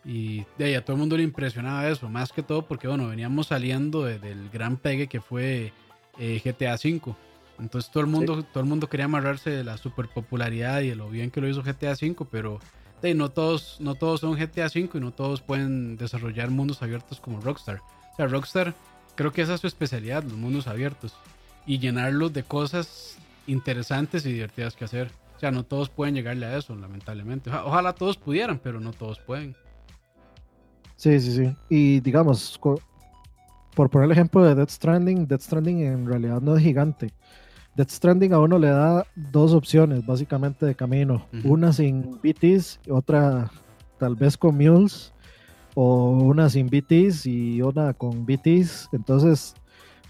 Y 0.05 0.45
de 0.59 0.65
ahí 0.65 0.75
a 0.75 0.85
todo 0.85 0.97
el 0.97 1.01
mundo 1.01 1.17
le 1.17 1.23
impresionaba 1.23 1.89
eso, 1.89 2.09
más 2.09 2.33
que 2.33 2.43
todo 2.43 2.67
porque, 2.67 2.89
bueno, 2.89 3.07
veníamos 3.07 3.47
saliendo 3.47 4.03
del 4.03 4.51
gran 4.51 4.77
pegue 4.77 5.07
que 5.07 5.21
fue 5.21 5.73
eh, 6.19 6.43
GTA 6.45 6.75
V. 6.75 7.15
Entonces 7.61 7.89
todo 7.93 8.03
el 8.03 8.09
mundo, 8.09 8.43
todo 8.43 8.65
el 8.65 8.69
mundo 8.69 8.89
quería 8.89 9.05
amarrarse 9.05 9.51
de 9.51 9.63
la 9.63 9.77
super 9.77 10.09
popularidad 10.09 10.81
y 10.81 10.89
de 10.89 10.97
lo 10.97 11.09
bien 11.09 11.31
que 11.31 11.41
lo 11.41 11.49
hizo 11.49 11.63
GTA 11.63 11.93
V, 11.93 12.27
pero 12.29 12.59
de, 13.01 13.15
no, 13.15 13.31
todos, 13.31 13.77
no 13.81 13.95
todos 13.95 14.21
son 14.21 14.35
GTA 14.35 14.67
V 14.67 14.91
y 14.95 14.99
no 14.99 15.13
todos 15.13 15.41
pueden 15.41 15.97
desarrollar 15.97 16.51
mundos 16.51 16.83
abiertos 16.83 17.21
como 17.21 17.41
Rockstar. 17.41 17.81
O 18.13 18.17
sea, 18.17 18.27
Rockstar 18.27 18.75
creo 19.15 19.33
que 19.33 19.43
esa 19.43 19.55
es 19.55 19.61
su 19.61 19.69
especialidad, 19.69 20.25
los 20.25 20.35
mundos 20.35 20.67
abiertos. 20.67 21.15
Y 21.67 21.79
llenarlos 21.79 22.33
de 22.33 22.43
cosas 22.43 23.19
interesantes 23.47 24.27
y 24.27 24.33
divertidas 24.33 24.75
que 24.75 24.85
hacer. 24.85 25.11
O 25.37 25.39
sea, 25.39 25.51
no 25.51 25.65
todos 25.65 25.89
pueden 25.89 26.15
llegarle 26.15 26.47
a 26.47 26.57
eso, 26.57 26.75
lamentablemente. 26.77 27.51
Ojalá 27.51 27.93
todos 27.93 28.17
pudieran, 28.17 28.61
pero 28.63 28.81
no 28.81 28.93
todos 28.93 29.19
pueden. 29.19 29.57
Sí, 30.97 31.19
sí, 31.21 31.33
sí. 31.33 31.57
Y 31.69 32.01
digamos, 32.01 32.61
por 33.75 33.91
poner 33.91 34.07
el 34.07 34.13
ejemplo 34.13 34.45
de 34.45 34.55
Death 34.55 34.71
Stranding, 34.71 35.27
Death 35.27 35.41
Stranding 35.41 35.81
en 35.83 36.07
realidad 36.07 36.41
no 36.41 36.57
es 36.57 36.63
gigante. 36.63 37.13
Death 37.75 37.91
Stranding 37.91 38.35
a 38.35 38.39
uno 38.39 38.59
le 38.59 38.69
da 38.69 39.07
dos 39.17 39.53
opciones 39.53 40.05
básicamente 40.05 40.67
de 40.67 40.75
camino. 40.75 41.27
Una 41.45 41.73
sin 41.73 42.21
BTs, 42.23 42.81
otra 42.91 43.51
tal 43.99 44.15
vez 44.15 44.37
con 44.37 44.57
mules, 44.57 45.13
o 45.75 46.11
una 46.11 46.51
sin 46.51 46.69
BTs 46.69 47.27
y 47.27 47.63
una 47.63 47.95
con 47.95 48.27
BTs. 48.27 48.91
Entonces, 48.93 49.55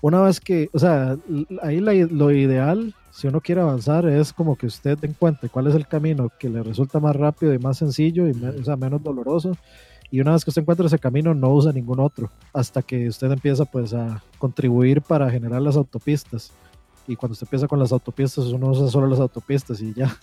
una 0.03 0.20
vez 0.20 0.40
que, 0.40 0.68
o 0.72 0.80
sea, 0.80 1.16
ahí 1.62 1.78
lo 1.78 2.30
ideal, 2.32 2.92
si 3.12 3.28
uno 3.28 3.40
quiere 3.40 3.61
avanzar, 3.61 4.05
es 4.07 4.32
como 4.32 4.57
que 4.57 4.66
usted 4.66 4.98
encuentre 5.05 5.48
cuál 5.48 5.68
es 5.68 5.76
el 5.76 5.86
camino 5.86 6.28
que 6.40 6.48
le 6.48 6.61
resulta 6.61 6.98
más 6.98 7.14
rápido 7.14 7.55
y 7.55 7.59
más 7.61 7.78
sencillo 7.78 8.26
y 8.26 8.32
o 8.32 8.64
sea, 8.64 8.76
menos 8.76 9.00
doloroso. 9.00 9.57
Y 10.11 10.20
una 10.20 10.32
vez 10.32 10.44
que 10.44 10.50
usted 10.50 10.62
encuentra 10.62 10.86
ese 10.86 10.98
camino 10.98 11.34
no 11.34 11.50
usa 11.50 11.72
ningún 11.72 12.00
otro 12.00 12.32
hasta 12.53 12.82
que 12.82 13.09
usted 13.09 13.30
empieza 13.30 13.64
pues 13.64 13.94
a 13.94 14.22
contribuir 14.38 15.03
para 15.03 15.30
generar 15.30 15.62
las 15.62 15.76
autopistas. 15.76 16.53
Y 17.07 17.14
cuando 17.14 17.34
usted 17.34 17.46
empieza 17.46 17.68
con 17.68 17.78
las 17.78 17.92
autopistas 17.92 18.46
uno 18.46 18.70
usa 18.70 18.88
solo 18.88 19.07
las 19.07 19.20
autopistas 19.20 19.80
y 19.80 19.94
ya. 19.94 20.16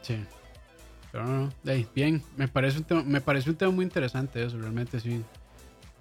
Sí. 0.00 0.16
Pero 1.12 1.26
no, 1.26 1.42
no. 1.42 1.52
bien. 1.94 2.22
Me 2.38 2.48
parece 2.48 2.78
un 2.78 2.84
tema, 2.84 3.02
me 3.04 3.20
parece 3.20 3.50
un 3.50 3.56
tema 3.56 3.70
muy 3.70 3.84
interesante 3.84 4.42
eso 4.42 4.56
realmente 4.58 4.98
sí. 4.98 5.22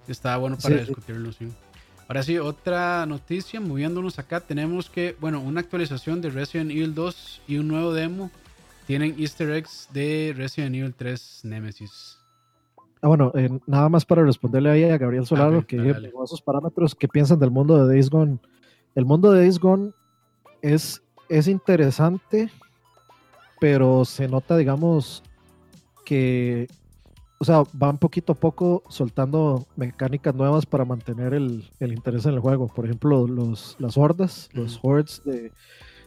Estaba 0.07 0.37
bueno 0.37 0.57
para 0.57 0.77
discutirlo 0.77 1.33
sí 1.33 1.49
ahora 2.07 2.23
sí 2.23 2.37
otra 2.37 3.05
noticia 3.05 3.59
moviéndonos 3.59 4.19
acá 4.19 4.39
tenemos 4.39 4.89
que 4.89 5.15
bueno 5.19 5.41
una 5.41 5.61
actualización 5.61 6.21
de 6.21 6.29
Resident 6.29 6.71
Evil 6.71 6.93
2 6.95 7.41
y 7.47 7.57
un 7.57 7.67
nuevo 7.67 7.93
demo. 7.93 8.31
Tienen 8.87 9.15
easter 9.17 9.49
eggs 9.51 9.87
de 9.93 10.33
Resident 10.35 10.75
Evil 10.75 10.93
3 10.93 11.41
Nemesis. 11.45 12.19
Ah, 13.03 13.07
bueno, 13.07 13.33
eh, 13.35 13.49
nada 13.67 13.89
más 13.89 14.05
para 14.05 14.23
responderle 14.23 14.69
ahí 14.69 14.83
a 14.85 14.97
Gabriel 14.97 15.25
Solano, 15.25 15.67
que 15.67 15.75
esos 16.23 16.41
parámetros 16.41 16.95
que 16.95 17.09
piensan 17.09 17.37
del 17.37 17.51
mundo 17.51 17.77
de 17.77 17.93
Days 17.93 18.09
Gone. 18.09 18.39
El 18.95 19.03
mundo 19.03 19.31
de 19.31 19.41
Days 19.41 19.59
Gone 19.59 19.91
es, 20.61 21.03
es 21.27 21.49
interesante, 21.49 22.49
pero 23.59 24.05
se 24.05 24.29
nota, 24.29 24.55
digamos, 24.55 25.21
que, 26.05 26.67
o 27.43 27.45
sea, 27.45 27.63
van 27.73 27.97
poquito 27.97 28.31
a 28.31 28.35
poco 28.35 28.83
soltando 28.87 29.67
mecánicas 29.75 30.33
nuevas 30.33 30.65
para 30.65 30.85
mantener 30.85 31.33
el, 31.33 31.69
interés 31.81 32.25
en 32.25 32.35
el 32.35 32.39
juego. 32.39 32.69
Por 32.69 32.85
ejemplo, 32.85 33.27
los, 33.27 33.75
las 33.79 33.97
hordas, 33.97 34.47
los 34.53 34.79
hordes, 34.81 35.21
de, 35.25 35.51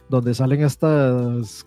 donde 0.09 0.33
salen 0.33 0.63
estas 0.63 1.63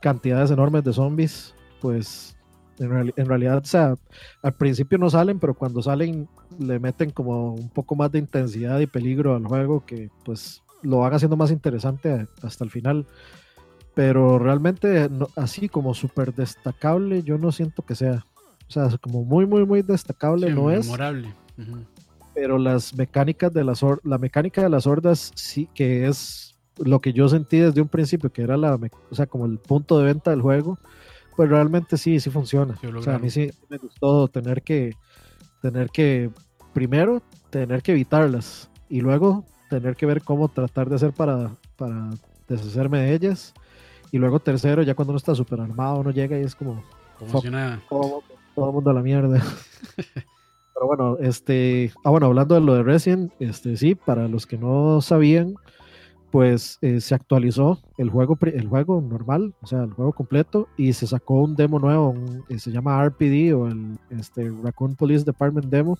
cantidades 0.00 0.50
enormes 0.50 0.82
de 0.82 0.94
zombies, 0.94 1.54
pues 1.82 2.38
en, 2.78 3.26
realidad, 3.26 3.58
o 3.58 3.66
sea, 3.66 3.96
al 4.42 4.54
principio 4.54 4.96
no 4.96 5.10
salen, 5.10 5.38
pero 5.38 5.52
cuando 5.52 5.82
salen 5.82 6.26
le 6.58 6.78
meten 6.78 7.10
como 7.10 7.52
un 7.52 7.68
poco 7.68 7.94
más 7.94 8.10
de 8.10 8.18
intensidad 8.18 8.80
y 8.80 8.86
peligro 8.86 9.36
al 9.36 9.46
juego 9.46 9.84
que 9.84 10.08
pues 10.24 10.62
lo 10.80 11.00
van 11.00 11.12
haciendo 11.12 11.36
más 11.36 11.50
interesante 11.50 12.28
hasta 12.40 12.64
el 12.64 12.70
final. 12.70 13.06
Pero 13.92 14.38
realmente 14.38 15.10
así 15.36 15.68
como 15.68 15.92
súper 15.92 16.32
destacable 16.32 17.22
yo 17.22 17.36
no 17.36 17.52
siento 17.52 17.82
que 17.82 17.94
sea. 17.94 18.24
O 18.76 18.90
sea, 18.90 18.98
como 18.98 19.24
muy, 19.24 19.46
muy, 19.46 19.64
muy 19.64 19.82
destacable 19.82 20.52
no 20.52 20.70
es. 20.70 20.86
Memorable. 20.86 21.34
Pero 22.34 22.58
las 22.58 22.94
mecánicas 22.94 23.52
de 23.52 23.64
las 23.64 23.84
la 24.04 24.18
mecánica 24.18 24.62
de 24.62 24.70
las 24.70 24.86
hordas 24.86 25.32
sí 25.34 25.68
que 25.74 26.06
es 26.06 26.56
lo 26.78 27.00
que 27.00 27.12
yo 27.12 27.28
sentí 27.28 27.58
desde 27.58 27.82
un 27.82 27.88
principio, 27.88 28.32
que 28.32 28.42
era 28.42 28.56
la, 28.56 28.78
o 29.10 29.14
sea, 29.14 29.26
como 29.26 29.44
el 29.44 29.58
punto 29.58 29.98
de 29.98 30.06
venta 30.06 30.30
del 30.30 30.40
juego 30.40 30.78
pues 31.36 31.48
realmente 31.48 31.96
sí, 31.96 32.20
sí 32.20 32.30
funciona. 32.30 32.78
o 32.94 33.02
sea, 33.02 33.16
a 33.16 33.18
mí 33.18 33.30
sí 33.30 33.50
me 33.68 33.78
gustó 33.78 34.28
tener 34.28 34.62
que, 34.62 34.92
tener 35.60 35.90
que, 35.90 36.30
primero, 36.72 37.22
tener 37.50 37.82
que 37.82 37.92
evitarlas 37.92 38.70
y 38.88 39.00
luego 39.00 39.44
tener 39.70 39.96
que 39.96 40.06
ver 40.06 40.22
cómo 40.22 40.48
tratar 40.48 40.88
de 40.88 40.96
hacer 40.96 41.12
para, 41.12 41.56
para 41.76 42.10
deshacerme 42.48 43.00
de 43.00 43.14
ellas. 43.14 43.54
Y 44.10 44.18
luego 44.18 44.40
tercero, 44.40 44.82
ya 44.82 44.94
cuando 44.94 45.12
uno 45.12 45.16
está 45.16 45.34
súper 45.34 45.60
armado, 45.60 46.00
uno 46.00 46.10
llega 46.10 46.38
y 46.38 46.42
es 46.42 46.54
como... 46.54 46.84
Todo, 47.88 48.22
todo 48.54 48.66
el 48.66 48.72
mundo 48.72 48.90
a 48.90 48.94
la 48.94 49.02
mierda. 49.02 49.42
Pero 50.74 50.86
bueno, 50.86 51.16
este... 51.20 51.92
Ah, 52.04 52.10
bueno, 52.10 52.26
hablando 52.26 52.54
de 52.54 52.60
lo 52.60 52.74
de 52.74 52.82
Resident, 52.82 53.32
este 53.38 53.76
sí, 53.76 53.94
para 53.94 54.28
los 54.28 54.46
que 54.46 54.58
no 54.58 55.00
sabían, 55.00 55.54
pues 56.32 56.78
eh, 56.80 57.00
se 57.00 57.14
actualizó 57.14 57.78
el 57.98 58.08
juego, 58.08 58.38
el 58.40 58.66
juego 58.66 59.02
normal, 59.02 59.54
o 59.60 59.66
sea, 59.66 59.82
el 59.84 59.92
juego 59.92 60.12
completo, 60.14 60.66
y 60.78 60.94
se 60.94 61.06
sacó 61.06 61.34
un 61.42 61.54
demo 61.54 61.78
nuevo, 61.78 62.14
eh, 62.48 62.58
se 62.58 62.72
llama 62.72 63.04
RPD 63.04 63.52
o 63.54 63.68
el 63.68 63.98
este, 64.10 64.50
Raccoon 64.62 64.96
Police 64.96 65.24
Department 65.24 65.66
Demo. 65.66 65.98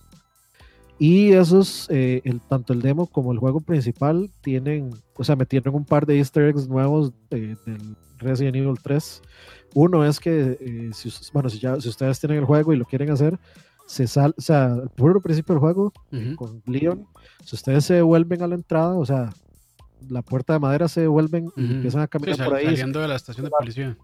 Y 0.97 1.33
esos, 1.33 1.87
eh, 1.91 2.21
el, 2.23 2.41
tanto 2.41 2.73
el 2.73 2.81
demo 2.81 3.05
como 3.05 3.31
el 3.31 3.37
juego 3.37 3.61
principal, 3.61 4.31
tienen, 4.41 4.89
o 5.15 5.23
sea, 5.23 5.35
metieron 5.35 5.75
un 5.75 5.85
par 5.85 6.05
de 6.07 6.17
easter 6.17 6.49
eggs 6.49 6.67
nuevos 6.67 7.13
del 7.29 7.57
Resident 8.17 8.55
Evil 8.55 8.79
3. 8.81 9.21
Uno 9.73 10.05
es 10.05 10.19
que, 10.19 10.91
si, 10.93 11.11
bueno, 11.33 11.49
si, 11.49 11.59
ya, 11.59 11.79
si 11.79 11.89
ustedes 11.89 12.19
tienen 12.19 12.39
el 12.39 12.45
juego 12.45 12.73
y 12.73 12.77
lo 12.77 12.85
quieren 12.85 13.11
hacer, 13.11 13.39
se 13.85 14.07
sal, 14.07 14.33
o 14.37 14.41
sea, 14.41 14.75
el 14.81 14.89
puro 14.89 15.21
principio 15.21 15.55
del 15.55 15.59
juego, 15.59 15.93
con 16.35 16.61
Leon, 16.65 17.07
si 17.43 17.55
ustedes 17.55 17.85
se 17.85 18.01
vuelven 18.01 18.41
a 18.41 18.47
la 18.47 18.55
entrada, 18.55 18.95
o 18.95 19.05
sea, 19.05 19.29
la 20.09 20.21
puerta 20.21 20.53
de 20.53 20.59
madera 20.59 20.87
se 20.87 21.01
devuelven 21.01 21.51
y 21.55 21.73
empiezan 21.73 22.01
a 22.01 22.07
caminar 22.07 22.45
por 22.45 22.55
ahí. 22.55 22.65
Saliendo 22.65 22.99
de 22.99 23.07
la 23.07 23.15
estación 23.15 23.45
de 23.45 23.51
policía. 23.51 23.97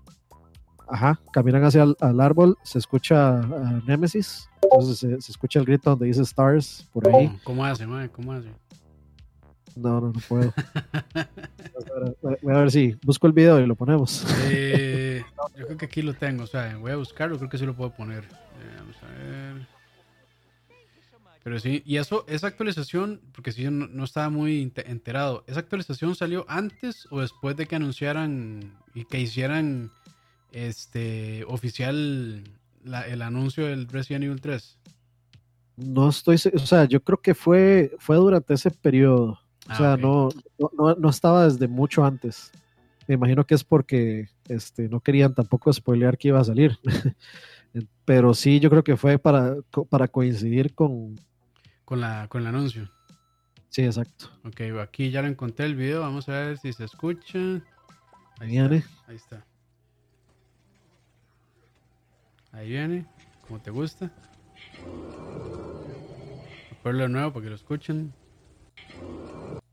Ajá, 0.88 1.20
caminan 1.32 1.64
hacia 1.64 1.84
el 1.84 2.20
árbol, 2.20 2.58
se 2.64 2.80
escucha 2.80 3.40
a 3.40 3.82
Nemesis, 3.86 4.50
entonces 4.64 5.24
se, 5.24 5.32
escucha 5.32 5.60
el 5.60 5.66
grito 5.66 5.92
donde 5.92 6.08
dice 6.08 6.24
Stars 6.24 6.88
por 6.92 7.08
ahí. 7.08 7.40
¿Cómo 7.44 7.64
hace, 7.64 7.86
madre? 7.86 8.10
¿Cómo 8.10 8.34
hace? 8.34 8.50
No, 9.76 10.02
no, 10.02 10.12
no 10.12 10.20
puedo. 10.28 10.54
voy 12.42 12.56
a 12.56 12.60
ver 12.60 12.72
si 12.72 12.96
busco 13.04 13.28
el 13.28 13.34
video 13.34 13.60
y 13.60 13.66
lo 13.66 13.76
ponemos. 13.76 14.26
Eh, 14.50 15.24
yo 15.58 15.66
creo 15.66 15.78
que 15.78 15.86
aquí 15.86 16.02
lo 16.02 16.14
tengo, 16.14 16.44
o 16.44 16.48
sea, 16.48 16.78
voy 16.78 16.92
a 16.92 16.96
buscarlo, 16.96 17.38
creo 17.38 17.50
que 17.50 17.58
sí 17.58 17.66
lo 17.66 17.76
puedo 17.76 17.92
poner. 17.92 18.24
Eh, 18.24 18.76
vamos 18.78 18.96
a 19.04 19.08
ver. 19.08 19.68
Pero 21.44 21.60
sí, 21.60 21.82
y 21.86 21.98
eso, 21.98 22.26
esa 22.28 22.48
actualización, 22.48 23.22
porque 23.32 23.52
si 23.52 23.64
yo 23.64 23.72
no, 23.72 24.04
estaba 24.04 24.30
muy 24.30 24.72
enterado, 24.86 25.44
¿esa 25.48 25.62
actualización 25.62 26.16
salió 26.16 26.46
antes 26.50 27.08
o 27.12 27.22
después 27.22 27.56
de 27.56 27.66
que 27.66 27.76
anunciaran 27.76 28.78
y 28.94 29.06
que 29.06 29.20
hicieran 29.22 29.92
este 30.52 31.46
oficial 31.48 32.44
el 33.08 33.22
anuncio 33.22 33.66
del 33.66 33.88
Resident 33.88 34.26
Evil 34.26 34.42
3? 34.42 34.78
No 35.78 36.10
estoy, 36.10 36.36
o 36.36 36.60
sea, 36.60 36.86
yo 36.86 37.02
creo 37.02 37.22
que 37.22 37.34
fue, 37.34 37.96
fue 38.00 38.18
durante 38.18 38.54
ese 38.54 38.70
periodo. 38.70 39.40
O 39.70 39.72
ah, 39.72 39.78
sea, 39.78 39.98
no, 39.98 40.30
no, 40.58 40.96
no, 40.96 41.10
estaba 41.10 41.46
desde 41.46 41.68
mucho 41.68 42.04
antes. 42.04 42.52
Me 43.08 43.16
imagino 43.16 43.46
que 43.46 43.54
es 43.54 43.64
porque 43.64 44.28
este, 44.48 44.90
no 44.90 45.00
querían 45.00 45.36
tampoco 45.36 45.72
spoilear 45.72 46.18
que 46.18 46.30
iba 46.30 46.40
a 46.40 46.44
salir. 46.44 46.78
Pero 48.06 48.34
sí, 48.34 48.60
yo 48.60 48.72
creo 48.72 48.84
que 48.84 48.98
fue 48.98 49.20
para, 49.20 49.58
para 49.90 50.08
coincidir 50.08 50.74
con, 50.74 51.20
con, 51.86 52.02
la, 52.02 52.28
con 52.28 52.42
el 52.42 52.48
anuncio. 52.48 52.90
Sí, 53.70 53.84
exacto. 53.84 54.32
Ok, 54.44 54.62
aquí 54.82 55.12
ya 55.12 55.22
lo 55.22 55.28
encontré 55.28 55.68
el 55.68 55.76
video. 55.76 56.02
Vamos 56.02 56.28
a 56.30 56.32
ver 56.32 56.58
si 56.58 56.74
se 56.74 56.86
escucha. 56.86 57.38
Ahí 58.40 58.48
viene. 58.48 58.84
Ahí 59.08 59.18
está. 59.18 59.46
Ahí 62.52 62.70
viene. 62.70 63.06
Como 63.48 63.62
te 63.62 63.70
gusta. 63.70 64.12
Voy 66.84 66.98
de 66.98 67.08
nuevo 67.08 67.34
para 67.34 67.44
que 67.44 67.50
lo 67.50 67.56
escuchen. 67.56 68.12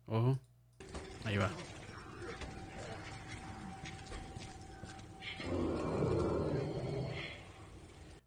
Ojo. 0.06 0.38
Ahí 1.24 1.36
va. 1.36 1.50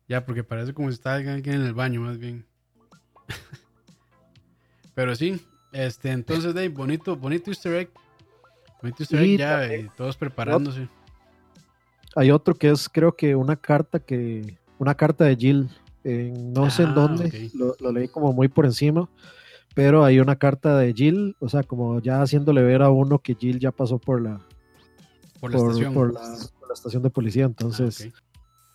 Ya, 0.07 0.25
porque 0.25 0.43
parece 0.43 0.73
como 0.73 0.89
si 0.89 0.95
estaba 0.95 1.17
alguien 1.17 1.43
en 1.45 1.61
el 1.61 1.73
baño, 1.73 2.01
más 2.01 2.17
bien. 2.17 2.43
Pero 4.95 5.15
sí, 5.15 5.39
este, 5.71 6.11
entonces, 6.11 6.53
Dave, 6.53 6.69
bonito, 6.69 7.15
bonito 7.15 7.51
easter 7.51 7.75
egg. 7.75 7.89
Bonito 8.81 9.03
easter 9.03 9.19
egg 9.19 9.37
ya, 9.37 9.75
y 9.75 9.89
todos 9.95 10.17
preparándose. 10.17 10.89
Hay 12.15 12.31
otro 12.31 12.55
que 12.55 12.71
es, 12.71 12.89
creo 12.89 13.15
que 13.15 13.35
una 13.35 13.55
carta 13.55 13.99
que, 13.99 14.57
una 14.79 14.95
carta 14.95 15.25
de 15.25 15.35
Jill, 15.35 15.69
no 16.53 16.71
sé 16.71 16.83
en 16.83 16.89
ah, 16.89 16.93
dónde, 16.93 17.51
lo, 17.53 17.91
leí 17.91 18.07
como 18.07 18.33
muy 18.33 18.47
por 18.47 18.65
encima, 18.65 19.07
pero 19.75 20.03
hay 20.03 20.19
una 20.19 20.35
carta 20.37 20.77
de 20.77 20.93
Jill, 20.93 21.35
o 21.39 21.49
sea, 21.49 21.63
como 21.63 21.99
ya 22.01 22.21
haciéndole 22.21 22.61
ver 22.63 22.81
a 22.81 22.89
uno 22.89 23.19
que 23.19 23.35
Jill 23.35 23.59
ya 23.59 23.71
pasó 23.71 23.99
por 23.99 24.21
la, 24.21 24.41
por 25.39 25.51
la, 25.51 25.57
estación. 25.57 25.93
Por 25.93 26.13
la, 26.13 26.73
estación 26.73 27.03
de 27.03 27.09
policía, 27.09 27.45
entonces... 27.45 28.09
Ah, 28.13 28.19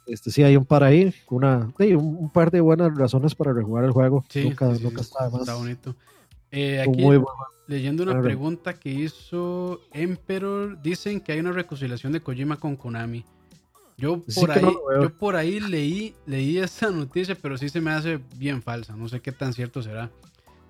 este 0.07 0.31
sí 0.31 0.43
hay 0.43 0.57
un 0.57 0.67
par 0.67 0.85
ahí, 0.85 1.15
una, 1.31 1.73
un, 1.79 2.31
par 2.31 2.51
de 2.51 2.61
buenas 2.61 2.95
razones 2.95 3.35
para 3.35 3.55
rejugar 3.55 3.85
el 3.85 3.91
juego. 3.91 4.23
Sí, 4.29 4.45
nunca, 4.45 4.71
está, 4.71 5.55
bonito. 5.55 5.97
Eh, 6.51 6.83
aquí, 6.83 7.03
leyendo 7.67 8.03
una 8.03 8.21
pregunta 8.21 8.75
que 8.75 8.91
hizo 8.91 9.81
Emperor, 9.93 10.81
dicen 10.83 11.21
que 11.21 11.33
hay 11.33 11.41
una 11.41 11.53
reconciliación 11.53 12.13
de 12.13 12.21
Kojima 12.21 12.59
con 12.59 12.77
Konami. 12.77 13.25
Yo 13.97 14.23
por 14.35 14.51
ahí, 14.51 14.63
yo 15.01 15.19
por 15.19 15.37
ahí 15.37 15.61
leí, 15.61 16.15
leí 16.27 16.59
esa 16.59 16.91
noticia, 16.91 17.37
pero 17.41 17.57
sí 17.57 17.69
se 17.69 17.81
me 17.81 17.93
hace 17.93 18.21
bien 18.37 18.61
falsa. 18.61 18.97
No 18.97 19.09
sé 19.09 19.21
qué 19.21 19.33
tan 19.33 19.53
cierto 19.53 19.83
será. 19.83 20.11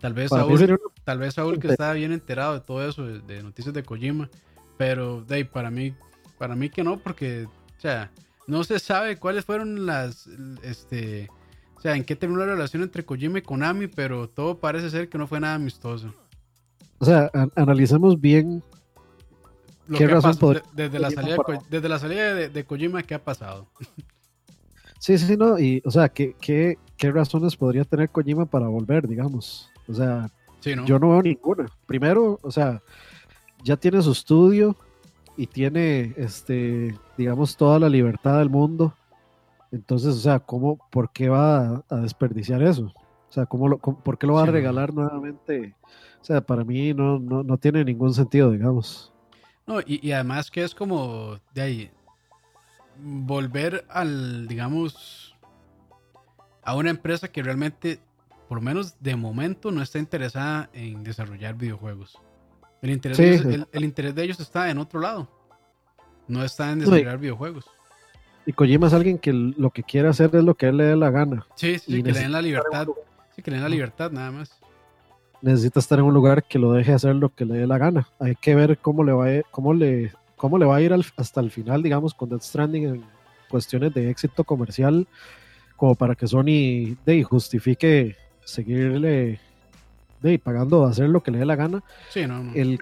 Tal 0.00 0.12
vez 0.12 0.30
Saúl, 0.30 0.80
tal 1.04 1.18
vez 1.18 1.34
Saúl 1.34 1.58
que 1.58 1.68
estaba 1.68 1.92
bien 1.94 2.12
enterado 2.12 2.54
de 2.54 2.60
todo 2.60 2.86
eso, 2.86 3.04
de, 3.04 3.42
noticias 3.42 3.74
de 3.74 3.82
Kojima. 3.82 4.28
Pero 4.76 5.22
de 5.22 5.44
para 5.44 5.70
mí, 5.70 5.94
para 6.38 6.56
mí 6.56 6.68
que 6.68 6.82
no, 6.82 6.98
porque, 6.98 7.46
o 7.46 7.80
sea, 7.80 8.10
no 8.46 8.64
se 8.64 8.78
sabe 8.78 9.16
cuáles 9.16 9.44
fueron 9.44 9.86
las, 9.86 10.26
este, 10.62 11.28
o 11.76 11.80
sea, 11.80 11.94
en 11.94 12.04
qué 12.04 12.16
terminó 12.16 12.40
la 12.40 12.52
relación 12.52 12.82
entre 12.82 13.04
Kojima 13.04 13.38
y 13.38 13.42
Konami, 13.42 13.86
pero 13.86 14.28
todo 14.28 14.58
parece 14.58 14.90
ser 14.90 15.08
que 15.08 15.16
no 15.16 15.26
fue 15.26 15.40
nada 15.40 15.54
amistoso. 15.54 16.12
O 16.98 17.04
sea, 17.04 17.30
analicemos 17.54 18.20
bien 18.20 18.62
¿Qué 19.96 20.06
razón 20.06 20.62
desde, 20.72 20.98
la 20.98 21.10
salida 21.10 21.36
de, 21.36 21.58
desde 21.68 21.88
la 21.88 21.98
salida 21.98 22.34
de, 22.34 22.64
Kojima, 22.64 23.02
¿qué 23.02 23.14
ha 23.14 23.22
pasado? 23.22 23.66
Sí, 24.98 25.18
sí, 25.18 25.36
no, 25.36 25.58
y, 25.58 25.82
o 25.84 25.90
sea, 25.90 26.08
¿qué, 26.08 26.34
qué, 26.40 26.78
qué 26.96 27.12
razones 27.12 27.56
podría 27.56 27.84
tener 27.84 28.08
Kojima 28.08 28.46
para 28.46 28.68
volver, 28.68 29.06
digamos? 29.06 29.70
O 29.88 29.94
sea, 29.94 30.30
yo 30.62 30.98
no 30.98 31.10
veo 31.10 31.22
ninguna. 31.22 31.66
Primero, 31.86 32.38
o 32.42 32.50
sea, 32.50 32.82
ya 33.62 33.76
tiene 33.76 34.02
su 34.02 34.12
estudio 34.12 34.76
y 35.36 35.46
tiene, 35.46 36.14
este, 36.16 36.98
digamos, 37.16 37.56
toda 37.56 37.78
la 37.78 37.88
libertad 37.88 38.38
del 38.38 38.50
mundo. 38.50 38.94
Entonces, 39.72 40.14
o 40.14 40.20
sea, 40.20 40.38
¿cómo, 40.38 40.78
por 40.90 41.10
qué 41.10 41.28
va 41.28 41.82
a, 41.88 41.96
desperdiciar 41.96 42.62
eso? 42.62 42.92
O 43.28 43.32
sea, 43.34 43.46
¿cómo 43.46 43.68
lo, 43.68 43.78
¿por 43.78 44.18
qué 44.18 44.26
lo 44.26 44.34
va 44.34 44.44
a 44.44 44.46
regalar 44.46 44.94
nuevamente? 44.94 45.74
O 46.20 46.24
sea, 46.24 46.40
para 46.40 46.64
mí 46.64 46.94
no, 46.94 47.18
no, 47.18 47.42
no 47.42 47.58
tiene 47.58 47.84
ningún 47.84 48.14
sentido, 48.14 48.50
digamos. 48.52 49.12
No, 49.66 49.80
y, 49.84 50.12
además 50.12 50.50
que 50.50 50.62
es 50.62 50.74
como 50.74 51.38
de 51.54 51.62
ahí 51.62 51.90
volver 52.98 53.86
al, 53.88 54.46
digamos, 54.46 55.34
a 56.62 56.76
una 56.76 56.90
empresa 56.90 57.28
que 57.28 57.42
realmente, 57.42 57.98
por 58.48 58.58
lo 58.58 58.62
menos 58.62 59.00
de 59.00 59.16
momento, 59.16 59.70
no 59.70 59.82
está 59.82 59.98
interesada 59.98 60.70
en 60.72 61.02
desarrollar 61.02 61.56
videojuegos. 61.56 62.18
El 62.82 62.90
interés, 62.90 63.16
de, 63.16 63.34
ellos, 63.34 63.68
el, 63.72 63.84
interés 63.84 64.14
de 64.14 64.24
ellos 64.24 64.40
está 64.40 64.70
en 64.70 64.78
otro 64.78 65.00
lado. 65.00 65.28
No 66.28 66.44
está 66.44 66.70
en 66.70 66.80
desarrollar 66.80 67.18
videojuegos. 67.18 67.64
Y 68.46 68.52
Kojima 68.52 68.88
es 68.88 68.92
alguien 68.92 69.18
que 69.18 69.32
lo 69.32 69.70
que 69.70 69.82
quiere 69.82 70.08
hacer 70.08 70.30
es 70.34 70.44
lo 70.44 70.54
que 70.54 70.66
él 70.66 70.76
le 70.76 70.84
dé 70.84 70.96
la 70.96 71.10
gana. 71.10 71.46
Sí, 71.54 71.78
sí, 71.78 72.02
que 72.02 72.12
le 72.12 72.18
den 72.20 72.32
la 72.32 72.42
libertad. 72.42 72.86
Sí, 73.34 73.42
que 73.42 73.50
le 73.50 73.56
den 73.56 73.64
la 73.64 73.70
libertad, 73.70 74.10
nada 74.10 74.30
más 74.30 74.60
necesita 75.44 75.78
estar 75.78 75.98
en 75.98 76.06
un 76.06 76.14
lugar 76.14 76.42
que 76.44 76.58
lo 76.58 76.72
deje 76.72 76.94
hacer 76.94 77.14
lo 77.16 77.28
que 77.28 77.44
le 77.44 77.58
dé 77.58 77.66
la 77.66 77.76
gana. 77.76 78.08
Hay 78.18 78.34
que 78.34 78.54
ver 78.54 78.78
cómo 78.78 79.04
le 79.04 79.12
va 79.12 79.26
a 79.26 79.34
ir, 79.34 79.44
cómo 79.50 79.74
le, 79.74 80.10
cómo 80.36 80.56
le 80.58 80.64
va 80.64 80.76
a 80.76 80.80
ir 80.80 80.94
hasta 81.16 81.40
el 81.40 81.50
final, 81.50 81.82
digamos, 81.82 82.14
con 82.14 82.30
Death 82.30 82.42
Stranding 82.42 82.84
en 82.84 83.04
cuestiones 83.50 83.92
de 83.92 84.08
éxito 84.08 84.42
comercial, 84.42 85.06
como 85.76 85.96
para 85.96 86.14
que 86.14 86.26
Sony 86.26 86.96
de, 87.04 87.22
justifique 87.24 88.16
seguirle 88.44 89.40
de, 90.20 90.38
pagando, 90.38 90.84
hacer 90.84 91.08
lo 91.08 91.22
que 91.22 91.30
le 91.30 91.38
dé 91.38 91.46
la 91.46 91.56
gana. 91.56 91.82
Sí, 92.10 92.26
no, 92.26 92.52
El, 92.54 92.78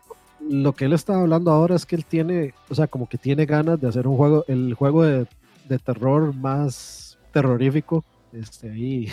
lo 0.48 0.72
que 0.72 0.86
él 0.86 0.92
está 0.92 1.20
hablando 1.20 1.50
ahora 1.50 1.74
es 1.74 1.86
que 1.86 1.96
él 1.96 2.04
tiene, 2.04 2.54
o 2.68 2.74
sea, 2.74 2.86
como 2.86 3.08
que 3.08 3.18
tiene 3.18 3.46
ganas 3.46 3.80
de 3.80 3.88
hacer 3.88 4.06
un 4.06 4.16
juego, 4.16 4.44
el 4.48 4.74
juego 4.74 5.04
de, 5.04 5.26
de 5.68 5.78
terror 5.78 6.34
más 6.34 7.18
terrorífico, 7.32 8.04
este, 8.32 8.70
ahí, 8.70 9.08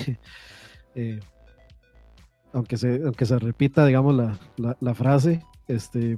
eh, 0.96 1.20
aunque 2.54 2.78
se, 2.78 3.02
aunque 3.04 3.26
se 3.26 3.38
repita, 3.40 3.86
digamos, 3.86 4.16
la, 4.16 4.78
la, 4.80 4.94
frase, 4.96 5.44
este, 5.68 6.18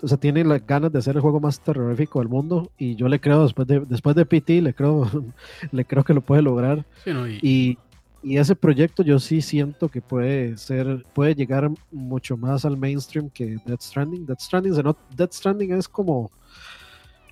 o 0.00 0.08
sea, 0.08 0.18
tiene 0.18 0.44
las 0.44 0.66
ganas 0.66 0.92
de 0.92 0.98
hacer 0.98 1.16
el 1.16 1.22
juego 1.22 1.40
más 1.40 1.60
terrorífico 1.60 2.18
del 2.18 2.28
mundo 2.28 2.70
y 2.78 2.96
yo 2.96 3.08
le 3.08 3.20
creo, 3.20 3.42
después 3.42 3.68
de, 3.68 3.80
después 3.80 4.16
de 4.16 4.26
PT, 4.26 4.62
le 4.62 4.74
creo, 4.74 5.08
le 5.72 5.84
creo 5.84 6.04
que 6.04 6.14
lo 6.14 6.20
puede 6.20 6.42
lograr. 6.42 6.84
y... 7.06 7.48
y, 7.72 7.78
ese 8.22 8.56
proyecto 8.56 9.02
yo 9.02 9.18
sí 9.18 9.40
siento 9.40 9.88
que 9.88 10.00
puede 10.00 10.56
ser, 10.56 11.04
puede 11.14 11.34
llegar 11.34 11.70
mucho 11.90 12.36
más 12.36 12.64
al 12.64 12.76
mainstream 12.76 13.30
que 13.30 13.58
Death 13.64 13.82
Stranding. 13.82 14.26
Death 14.26 14.40
Stranding, 14.40 14.74
Death 15.16 15.32
Stranding 15.32 15.72
es 15.72 15.88
como 15.88 16.30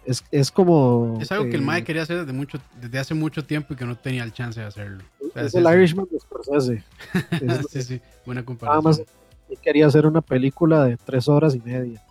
es, 0.06 0.24
es 0.30 0.50
como. 0.50 1.18
Es 1.20 1.32
algo 1.32 1.46
que 1.46 1.56
el 1.56 1.62
Mae 1.62 1.80
eh, 1.80 1.84
quería 1.84 2.02
hacer 2.02 2.20
desde, 2.20 2.32
mucho, 2.32 2.58
desde 2.80 2.98
hace 2.98 3.14
mucho 3.14 3.44
tiempo 3.44 3.72
y 3.72 3.76
que 3.76 3.86
no 3.86 3.96
tenía 3.96 4.22
el 4.22 4.32
chance 4.32 4.60
de 4.60 4.66
hacerlo. 4.66 5.02
es, 5.34 5.54
el 5.54 5.64
Irishman 5.64 6.06
de 6.10 6.20
Scorsese. 6.20 6.84
sí, 7.70 7.82
sí, 7.82 8.00
buena 8.26 8.44
comparación. 8.44 8.84
Nada 8.84 8.98
más 8.98 9.02
él 9.48 9.58
quería 9.62 9.86
hacer 9.86 10.06
una 10.06 10.20
película 10.20 10.84
de 10.84 10.96
tres 10.96 11.28
horas 11.28 11.54
y 11.54 11.60
media. 11.60 12.02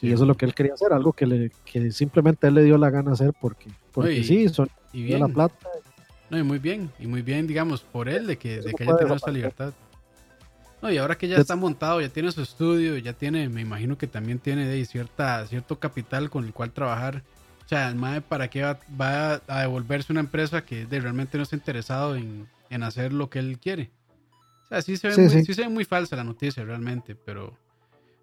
Y 0.00 0.12
eso 0.12 0.24
es 0.24 0.28
lo 0.28 0.36
que 0.36 0.44
él 0.46 0.52
quería 0.52 0.74
hacer, 0.74 0.92
algo 0.92 1.12
que, 1.12 1.26
le, 1.26 1.52
que 1.64 1.92
simplemente 1.92 2.48
él 2.48 2.54
le 2.54 2.64
dio 2.64 2.76
la 2.76 2.90
gana 2.90 3.12
hacer 3.12 3.32
porque, 3.40 3.70
porque 3.92 4.24
sí, 4.24 4.48
son 4.48 4.68
y 4.92 5.04
bien. 5.04 5.20
la 5.20 5.28
plata. 5.28 5.68
No, 6.32 6.38
y 6.38 6.42
muy 6.42 6.58
bien, 6.58 6.90
y 6.98 7.06
muy 7.06 7.20
bien, 7.20 7.46
digamos, 7.46 7.82
por 7.82 8.08
él 8.08 8.26
de 8.26 8.38
que, 8.38 8.62
de 8.62 8.72
que 8.72 8.84
haya 8.84 8.96
tenido 8.96 9.16
esa 9.16 9.30
libertad. 9.30 9.74
No, 10.80 10.90
y 10.90 10.96
ahora 10.96 11.18
que 11.18 11.28
ya 11.28 11.36
está 11.36 11.56
montado, 11.56 12.00
ya 12.00 12.08
tiene 12.08 12.32
su 12.32 12.40
estudio, 12.40 12.96
ya 12.96 13.12
tiene, 13.12 13.50
me 13.50 13.60
imagino 13.60 13.98
que 13.98 14.06
también 14.06 14.38
tiene 14.38 14.66
de 14.66 14.82
cierta, 14.86 15.46
cierto 15.46 15.78
capital 15.78 16.30
con 16.30 16.46
el 16.46 16.54
cual 16.54 16.72
trabajar. 16.72 17.22
O 17.62 17.68
sea, 17.68 17.86
el 17.90 17.96
MAE, 17.96 18.22
¿para 18.22 18.48
qué 18.48 18.62
va, 18.62 19.42
a 19.46 19.60
devolverse 19.60 20.10
una 20.10 20.20
empresa 20.20 20.64
que 20.64 20.86
de, 20.86 21.00
realmente 21.00 21.36
no 21.36 21.42
está 21.42 21.54
interesado 21.54 22.16
en, 22.16 22.48
hacer 22.82 23.12
lo 23.12 23.28
que 23.28 23.38
él 23.38 23.58
quiere? 23.58 23.90
O 24.64 24.68
sea, 24.68 24.80
sí 24.80 24.96
se, 24.96 25.08
ve 25.08 25.18
muy, 25.18 25.44
se 25.44 25.62
ve 25.62 25.68
muy 25.68 25.84
falsa 25.84 26.16
la 26.16 26.24
noticia 26.24 26.64
realmente, 26.64 27.14
pero 27.14 27.58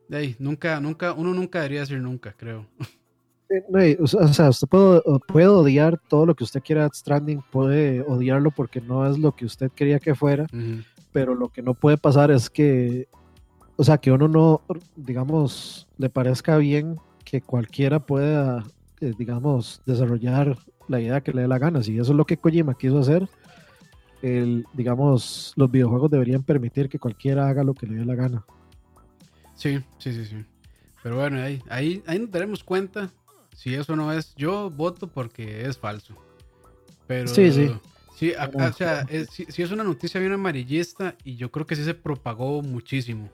de 0.07 0.17
ahí, 0.17 0.35
nunca, 0.39 0.79
nunca, 0.79 1.13
uno 1.13 1.31
nunca 1.35 1.59
debería 1.59 1.81
decir 1.81 1.99
nunca, 1.99 2.33
creo. 2.33 2.65
o 3.99 4.07
sea, 4.07 4.49
usted 4.49 4.67
puede, 4.67 5.01
puede, 5.27 5.47
odiar 5.47 5.99
todo 6.07 6.25
lo 6.25 6.35
que 6.35 6.43
usted 6.43 6.61
quiera 6.61 6.89
Stranding, 6.93 7.41
puede 7.51 8.01
odiarlo 8.01 8.51
porque 8.51 8.81
no 8.81 9.09
es 9.09 9.17
lo 9.17 9.35
que 9.35 9.45
usted 9.45 9.71
quería 9.71 9.99
que 9.99 10.15
fuera, 10.15 10.45
pero 11.11 11.35
lo 11.35 11.49
que 11.49 11.61
no 11.61 11.73
puede 11.73 11.97
pasar 11.97 12.31
es 12.31 12.49
que, 12.49 13.07
o 13.75 13.83
sea, 13.83 13.97
que 13.97 14.11
uno 14.11 14.27
no, 14.27 14.61
digamos, 14.95 15.87
le 15.97 16.09
parezca 16.09 16.57
bien 16.57 16.97
que 17.25 17.41
cualquiera 17.41 17.99
pueda, 17.99 18.63
eh, 19.01 19.13
digamos, 19.17 19.81
desarrollar 19.85 20.57
la 20.87 20.99
idea 20.99 21.21
que 21.21 21.31
le 21.31 21.43
dé 21.43 21.47
la 21.47 21.59
gana. 21.59 21.83
Si 21.83 21.97
eso 21.97 22.11
es 22.11 22.17
lo 22.17 22.25
que 22.25 22.37
Kojima 22.37 22.75
quiso 22.75 22.99
hacer, 22.99 23.27
el, 24.21 24.65
digamos, 24.73 25.53
los 25.55 25.71
videojuegos 25.71 26.11
deberían 26.11 26.43
permitir 26.43 26.89
que 26.89 26.99
cualquiera 26.99 27.47
haga 27.47 27.63
lo 27.63 27.73
que 27.73 27.87
le 27.87 27.95
dé 27.95 28.05
la 28.05 28.15
gana. 28.15 28.43
Sí, 29.55 29.79
sí, 29.97 30.13
sí, 30.13 30.25
sí. 30.25 30.45
Pero 31.01 31.17
bueno, 31.17 31.41
ahí, 31.41 31.61
ahí, 31.69 32.03
ahí 32.05 32.19
nos 32.19 32.31
daremos 32.31 32.63
cuenta 32.63 33.09
si 33.59 33.75
eso 33.75 33.97
no 33.97 34.13
es. 34.13 34.33
Yo 34.35 34.69
voto 34.69 35.07
porque 35.07 35.65
es 35.65 35.77
falso. 35.77 36.15
Pero, 37.07 37.27
sí, 37.27 37.51
sí. 37.51 37.69
Sí, 38.15 38.33
o 38.33 38.73
sea, 38.73 39.01
es, 39.09 39.29
sí, 39.29 39.45
es 39.61 39.71
una 39.71 39.83
noticia 39.83 40.19
bien 40.19 40.31
amarillista 40.31 41.15
y 41.23 41.35
yo 41.35 41.51
creo 41.51 41.65
que 41.65 41.75
sí 41.75 41.83
se 41.83 41.93
propagó 41.93 42.61
muchísimo. 42.61 43.29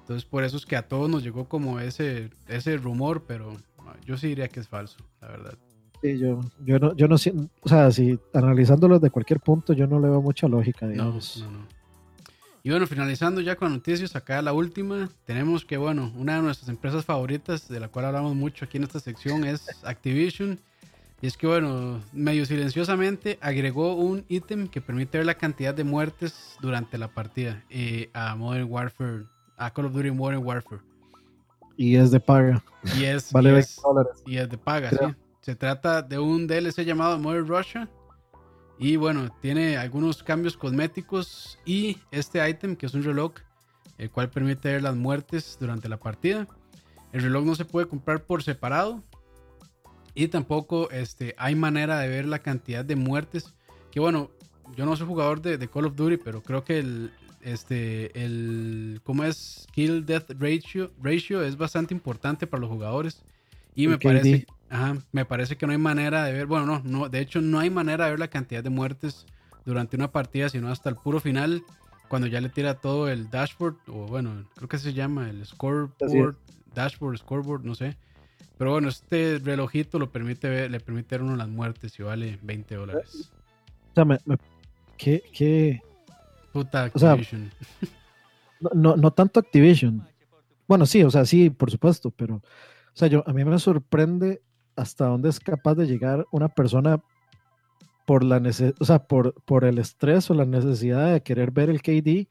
Entonces, 0.00 0.24
por 0.24 0.42
eso 0.42 0.56
es 0.56 0.66
que 0.66 0.76
a 0.76 0.88
todos 0.88 1.08
nos 1.08 1.22
llegó 1.22 1.48
como 1.48 1.78
ese, 1.78 2.30
ese 2.48 2.76
rumor, 2.78 3.24
pero 3.26 3.56
yo 4.04 4.16
sí 4.16 4.28
diría 4.28 4.48
que 4.48 4.60
es 4.60 4.68
falso, 4.68 4.98
la 5.20 5.28
verdad. 5.28 5.58
Sí, 6.02 6.18
yo, 6.18 6.40
yo 6.64 6.78
no, 6.78 6.96
yo 6.96 7.06
no 7.06 7.14
o 7.14 7.68
sea, 7.68 7.90
si 7.92 8.18
analizándolo 8.32 8.98
de 8.98 9.10
cualquier 9.10 9.38
punto, 9.40 9.72
yo 9.72 9.86
no 9.86 10.00
le 10.00 10.08
veo 10.08 10.22
mucha 10.22 10.48
lógica, 10.48 10.88
digamos. 10.88 11.38
No, 11.38 11.50
no, 11.50 11.58
no. 11.58 11.79
Y 12.62 12.70
bueno, 12.70 12.86
finalizando 12.86 13.40
ya 13.40 13.56
con 13.56 13.72
noticias, 13.72 14.14
acá 14.16 14.42
la 14.42 14.52
última, 14.52 15.08
tenemos 15.24 15.64
que, 15.64 15.78
bueno, 15.78 16.12
una 16.16 16.36
de 16.36 16.42
nuestras 16.42 16.68
empresas 16.68 17.06
favoritas, 17.06 17.68
de 17.68 17.80
la 17.80 17.88
cual 17.88 18.04
hablamos 18.04 18.34
mucho 18.34 18.66
aquí 18.66 18.76
en 18.76 18.84
esta 18.84 19.00
sección, 19.00 19.44
es 19.44 19.66
Activision. 19.82 20.60
Y 21.22 21.26
es 21.26 21.36
que, 21.36 21.46
bueno, 21.46 22.00
medio 22.12 22.44
silenciosamente 22.44 23.38
agregó 23.40 23.94
un 23.94 24.24
ítem 24.28 24.68
que 24.68 24.80
permite 24.80 25.18
ver 25.18 25.26
la 25.26 25.34
cantidad 25.34 25.74
de 25.74 25.84
muertes 25.84 26.56
durante 26.60 26.98
la 26.98 27.08
partida 27.08 27.62
eh, 27.70 28.10
a 28.12 28.34
Modern 28.36 28.70
Warfare, 28.70 29.24
a 29.56 29.70
Call 29.72 29.86
of 29.86 29.92
Duty 29.92 30.10
Modern 30.10 30.44
Warfare. 30.44 30.82
Y 31.76 31.96
es 31.96 32.10
de 32.10 32.20
paga. 32.20 32.62
Y 32.98 33.04
es, 33.04 33.32
vale 33.32 33.64
y 34.26 34.36
es, 34.36 34.50
de 34.50 34.58
paga, 34.58 34.90
sí. 34.90 35.14
Se 35.40 35.54
trata 35.54 36.02
de 36.02 36.18
un 36.18 36.46
DLC 36.46 36.84
llamado 36.84 37.18
Modern 37.18 37.46
Russia. 37.46 37.88
Y 38.80 38.96
bueno, 38.96 39.28
tiene 39.40 39.76
algunos 39.76 40.24
cambios 40.24 40.56
cosméticos 40.56 41.58
y 41.64 41.98
este 42.10 42.48
ítem 42.48 42.74
que 42.74 42.86
es 42.86 42.94
un 42.94 43.04
reloj, 43.04 43.34
el 43.98 44.10
cual 44.10 44.30
permite 44.30 44.72
ver 44.72 44.82
las 44.82 44.96
muertes 44.96 45.56
durante 45.60 45.88
la 45.88 45.98
partida. 45.98 46.48
El 47.12 47.22
reloj 47.22 47.44
no 47.44 47.54
se 47.54 47.64
puede 47.64 47.86
comprar 47.86 48.24
por 48.24 48.42
separado, 48.42 49.04
y 50.14 50.28
tampoco 50.28 50.90
este, 50.90 51.34
hay 51.38 51.54
manera 51.54 51.98
de 52.00 52.08
ver 52.08 52.26
la 52.26 52.40
cantidad 52.40 52.84
de 52.84 52.96
muertes. 52.96 53.52
Que 53.90 54.00
bueno, 54.00 54.30
yo 54.76 54.86
no 54.86 54.96
soy 54.96 55.06
jugador 55.06 55.40
de, 55.40 55.68
Call 55.68 55.86
of 55.86 55.96
Duty, 55.96 56.16
pero 56.16 56.42
creo 56.42 56.64
que 56.64 56.78
el, 56.78 57.12
este, 57.42 58.22
el, 58.22 59.00
¿cómo 59.04 59.24
es? 59.24 59.66
Kill 59.72 60.04
Death 60.04 60.30
Ratio, 60.38 60.90
ratio 61.02 61.42
es 61.42 61.56
bastante 61.56 61.94
importante 61.94 62.46
para 62.46 62.60
los 62.60 62.70
jugadores. 62.70 63.22
Y 63.74 63.86
me 63.86 63.98
parece, 63.98 64.46
me 65.12 65.24
parece 65.24 65.56
que 65.56 65.66
no 65.66 65.72
hay 65.72 65.78
manera 65.78 66.24
de 66.24 66.32
ver, 66.32 66.46
bueno, 66.46 66.66
no, 66.66 66.82
no, 66.84 67.08
de 67.08 67.20
hecho 67.20 67.40
no 67.40 67.58
hay 67.58 67.70
manera 67.70 68.04
de 68.04 68.12
ver 68.12 68.20
la 68.20 68.28
cantidad 68.28 68.62
de 68.62 68.70
muertes 68.70 69.26
durante 69.64 69.96
una 69.96 70.12
partida, 70.12 70.48
sino 70.48 70.70
hasta 70.70 70.88
el 70.90 70.96
puro 70.96 71.20
final, 71.20 71.64
cuando 72.08 72.28
ya 72.28 72.40
le 72.40 72.48
tira 72.48 72.74
todo 72.74 73.08
el 73.08 73.30
dashboard, 73.30 73.76
o 73.88 74.06
bueno, 74.06 74.44
creo 74.54 74.68
que 74.68 74.78
se 74.78 74.92
llama 74.92 75.28
el 75.28 75.44
scoreboard, 75.44 76.36
dashboard, 76.74 77.18
scoreboard, 77.18 77.64
no 77.64 77.74
sé. 77.74 77.96
Pero 78.58 78.72
bueno, 78.72 78.88
este 78.88 79.40
relojito 79.42 79.98
lo 79.98 80.10
permite 80.10 80.48
ver, 80.48 80.70
le 80.70 80.80
permite 80.80 81.16
ver 81.16 81.22
uno 81.22 81.34
las 81.34 81.48
muertes 81.48 81.98
y 81.98 82.02
vale 82.02 82.38
20 82.42 82.74
dólares. 82.74 83.30
O 83.90 83.94
sea, 83.94 84.04
me, 84.04 84.18
¿qué, 84.96 85.22
qué? 85.32 85.80
Puta 86.52 86.84
Activision. 86.84 87.50
no, 88.74 88.96
no, 88.96 89.10
tanto 89.12 89.40
Activision. 89.40 90.06
Bueno, 90.68 90.86
sí, 90.86 91.02
o 91.02 91.10
sea, 91.10 91.24
sí, 91.24 91.50
por 91.50 91.70
supuesto, 91.70 92.10
pero, 92.10 92.36
o 92.36 92.42
sea, 92.92 93.08
yo, 93.08 93.24
a 93.26 93.32
mí 93.32 93.44
me 93.44 93.58
sorprende 93.58 94.42
hasta 94.76 95.06
dónde 95.06 95.28
es 95.28 95.40
capaz 95.40 95.74
de 95.74 95.86
llegar 95.86 96.26
una 96.30 96.48
persona 96.48 97.02
por 98.06 98.24
la 98.24 98.42
o 98.78 98.84
sea, 98.84 99.06
por, 99.06 99.34
por 99.44 99.64
el 99.64 99.78
estrés 99.78 100.30
o 100.30 100.34
la 100.34 100.44
necesidad 100.44 101.12
de 101.12 101.22
querer 101.22 101.52
ver 101.52 101.70
el 101.70 101.80
KD 101.80 102.26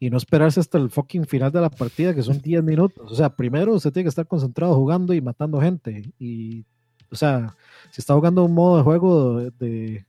y 0.00 0.10
no 0.10 0.16
esperarse 0.16 0.58
hasta 0.58 0.78
el 0.78 0.90
fucking 0.90 1.26
final 1.26 1.52
de 1.52 1.60
la 1.60 1.70
partida, 1.70 2.14
que 2.14 2.22
son 2.22 2.40
10 2.42 2.64
minutos. 2.64 3.12
O 3.12 3.14
sea, 3.14 3.36
primero 3.36 3.74
usted 3.74 3.92
tiene 3.92 4.06
que 4.06 4.08
estar 4.08 4.26
concentrado 4.26 4.74
jugando 4.74 5.12
y 5.12 5.20
matando 5.20 5.60
gente. 5.60 6.10
Y, 6.18 6.64
o 7.12 7.14
sea, 7.14 7.54
si 7.90 8.00
está 8.00 8.14
jugando 8.14 8.44
un 8.44 8.54
modo 8.54 8.78
de 8.78 8.82
juego 8.82 9.40
de, 9.58 10.06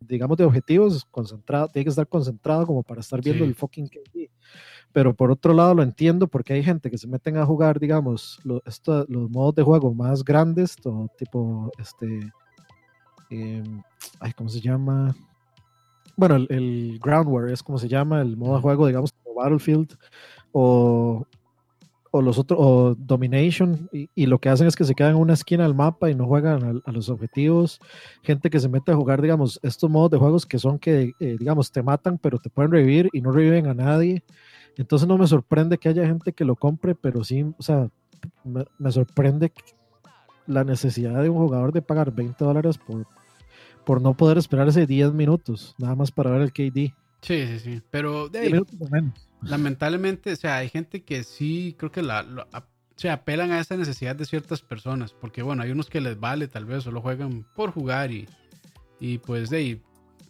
digamos, 0.00 0.36
de 0.36 0.44
objetivos, 0.44 1.04
concentrado, 1.04 1.68
tiene 1.68 1.84
que 1.84 1.90
estar 1.90 2.08
concentrado 2.08 2.66
como 2.66 2.82
para 2.82 3.00
estar 3.00 3.22
viendo 3.22 3.44
el 3.44 3.54
fucking 3.54 3.88
KD. 3.88 4.28
Pero 4.92 5.14
por 5.14 5.30
otro 5.30 5.52
lado 5.52 5.74
lo 5.74 5.82
entiendo 5.82 6.26
porque 6.28 6.54
hay 6.54 6.62
gente 6.62 6.90
que 6.90 6.98
se 6.98 7.06
meten 7.06 7.36
a 7.36 7.46
jugar, 7.46 7.78
digamos, 7.78 8.40
los 8.44 9.30
modos 9.30 9.54
de 9.54 9.62
juego 9.62 9.92
más 9.94 10.24
grandes, 10.24 10.76
todo 10.76 11.08
tipo, 11.18 11.70
este, 11.78 12.32
em, 13.30 13.82
ay, 14.20 14.32
¿cómo 14.32 14.48
se 14.48 14.60
llama? 14.60 15.14
Bueno, 16.16 16.36
el, 16.36 16.46
el 16.50 16.98
Ground 17.00 17.28
War 17.28 17.48
es 17.50 17.62
como 17.62 17.78
se 17.78 17.88
llama, 17.88 18.22
el 18.22 18.36
modo 18.36 18.56
de 18.56 18.62
juego, 18.62 18.86
digamos, 18.86 19.12
Battlefield 19.38 19.96
o, 20.52 21.24
o 22.10 22.22
los 22.22 22.38
otros, 22.38 22.58
o 22.60 22.94
Domination, 22.98 23.88
y, 23.92 24.26
lo 24.26 24.38
que 24.38 24.48
hacen 24.48 24.66
es 24.66 24.76
que 24.76 24.84
se 24.84 24.94
quedan 24.94 25.12
en 25.12 25.20
una 25.20 25.34
esquina 25.34 25.64
del 25.64 25.74
mapa 25.74 26.10
y 26.10 26.14
no 26.14 26.26
juegan 26.26 26.82
a, 26.84 26.92
los 26.92 27.08
objetivos. 27.08 27.80
Gente 28.22 28.50
que 28.50 28.60
se 28.60 28.68
mete 28.68 28.92
a 28.92 28.96
jugar, 28.96 29.22
digamos, 29.22 29.60
estos 29.62 29.90
modos 29.90 30.10
de 30.10 30.18
juegos 30.18 30.46
que 30.46 30.58
son 30.58 30.78
que, 30.78 31.12
eh, 31.20 31.36
digamos, 31.38 31.70
te 31.70 31.82
matan, 31.82 32.18
pero 32.18 32.38
te 32.38 32.50
pueden 32.50 32.72
revivir 32.72 33.08
y 33.12 33.20
no 33.20 33.30
reviven 33.30 33.66
a 33.66 33.74
nadie. 33.74 34.22
Entonces 34.78 35.06
no 35.06 35.18
me 35.18 35.26
sorprende 35.26 35.76
que 35.76 35.90
haya 35.90 36.06
gente 36.06 36.32
que 36.32 36.46
lo 36.46 36.56
compre, 36.56 36.94
pero 36.94 37.22
sí, 37.24 37.44
o 37.58 37.62
sea, 37.62 37.90
me, 38.44 38.64
me 38.78 38.90
sorprende 38.90 39.52
la 40.46 40.64
necesidad 40.64 41.22
de 41.22 41.28
un 41.28 41.36
jugador 41.36 41.72
de 41.72 41.82
pagar 41.82 42.12
20 42.12 42.42
dólares 42.42 42.78
por, 42.78 43.06
por 43.84 44.00
no 44.00 44.16
poder 44.16 44.38
esperar 44.38 44.68
ese 44.68 44.86
10 44.86 45.12
minutos, 45.12 45.74
nada 45.78 45.94
más 45.94 46.10
para 46.10 46.30
ver 46.30 46.42
el 46.42 46.52
KD. 46.52 46.94
Sí, 47.20 47.46
sí, 47.46 47.58
sí. 47.58 47.82
Pero 47.90 48.30
lamentablemente, 49.42 50.32
o 50.32 50.36
sea, 50.36 50.56
hay 50.56 50.68
gente 50.68 51.02
que 51.02 51.24
sí, 51.24 51.74
creo 51.78 51.90
que 51.90 52.02
la, 52.02 52.24
se 52.96 53.10
apelan 53.10 53.52
a 53.52 53.60
esa 53.60 53.76
necesidad 53.76 54.16
de 54.16 54.24
ciertas 54.24 54.62
personas. 54.62 55.12
Porque 55.12 55.42
bueno, 55.42 55.62
hay 55.62 55.70
unos 55.70 55.88
que 55.88 56.00
les 56.00 56.18
vale, 56.18 56.48
tal 56.48 56.64
vez, 56.64 56.84
solo 56.84 57.00
juegan 57.00 57.44
por 57.54 57.72
jugar 57.72 58.12
y, 58.12 58.28
y 59.00 59.18
pues 59.18 59.50
de 59.50 59.80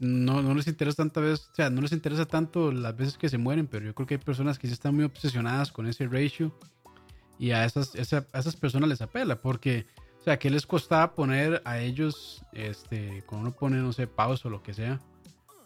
no, 0.00 0.42
no 0.42 0.54
les 0.54 0.66
interesa 0.68 0.96
tanta 0.96 1.20
vez, 1.20 1.48
o 1.52 1.54
sea, 1.54 1.70
no 1.70 1.80
les 1.80 1.92
interesa 1.92 2.24
tanto 2.24 2.70
las 2.70 2.96
veces 2.96 3.18
que 3.18 3.28
se 3.28 3.38
mueren, 3.38 3.66
pero 3.66 3.86
yo 3.86 3.94
creo 3.94 4.06
que 4.06 4.14
hay 4.14 4.20
personas 4.20 4.58
que 4.58 4.66
sí 4.66 4.72
están 4.72 4.94
muy 4.94 5.04
obsesionadas 5.04 5.72
con 5.72 5.86
ese 5.86 6.06
ratio 6.06 6.52
y 7.38 7.50
a 7.50 7.64
esas, 7.64 7.94
a 7.94 8.38
esas 8.38 8.56
personas 8.56 8.88
les 8.88 9.02
apela, 9.02 9.40
porque, 9.40 9.86
o 10.20 10.24
sea, 10.24 10.38
¿qué 10.38 10.50
les 10.50 10.66
costaba 10.66 11.14
poner 11.14 11.62
a 11.64 11.80
ellos, 11.80 12.44
este, 12.52 13.22
cuando 13.26 13.48
uno 13.48 13.56
pone, 13.56 13.78
no 13.78 13.92
sé, 13.92 14.06
pausa 14.06 14.48
o 14.48 14.50
lo 14.50 14.62
que 14.62 14.74
sea? 14.74 15.00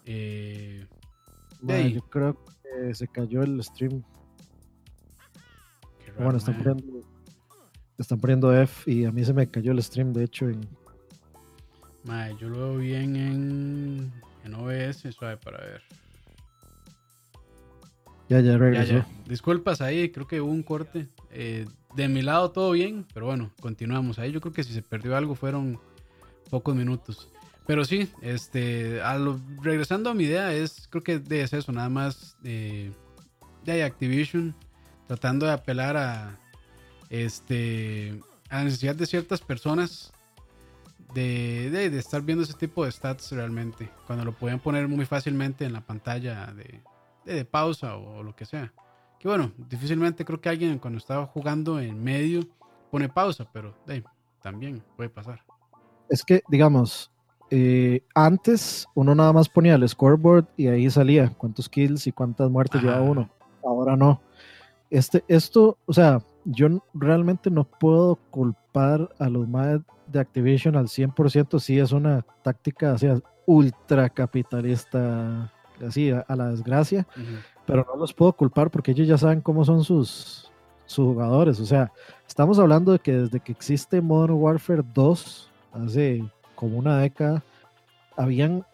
Eh, 0.05 0.87
yo 1.63 2.03
creo 2.09 2.37
que 2.45 2.95
se 2.95 3.07
cayó 3.09 3.43
el 3.43 3.63
stream. 3.63 4.03
bueno, 6.19 6.39
están 6.39 6.57
poniendo, 6.57 7.07
están 7.99 8.19
poniendo 8.19 8.55
F 8.55 8.91
y 8.91 9.05
a 9.05 9.13
mí 9.13 9.25
se 9.25 9.33
me 9.33 9.47
cayó 9.47 9.73
el 9.73 9.83
stream, 9.83 10.13
de 10.13 10.25
hecho. 10.25 10.49
En... 10.49 10.67
yo 12.39 12.49
lo 12.49 12.59
veo 12.59 12.77
bien 12.79 13.17
en, 13.17 14.13
en 14.45 14.55
OBS, 14.55 15.15
suave 15.15 15.37
para 15.37 15.59
ver. 15.59 15.83
Ya, 18.29 18.41
ya 18.41 18.57
regresó. 18.57 19.05
Disculpas 19.27 19.81
ahí, 19.81 20.11
creo 20.11 20.27
que 20.27 20.41
hubo 20.41 20.51
un 20.51 20.63
corte. 20.63 21.09
Eh, 21.31 21.67
de 21.95 22.09
mi 22.09 22.23
lado 22.23 22.51
todo 22.51 22.73
bien, 22.73 23.07
pero 23.13 23.27
bueno, 23.27 23.51
continuamos. 23.61 24.19
Ahí 24.19 24.33
yo 24.33 24.41
creo 24.41 24.53
que 24.53 24.65
si 24.65 24.73
se 24.73 24.83
perdió 24.83 25.17
algo 25.17 25.35
fueron 25.35 25.79
pocos 26.51 26.75
minutos. 26.75 27.29
Pero 27.67 27.85
sí, 27.85 28.09
este, 28.23 29.01
regresando 29.61 30.11
a 30.11 30.15
mi 30.15 30.25
idea, 30.25 30.53
es, 30.53 30.89
creo 30.89 31.03
que 31.05 31.23
es 31.31 31.53
eso, 31.53 31.71
nada 31.73 31.89
más 31.89 32.37
de, 32.43 32.93
de 33.65 33.85
Activision 33.85 34.55
tratando 35.07 35.47
de 35.47 35.53
apelar 35.53 35.97
a, 35.97 36.41
este, 37.11 38.19
a 38.49 38.59
la 38.59 38.65
necesidad 38.65 38.97
de 38.97 39.07
ciertas 39.07 39.41
personas 39.41 40.13
de, 41.15 41.71
de, 41.71 41.99
estar 41.99 42.23
viendo 42.23 42.45
ese 42.45 42.55
tipo 42.55 42.85
de 42.85 42.93
stats 42.93 43.33
realmente, 43.33 43.91
cuando 44.07 44.25
lo 44.25 44.33
pueden 44.33 44.59
poner 44.59 44.89
muy 44.89 45.05
fácilmente 45.05 45.65
en 45.65 45.73
la 45.73 45.81
pantalla 45.81 46.53
de, 46.53 46.81
de, 47.25 47.45
pausa 47.45 47.97
o, 47.97 48.23
lo 48.23 48.35
que 48.35 48.45
sea. 48.45 48.73
Que 49.19 49.29
bueno, 49.29 49.53
difícilmente 49.57 50.25
creo 50.25 50.41
que 50.41 50.49
alguien 50.49 50.79
cuando 50.79 50.99
estaba 50.99 51.27
jugando 51.27 51.79
en 51.81 52.03
medio 52.03 52.43
pone 52.91 53.09
pausa, 53.09 53.49
pero 53.53 53.75
también 54.43 54.83
puede 54.97 55.11
pasar. 55.11 55.43
Es 56.09 56.25
que, 56.25 56.43
digamos, 56.49 57.11
eh, 57.51 58.03
antes 58.15 58.87
uno 58.95 59.15
nada 59.15 59.33
más 59.33 59.49
ponía 59.49 59.75
el 59.75 59.89
scoreboard 59.89 60.47
y 60.57 60.69
ahí 60.69 60.91
salía 60.91 61.31
cuántos 61.37 61.69
kills 61.69 62.07
y 62.07 62.13
cuántas 62.13 62.51
muertes 62.51 62.83
llevaba 62.83 63.03
uno. 63.03 63.31
Ahora 63.63 63.97
no. 63.97 64.21
Este, 64.91 65.25
esto, 65.29 65.79
o 65.87 65.93
sea, 65.93 66.23
yo 66.45 66.83
realmente 66.95 67.51
no 67.51 67.65
puedo 67.65 68.17
culpar 68.31 69.11
a 69.19 69.29
los 69.29 69.49
más 69.49 69.81
de 70.07 70.21
Activision 70.21 70.77
al 70.77 70.87
100%. 70.87 71.59
Sí, 71.59 71.79
es 71.79 71.93
una 71.93 72.25
táctica 72.43 72.93
así, 72.93 73.09
ultra 73.47 74.09
capitalista, 74.09 75.53
así 75.87 76.11
a, 76.11 76.25
la 76.37 76.51
desgracia, 76.51 77.07
pero 77.67 77.87
no 77.89 77.99
los 77.99 78.13
puedo 78.13 78.33
culpar 78.33 78.71
porque 78.71 78.93
ellos 78.93 79.09
ya 79.09 79.19
saben 79.19 79.41
cómo 79.41 79.65
son 79.65 79.85
sus, 79.85 80.51
sus 80.87 81.05
jugadores. 81.05 81.61
O 81.61 81.67
sea, 81.67 81.93
estamos 82.27 82.59
hablando 82.59 82.93
de 82.93 82.99
que 82.99 83.13
desde 83.13 83.41
que 83.41 83.53
existe 83.53 84.01
Modern 84.01 84.35
Warfare 84.35 84.83
2, 84.95 85.51
hace 85.73 86.25
como 86.55 86.79
una 86.79 86.99
década, 86.99 87.43
habían, 88.17 88.65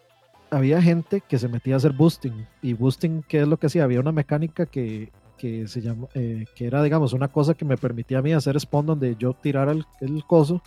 había 0.51 0.83
gente 0.83 1.23
que 1.27 1.39
se 1.39 1.49
metía 1.49 1.75
a 1.75 1.77
hacer 1.79 1.93
boosting. 1.93 2.47
Y 2.62 2.75
boosting, 2.75 3.23
¿qué 3.27 3.41
es 3.41 3.49
lo 3.49 3.57
que 3.57 3.66
hacía? 3.66 3.85
Había 3.85 4.01
una 4.01 4.12
mecánica 4.12 4.66
que, 4.66 5.11
que 5.39 5.66
se 5.68 5.80
llama, 5.80 6.09
eh, 6.14 6.45
que 6.55 6.66
era, 6.66 6.82
digamos, 6.82 7.12
una 7.14 7.28
cosa 7.28 7.55
que 7.55 7.64
me 7.64 7.78
permitía 7.78 8.18
a 8.18 8.22
mí 8.22 8.32
hacer 8.32 8.59
spawn 8.61 8.86
donde 8.86 9.16
yo 9.18 9.32
tirara 9.32 9.72
el, 9.72 9.84
el 10.01 10.24
coso. 10.24 10.61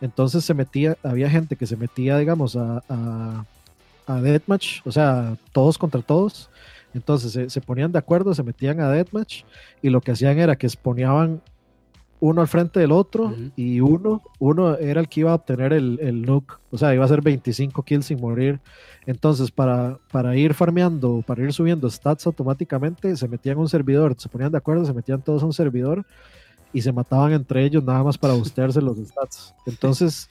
Entonces 0.00 0.44
se 0.44 0.54
metía, 0.54 0.96
había 1.02 1.28
gente 1.28 1.56
que 1.56 1.66
se 1.66 1.76
metía, 1.76 2.18
digamos, 2.18 2.56
a, 2.56 2.82
a, 2.88 3.44
a 4.06 4.20
Deathmatch, 4.20 4.80
o 4.84 4.92
sea, 4.92 5.36
todos 5.52 5.76
contra 5.78 6.02
todos. 6.02 6.50
Entonces 6.94 7.32
se, 7.32 7.50
se, 7.50 7.60
ponían 7.60 7.92
de 7.92 7.98
acuerdo, 7.98 8.34
se 8.34 8.42
metían 8.42 8.80
a 8.80 8.90
Deathmatch 8.90 9.42
y 9.82 9.90
lo 9.90 10.00
que 10.00 10.12
hacían 10.12 10.38
era 10.38 10.56
que 10.56 10.66
exponían 10.66 11.40
uno 12.20 12.42
al 12.42 12.48
frente 12.48 12.80
del 12.80 12.92
otro 12.92 13.34
y 13.56 13.80
uno, 13.80 14.22
uno 14.38 14.76
era 14.76 15.00
el 15.00 15.08
que 15.08 15.20
iba 15.20 15.32
a 15.32 15.36
obtener 15.36 15.72
el, 15.72 15.98
el 16.00 16.22
nuke, 16.22 16.54
o 16.70 16.78
sea, 16.78 16.94
iba 16.94 17.02
a 17.02 17.06
hacer 17.06 17.22
25 17.22 17.82
kills 17.82 18.06
sin 18.06 18.20
morir. 18.20 18.60
Entonces, 19.06 19.50
para, 19.50 19.98
para 20.12 20.36
ir 20.36 20.52
farmeando, 20.54 21.24
para 21.26 21.42
ir 21.42 21.52
subiendo 21.52 21.88
stats 21.88 22.26
automáticamente, 22.26 23.16
se 23.16 23.26
metían 23.26 23.54
en 23.56 23.62
un 23.62 23.68
servidor, 23.68 24.14
se 24.18 24.28
ponían 24.28 24.52
de 24.52 24.58
acuerdo, 24.58 24.84
se 24.84 24.92
metían 24.92 25.22
todos 25.22 25.42
a 25.42 25.46
un 25.46 25.52
servidor 25.52 26.04
y 26.72 26.82
se 26.82 26.92
mataban 26.92 27.32
entre 27.32 27.64
ellos 27.64 27.82
nada 27.82 28.04
más 28.04 28.18
para 28.18 28.34
bustearse 28.34 28.80
los 28.82 28.98
stats. 28.98 29.54
Entonces, 29.66 30.28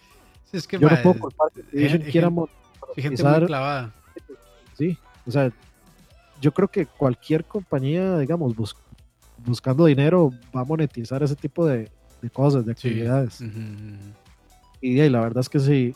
yo 0.54 0.80
no 0.80 1.02
puedo 1.02 1.20
culpar 1.20 1.50
que 1.52 2.00
quiera 2.12 2.32
clavada. 3.46 3.94
Sí, 4.78 4.98
o 5.26 5.32
sea, 5.32 5.52
yo 6.40 6.54
creo 6.54 6.68
que 6.68 6.86
cualquier 6.86 7.44
compañía, 7.44 8.18
digamos, 8.20 8.56
busca 8.56 8.80
buscando 9.46 9.86
dinero 9.86 10.32
va 10.56 10.62
a 10.62 10.66
monetizar 10.66 11.24
ese 11.24 11.36
tipo 11.36 11.66
de, 11.66 11.90
cosas, 12.32 12.66
de 12.66 12.72
actividades. 12.72 13.42
Y, 14.82 15.10
la 15.10 15.22
verdad 15.22 15.42
es 15.42 15.50
que 15.50 15.60
si, 15.60 15.96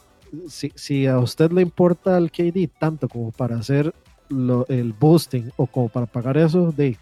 si, 0.75 1.07
a 1.07 1.19
usted 1.19 1.51
le 1.51 1.61
importa 1.61 2.17
el 2.17 2.31
KD 2.31 2.69
tanto 2.79 3.07
como 3.07 3.31
para 3.31 3.57
hacer 3.57 3.93
el 4.29 4.93
boosting 4.93 5.51
o 5.57 5.67
como 5.67 5.89
para 5.89 6.05
pagar 6.05 6.37
eso, 6.37 6.71
de, 6.71 6.97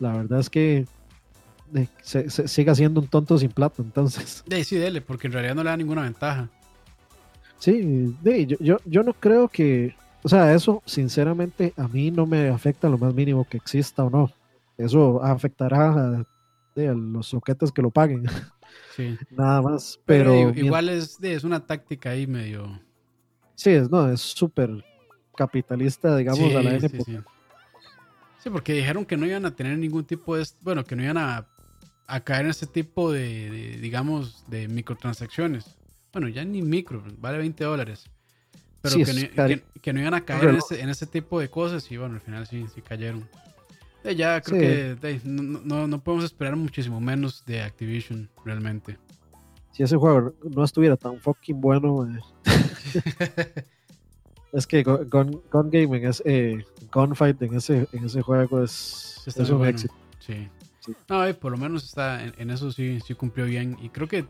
la 0.00 0.12
verdad 0.16 0.40
es 0.40 0.50
que 0.50 0.86
se, 2.02 2.48
siga 2.48 2.74
siendo 2.74 3.00
un 3.00 3.08
tonto 3.08 3.38
sin 3.38 3.50
plata, 3.50 3.82
entonces. 3.82 4.42
De, 4.46 4.64
sí, 4.64 4.76
dele, 4.76 5.00
porque 5.00 5.26
en 5.26 5.34
realidad 5.34 5.54
no 5.54 5.62
le 5.62 5.70
da 5.70 5.76
ninguna 5.76 6.02
ventaja. 6.02 6.48
Sí, 7.58 8.14
de, 8.22 8.46
yo, 8.46 8.56
yo, 8.60 8.76
yo 8.84 9.02
no 9.02 9.12
creo 9.12 9.48
que, 9.48 9.94
o 10.22 10.28
sea, 10.28 10.54
eso 10.54 10.82
sinceramente 10.86 11.72
a 11.76 11.88
mí 11.88 12.10
no 12.10 12.26
me 12.26 12.48
afecta 12.48 12.88
lo 12.88 12.98
más 12.98 13.14
mínimo 13.14 13.46
que 13.48 13.56
exista 13.56 14.04
o 14.04 14.10
no. 14.10 14.32
Eso 14.78 15.22
afectará 15.22 15.90
a, 15.90 16.24
los 16.74 17.26
soquetes 17.26 17.72
que 17.72 17.82
lo 17.82 17.90
paguen. 17.90 18.24
Sí. 18.94 19.16
Nada 19.30 19.62
más. 19.62 19.98
Pero, 20.04 20.50
igual 20.50 20.90
es, 20.90 21.18
es 21.22 21.42
una 21.42 21.64
táctica 21.64 22.10
ahí 22.10 22.26
medio. 22.26 22.78
Sí, 23.54 23.70
es, 23.70 23.90
no, 23.90 24.10
es 24.12 24.20
súper 24.20 24.84
capitalista, 25.36 26.16
digamos, 26.16 26.54
a 26.54 26.62
la 26.62 26.74
época. 26.74 27.04
Sí, 27.04 27.18
sí, 28.40 28.50
porque 28.50 28.74
dijeron 28.74 29.06
que 29.06 29.16
no 29.16 29.24
iban 29.24 29.46
a 29.46 29.56
tener 29.56 29.78
ningún 29.78 30.04
tipo 30.04 30.36
de. 30.36 30.46
Bueno, 30.60 30.84
que 30.84 30.96
no 30.96 31.02
iban 31.02 31.16
a, 31.16 31.46
caer 32.24 32.44
en 32.44 32.50
ese 32.50 32.66
tipo 32.66 33.10
de, 33.10 33.78
digamos, 33.80 34.44
de 34.48 34.68
microtransacciones. 34.68 35.76
Bueno, 36.12 36.28
ya 36.28 36.44
ni 36.44 36.60
micro, 36.60 37.02
vale 37.18 37.38
20 37.38 37.64
dólares. 37.64 38.10
Pero 38.80 38.96
que, 38.96 39.92
no, 39.92 40.00
iban 40.00 40.14
a 40.14 40.24
caer 40.24 40.58
en 40.70 40.88
ese, 40.88 41.06
tipo 41.06 41.40
de 41.40 41.48
cosas 41.48 41.90
y 41.90 41.96
bueno, 41.96 42.16
al 42.16 42.20
final 42.20 42.46
sí, 42.46 42.66
sí 42.74 42.82
cayeron. 42.82 43.28
Eh, 44.04 44.14
ya 44.14 44.40
creo 44.40 44.60
que 45.00 45.20
no, 45.24 45.86
no, 45.86 46.00
podemos 46.00 46.24
esperar 46.24 46.56
muchísimo 46.56 47.00
menos 47.00 47.44
de 47.44 47.62
Activision 47.62 48.28
realmente. 48.44 48.98
Si 49.72 49.82
ese 49.82 49.96
juego 49.96 50.34
no 50.48 50.64
estuviera 50.64 50.96
tan 50.96 51.18
fucking 51.20 51.60
bueno, 51.60 52.06
eh. 52.06 52.20
es 54.52 54.66
que 54.66 54.82
Gun, 54.82 55.42
Gaming 55.50 56.06
es 56.06 56.22
eh, 56.24 56.64
Gunfight 56.92 57.40
en 57.42 57.54
ese, 57.54 57.88
en 57.92 58.04
ese 58.04 58.22
juego 58.22 58.62
es, 58.62 59.22
es 59.26 59.50
un 59.50 59.66
éxito. 59.66 59.94
Sí. 60.20 60.48
No, 61.08 61.22
por 61.38 61.52
lo 61.52 61.58
menos 61.58 61.84
está 61.84 62.24
en, 62.24 62.50
eso 62.50 62.72
sí, 62.72 62.98
sí 63.04 63.14
cumplió 63.14 63.44
bien. 63.44 63.76
Y 63.82 63.90
creo 63.90 64.08
que 64.08 64.22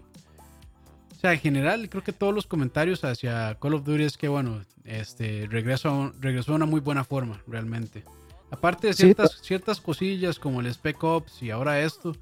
o 1.19 1.21
sea, 1.21 1.33
en 1.33 1.41
general, 1.41 1.89
creo 1.89 2.05
que 2.05 2.13
todos 2.13 2.33
los 2.33 2.47
comentarios 2.47 3.03
hacia 3.03 3.57
Call 3.61 3.75
of 3.75 3.85
Duty 3.85 4.05
es 4.05 4.17
que, 4.17 4.29
bueno, 4.29 4.63
este 4.85 5.49
regresó, 5.51 6.13
regresó 6.21 6.53
a 6.53 6.55
una 6.55 6.67
muy 6.67 6.79
buena 6.79 7.03
forma, 7.03 7.43
realmente. 7.49 8.05
Aparte 8.51 8.89
de 8.89 8.95
ciertas, 8.95 9.39
ciertas 9.43 9.81
cosillas 9.81 10.39
como 10.39 10.61
el 10.61 10.73
Spec 10.73 11.03
Ops 11.05 11.43
y 11.43 11.51
ahora 11.51 11.81
esto, 11.81 12.17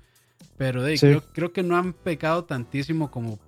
pero 0.56 0.82
creo, 0.98 1.22
creo, 1.32 1.52
que 1.52 1.62
no 1.62 1.76
han 1.76 1.92
pecado 1.92 2.44
tantísimo 2.44 3.10
como 3.10 3.38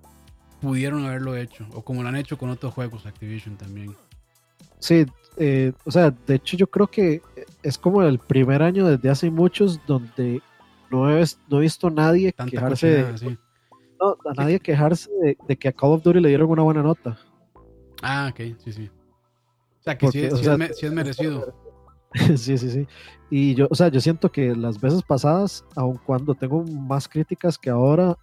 pudieron 0.60 1.04
haberlo 1.04 1.36
hecho, 1.36 1.66
o 1.72 1.82
como 1.82 2.02
lo 2.02 2.08
han 2.08 2.16
hecho 2.16 2.38
con 2.38 2.50
otros 2.50 2.74
juegos, 2.74 3.06
Activision 3.06 3.56
también. 3.56 3.96
Sí, 4.78 5.06
eh, 5.36 5.72
o 5.84 5.90
sea, 5.90 6.10
de 6.10 6.34
hecho 6.34 6.56
yo 6.56 6.68
creo 6.68 6.86
que 6.86 7.22
es 7.62 7.78
como 7.78 8.02
el 8.02 8.18
primer 8.18 8.62
año 8.62 8.86
desde 8.86 9.10
hace 9.10 9.30
muchos 9.30 9.80
donde 9.86 10.42
no 10.90 11.16
he, 11.16 11.24
no 11.48 11.58
he 11.58 11.60
visto 11.60 11.90
nadie 11.90 12.32
quejarse 12.32 12.86
de, 12.88 13.38
no, 14.00 14.16
a 14.24 14.34
nadie 14.34 14.60
quejarse 14.60 15.10
de, 15.46 15.56
que 15.56 15.68
a 15.68 15.72
Call 15.72 15.92
of 15.92 16.02
Duty 16.02 16.20
le 16.20 16.28
dieron 16.28 16.50
una 16.50 16.62
buena 16.62 16.82
nota. 16.82 17.18
Ah, 18.02 18.30
ok, 18.32 18.56
sí, 18.64 18.72
sí. 18.72 18.90
O 19.80 19.82
sea, 19.82 19.98
que 19.98 20.08
sí, 20.08 20.22
es, 20.22 20.92
merecido. 20.92 21.54
sí, 22.36 22.59
sí, 22.59 22.70
sí. 22.70 22.86
Y 23.30 23.54
yo, 23.54 23.68
o 23.70 23.74
sea, 23.74 23.88
yo 23.88 24.00
siento 24.00 24.30
que 24.30 24.54
las 24.54 24.80
veces 24.80 25.02
pasadas, 25.02 25.64
aun 25.76 25.98
cuando 26.06 26.34
tengo 26.34 26.64
más 26.64 27.09
críticas 27.09 27.59
que 27.59 27.70
ahora, 27.70 28.16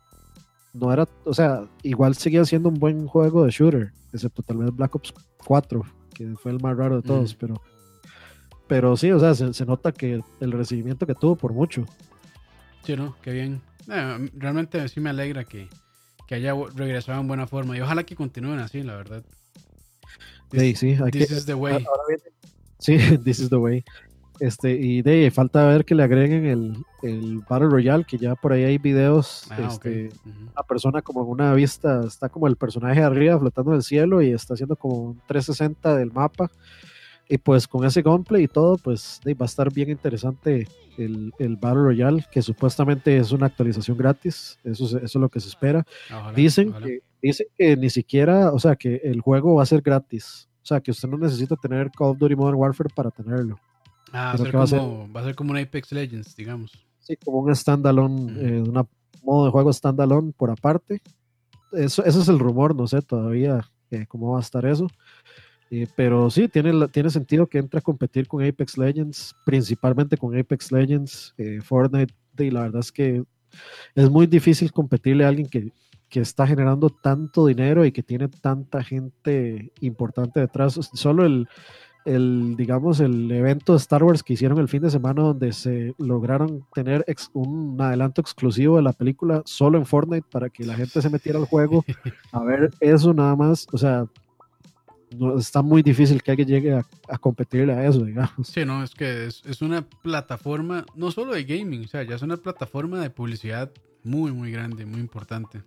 no 0.74 0.92
era, 0.92 1.08
o 1.24 1.34
sea, 1.34 1.68
igual 1.84 2.16
seguía 2.16 2.44
siendo 2.46 2.70
un 2.70 2.76
buen 2.76 3.08
juego 3.08 3.46
de 3.46 3.52
shooter, 3.52 3.94
excepto 4.14 4.42
tal 4.42 4.58
vez 4.58 4.76
Black 4.76 4.96
Ops 4.96 5.14
4, 5.46 5.82
que 6.14 6.36
fue 6.36 6.52
el 6.52 6.60
más 6.60 6.76
raro 6.76 6.98
de 6.98 7.02
todos, 7.04 7.34
mm. 7.34 7.38
pero 7.40 7.62
pero 8.68 8.98
sí, 8.98 9.12
o 9.12 9.20
sea, 9.20 9.36
se, 9.36 9.54
se, 9.54 9.66
nota 9.66 9.92
que 9.92 10.22
el 10.40 10.52
recibimiento 10.52 11.06
que 11.06 11.14
tuvo 11.14 11.36
por 11.36 11.54
mucho. 11.54 11.86
Sí, 12.84 12.96
¿no? 12.96 13.16
Qué 13.22 13.32
bien. 13.32 13.62
Eh, 13.92 14.30
realmente 14.36 14.88
sí 14.90 15.00
me 15.00 15.12
alegra 15.12 15.44
que, 15.44 15.70
haya 16.32 16.54
regresado 16.76 17.22
en 17.22 17.28
buena 17.28 17.46
forma 17.46 17.78
y 17.78 17.82
ojalá 17.82 18.04
que 18.04 18.16
continúen 18.16 18.60
así, 18.60 18.82
la 18.82 18.96
verdad. 18.96 19.24
sí, 20.52 20.76
sí, 20.76 20.98
this 21.12 21.32
is 21.32 21.46
the 21.46 21.54
way. 21.54 21.86
Sí, 22.86 22.98
this 23.24 23.40
is 23.40 23.50
the 23.50 23.58
way. 23.58 23.84
Este, 24.40 24.72
y 24.72 25.02
de 25.02 25.32
falta 25.32 25.66
ver 25.66 25.86
que 25.86 25.96
le 25.96 26.04
agreguen 26.04 26.46
el, 26.46 26.76
el 27.04 27.40
Battle 27.50 27.70
Royale, 27.70 28.04
que 28.04 28.18
ya 28.18 28.36
por 28.36 28.52
ahí 28.52 28.64
hay 28.64 28.78
videos. 28.78 29.48
Ah, 29.50 29.70
este, 29.70 30.10
Una 30.26 30.64
persona 30.68 31.02
como 31.02 31.24
en 31.24 31.30
una 31.30 31.54
vista, 31.54 32.02
está 32.06 32.28
como 32.28 32.48
el 32.48 32.58
personaje 32.58 33.02
arriba 33.02 33.40
flotando 33.40 33.72
en 33.72 33.78
el 33.78 33.84
cielo 33.84 34.22
y 34.22 34.32
está 34.32 34.54
haciendo 34.54 34.76
como 34.76 34.96
un 34.96 35.22
360 35.28 35.96
del 35.96 36.12
mapa. 36.12 36.52
Y 37.28 37.38
pues 37.40 37.68
con 37.68 37.86
ese 37.86 38.04
gameplay 38.04 38.44
y 38.44 38.48
todo, 38.48 38.78
pues 38.78 39.20
va 39.26 39.46
a 39.46 39.46
estar 39.46 39.74
bien 39.74 39.90
interesante 39.90 40.68
el, 40.98 41.34
el, 41.40 41.56
Battle 41.56 41.82
Royale, 41.82 42.24
que 42.32 42.42
supuestamente 42.42 43.18
es 43.18 43.32
una 43.32 43.48
actualización 43.48 43.98
gratis. 43.98 44.60
Eso, 44.64 44.86
eso 44.86 45.00
es 45.04 45.16
lo 45.16 45.30
que 45.30 45.40
se 45.40 45.48
espera. 45.48 45.84
dicen, 46.36 46.72
Que, 46.74 47.00
dicen 47.22 47.48
que 47.58 47.78
ni 47.78 47.90
siquiera, 47.90 48.52
o 48.52 48.60
sea, 48.60 48.76
que 48.76 49.02
el 49.04 49.22
juego 49.22 49.56
va 49.56 49.64
a 49.64 49.66
ser 49.66 49.82
gratis. 49.82 50.48
O 50.66 50.68
sea, 50.68 50.82
que 50.82 50.90
usted 50.90 51.08
no 51.08 51.20
necesita 51.20 51.56
tener 51.56 51.92
Call 51.92 52.10
of 52.10 52.18
Duty 52.18 52.36
Modern 52.36 52.58
Warfare 52.58 52.90
para 52.96 53.12
tenerlo. 53.12 53.60
Ah, 54.12 54.30
va, 54.30 54.32
a 54.34 54.38
ser, 54.38 54.56
va, 55.16 55.22
a 55.22 55.24
ser, 55.24 55.36
como 55.36 55.52
un 55.52 55.60
Apex 55.60 55.92
Legends, 55.92 56.36
digamos. 56.36 56.72
Sí, 57.02 57.16
como 57.24 57.38
un 57.42 57.56
standalone, 57.56 58.32
eh, 58.42 58.62
un 58.64 58.88
modo 59.22 59.46
de 59.46 59.52
juego 59.52 59.72
standalone 59.72 60.34
por 60.36 60.50
aparte. 60.50 61.04
Eso, 61.72 62.04
ese 62.04 62.20
es 62.20 62.28
el 62.30 62.40
rumor, 62.40 62.76
no 62.76 62.88
sé 62.88 63.04
todavía 63.04 63.62
eh, 63.92 64.08
cómo 64.08 64.32
va 64.32 64.40
a 64.40 64.42
estar 64.42 64.66
eso. 64.66 64.88
Eh, 65.70 65.86
pero 65.96 66.32
sí, 66.32 66.48
tiene, 66.48 66.88
tiene 66.88 67.12
sentido 67.12 67.46
que 67.46 67.60
entre 67.60 67.78
a 67.78 67.84
competir 67.84 68.28
con 68.28 68.44
Apex 68.44 68.76
Legends, 68.80 69.36
principalmente 69.46 70.18
con 70.18 70.36
Apex 70.36 70.72
Legends, 70.72 71.36
Fortnite, 71.62 72.16
y 72.40 72.50
la 72.50 72.62
verdad 72.62 72.80
es 72.80 72.92
que 72.92 73.24
es 73.94 74.10
muy 74.10 74.26
difícil 74.26 74.72
competirle 74.72 75.26
a 75.26 75.28
alguien 75.28 75.48
que, 75.48 75.72
que, 76.10 76.20
está 76.20 76.48
generando 76.48 76.90
tanto 76.90 77.46
dinero 77.48 77.86
y 77.86 77.92
que 77.92 78.04
tiene 78.04 78.28
tanta 78.28 78.84
gente 78.84 79.72
importante 79.82 80.40
detrás. 80.40 80.80
Solo 80.94 81.26
el, 81.26 81.48
el, 82.06 82.56
digamos, 82.56 83.00
el 83.00 83.32
evento 83.32 83.74
de 83.74 83.78
Star 83.78 84.04
Wars 84.04 84.24
que 84.24 84.34
hicieron 84.34 84.60
el 84.60 84.68
fin 84.68 84.82
de 84.82 84.90
semana 84.90 85.24
donde 85.24 85.52
se 85.54 85.94
lograron 85.98 86.66
tener 86.74 87.06
un 87.34 87.78
adelanto 87.80 88.22
exclusivo 88.22 88.78
de 88.78 88.84
la 88.84 88.94
película 88.94 89.42
solo 89.46 89.78
en 89.78 89.86
Fortnite 89.86 90.28
para 90.32 90.50
que 90.50 90.66
la 90.66 90.76
gente 90.76 91.02
se 91.02 91.10
metiera 91.10 91.40
al 91.40 91.46
juego 91.46 91.84
a 92.32 92.44
ver 92.44 92.72
eso 92.80 93.14
nada 93.14 93.36
más. 93.36 93.68
O 93.72 93.78
sea, 93.78 94.08
está 95.38 95.62
muy 95.62 95.82
difícil 95.82 96.22
que 96.22 96.32
alguien 96.32 96.48
llegue 96.48 96.74
a, 96.74 96.86
a 97.08 97.18
competirle 97.18 97.74
a 97.74 97.88
eso, 97.88 98.04
digamos. 98.04 98.48
Sí, 98.48 98.66
no, 98.66 98.84
es 98.84 98.94
que 98.94 99.28
es, 99.28 99.62
una 99.62 99.82
plataforma, 99.82 100.86
no 100.96 101.12
solo 101.12 101.34
de 101.34 101.44
gaming, 101.44 101.86
o 101.86 101.88
sea, 101.88 102.04
ya 102.04 102.16
es 102.16 102.22
una 102.22 102.38
plataforma 102.38 103.00
de 103.00 103.10
publicidad 103.10 103.72
muy, 104.04 104.32
muy 104.32 104.52
grande, 104.52 104.86
muy 104.86 105.00
importante. 105.00 105.64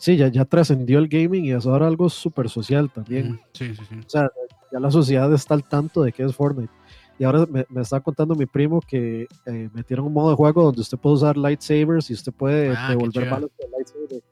Sí, 0.00 0.16
ya, 0.16 0.28
ya 0.28 0.44
trascendió 0.44 0.98
el 0.98 1.08
gaming 1.08 1.44
y 1.44 1.52
es 1.52 1.66
ahora 1.66 1.86
algo 1.86 2.08
súper 2.08 2.48
social 2.48 2.90
también. 2.90 3.38
Sí, 3.52 3.74
sí, 3.74 3.82
sí. 3.88 3.94
O 4.04 4.08
sea, 4.08 4.30
ya 4.72 4.80
la 4.80 4.90
sociedad 4.90 5.32
está 5.32 5.54
al 5.54 5.62
tanto 5.62 6.02
de 6.02 6.12
qué 6.12 6.24
es 6.24 6.34
Fortnite. 6.34 6.72
Y 7.18 7.24
ahora 7.24 7.44
me, 7.46 7.66
me 7.68 7.82
está 7.82 8.00
contando 8.00 8.34
mi 8.34 8.46
primo 8.46 8.80
que 8.80 9.28
eh, 9.44 9.68
metieron 9.74 10.06
un 10.06 10.14
modo 10.14 10.30
de 10.30 10.36
juego 10.36 10.64
donde 10.64 10.80
usted 10.80 10.96
puede 10.96 11.16
usar 11.16 11.36
lightsabers 11.36 12.10
y 12.10 12.14
usted 12.14 12.32
puede 12.32 12.74
ah, 12.74 12.88
devolver 12.88 13.28
balas 13.28 13.50
de 13.58 13.68
lightsaber. 13.68 14.22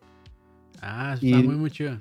Ah, 0.80 1.14
está 1.20 1.36
muy, 1.36 1.56
muy 1.56 1.70
chido 1.70 2.00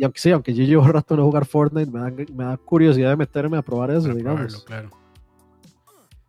y 0.00 0.04
aunque 0.04 0.18
sí, 0.18 0.30
aunque 0.30 0.54
yo 0.54 0.64
llevo 0.64 0.82
rato 0.90 1.14
no 1.14 1.24
jugar 1.24 1.44
Fortnite, 1.44 1.90
me 1.90 2.00
da, 2.00 2.10
me 2.10 2.44
da 2.44 2.56
curiosidad 2.56 3.10
de 3.10 3.16
meterme 3.16 3.58
a 3.58 3.62
probar 3.62 3.90
eso, 3.90 4.14
digamos. 4.14 4.64
claro. 4.64 4.88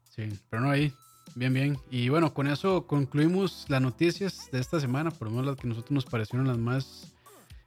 Sí, 0.10 0.28
pero 0.50 0.64
no 0.64 0.72
ahí. 0.72 0.94
Bien, 1.36 1.54
bien. 1.54 1.78
Y 1.90 2.10
bueno, 2.10 2.34
con 2.34 2.48
eso 2.48 2.86
concluimos 2.88 3.66
las 3.70 3.82
noticias 3.82 4.50
de 4.52 4.60
esta 4.60 4.80
semana, 4.80 5.12
por 5.12 5.28
lo 5.28 5.32
menos 5.32 5.46
las 5.48 5.56
que 5.56 5.68
a 5.68 5.70
nosotros 5.70 5.92
nos 5.92 6.06
parecieron 6.06 6.48
las 6.48 6.58
más 6.58 7.14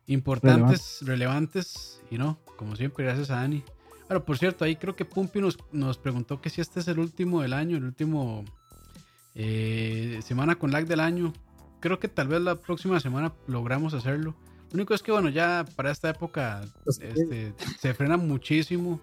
importantes, 0.07 0.99
relevantes. 1.03 2.01
Y 2.11 2.19
no, 2.19 2.39
como 2.57 2.77
siempre, 2.77 3.05
gracias 3.05 3.31
a 3.31 3.37
Dani. 3.37 3.65
Bueno, 4.09 4.25
por 4.25 4.37
cierto, 4.37 4.65
ahí 4.65 4.77
creo 4.77 4.95
que 4.95 5.05
Pumpi 5.05 5.41
nos, 5.41 5.59
nos 5.73 5.97
preguntó 5.97 6.41
que 6.41 6.51
si 6.51 6.61
este 6.61 6.81
es 6.81 6.89
el 6.89 6.99
último 6.99 7.41
del 7.41 7.55
año, 7.55 7.77
el 7.79 7.85
último 7.85 8.45
eh, 9.35 10.21
semana 10.23 10.57
con 10.57 10.71
lag 10.71 10.87
del 10.87 11.01
año. 11.01 11.33
Creo 11.81 11.99
que 11.99 12.09
tal 12.09 12.29
vez 12.29 12.41
la 12.41 12.57
próxima 12.57 13.01
semana 13.01 13.33
logramos 13.47 13.95
hacerlo. 13.95 14.35
Lo 14.71 14.75
único 14.75 14.95
es 14.95 15.03
que, 15.03 15.13
bueno, 15.13 15.29
ya 15.29 15.65
para 15.77 15.91
esta 15.91 16.11
época 16.11 16.65
pues 16.85 16.99
este, 17.01 17.55
se 17.79 17.95
frena 17.95 18.17
muchísimo. 18.17 19.01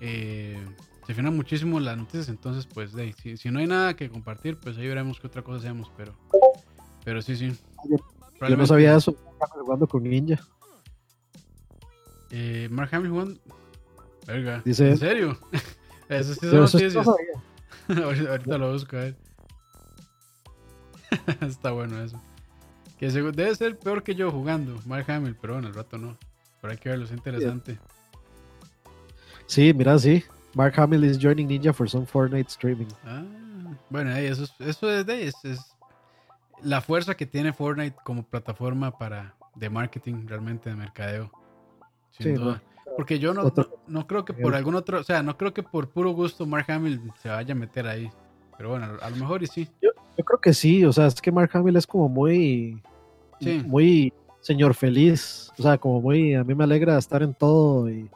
Eh, 0.00 0.58
se 1.06 1.14
frenan 1.14 1.36
muchísimo 1.36 1.78
las 1.78 1.96
noticias. 1.96 2.28
Entonces, 2.28 2.66
pues, 2.66 2.90
si, 3.36 3.50
no 3.50 3.60
hay 3.60 3.66
nada 3.66 3.94
que 3.94 4.10
compartir, 4.10 4.58
pues 4.58 4.76
ahí 4.76 4.88
veremos 4.88 5.20
qué 5.20 5.28
otra 5.28 5.42
cosa 5.42 5.58
hacemos. 5.58 5.90
Pero, 5.96 6.14
pero 7.04 7.22
sí, 7.22 7.36
sí. 7.36 7.56
Yo, 7.88 8.56
no 8.56 8.66
sabía 8.66 8.96
eso. 8.96 9.16
Jugando 9.38 9.86
con 9.86 10.02
Ninja. 10.02 10.40
Eh, 12.30 12.68
Mark 12.72 12.90
Hamill 12.92 13.10
jugando. 13.10 13.40
Verga. 14.26 14.62
¿En 14.64 14.74
serio? 14.74 15.38
eso 16.08 16.34
sí 16.34 16.40
son 16.40 16.60
noticias. 16.60 17.06
ahorita, 17.88 18.58
lo 18.58 18.72
busco 18.72 18.96
a 18.96 19.00
ver. 19.00 19.16
Está 21.40 21.70
bueno 21.70 22.02
eso. 22.02 22.20
Que 22.98 23.10
debe 23.10 23.54
ser 23.54 23.78
peor 23.78 24.02
que 24.02 24.16
yo 24.16 24.32
jugando, 24.32 24.80
Mark 24.86 25.08
Hamill, 25.08 25.36
pero 25.40 25.52
bueno, 25.52 25.68
el 25.68 25.74
rato 25.74 25.98
no. 25.98 26.16
Pero 26.60 26.72
hay 26.72 26.78
que 26.78 26.88
verlo, 26.88 27.04
es 27.04 27.12
interesante. 27.12 27.78
Sí, 29.46 29.72
mira, 29.72 29.98
sí. 29.98 30.24
Mark 30.56 30.74
Hamill 30.78 31.04
is 31.04 31.18
joining 31.18 31.48
Ninja 31.48 31.74
for 31.74 31.86
some 31.86 32.06
Fortnite 32.06 32.48
streaming. 32.48 32.88
Ah, 33.04 33.22
bueno, 33.90 34.10
eso 34.16 34.44
es, 34.44 34.54
eso 34.58 34.90
es, 34.90 35.04
de, 35.04 35.26
es, 35.26 35.36
la 36.62 36.80
fuerza 36.80 37.14
que 37.14 37.26
tiene 37.26 37.52
Fortnite 37.52 37.94
como 38.02 38.22
plataforma 38.22 38.96
para 38.96 39.34
de 39.54 39.68
marketing, 39.68 40.26
realmente 40.26 40.70
de 40.70 40.76
mercadeo. 40.76 41.30
Sin 42.10 42.36
duda. 42.36 42.62
Porque 42.96 43.18
yo 43.18 43.34
no, 43.34 43.52
no, 43.86 44.06
creo 44.06 44.24
que 44.24 44.32
por 44.32 44.54
algún 44.54 44.74
otro, 44.76 45.00
o 45.00 45.04
sea, 45.04 45.22
no 45.22 45.36
creo 45.36 45.52
que 45.52 45.62
por 45.62 45.90
puro 45.90 46.12
gusto 46.12 46.46
Mark 46.46 46.70
Hamill 46.70 47.12
se 47.20 47.28
vaya 47.28 47.52
a 47.52 47.54
meter 47.54 47.86
ahí. 47.86 48.10
Pero 48.56 48.70
bueno, 48.70 48.96
a 49.02 49.10
lo 49.10 49.16
mejor 49.16 49.42
y 49.42 49.48
sí. 49.48 49.68
Yo, 49.82 49.90
creo 50.24 50.40
que 50.40 50.54
sí, 50.54 50.86
o 50.86 50.92
sea, 50.92 51.08
es 51.08 51.20
que 51.20 51.30
Mark 51.30 51.50
Hamill 51.52 51.76
es 51.76 51.86
como 51.86 52.08
muy, 52.08 52.82
muy 53.66 54.10
señor 54.40 54.72
feliz, 54.72 55.52
o 55.58 55.62
sea, 55.62 55.76
como 55.76 56.00
muy, 56.00 56.34
a 56.34 56.42
mí 56.44 56.54
me 56.54 56.64
alegra 56.64 56.96
estar 56.96 57.22
en 57.22 57.34
todo 57.34 57.90
y, 57.90 58.08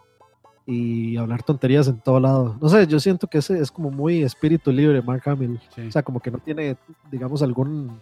y 0.66 1.16
hablar 1.16 1.42
tonterías 1.42 1.88
en 1.88 2.00
todo 2.00 2.20
lado. 2.20 2.56
No 2.60 2.68
sé, 2.68 2.86
yo 2.86 3.00
siento 3.00 3.26
que 3.26 3.38
ese 3.38 3.58
es 3.58 3.70
como 3.70 3.90
muy 3.90 4.22
espíritu 4.22 4.70
libre, 4.72 5.02
Mark 5.02 5.22
Hamill. 5.26 5.60
O 5.88 5.90
sea, 5.90 6.02
como 6.02 6.20
que 6.20 6.30
no 6.30 6.38
tiene, 6.38 6.76
digamos, 7.10 7.42
algún 7.42 8.00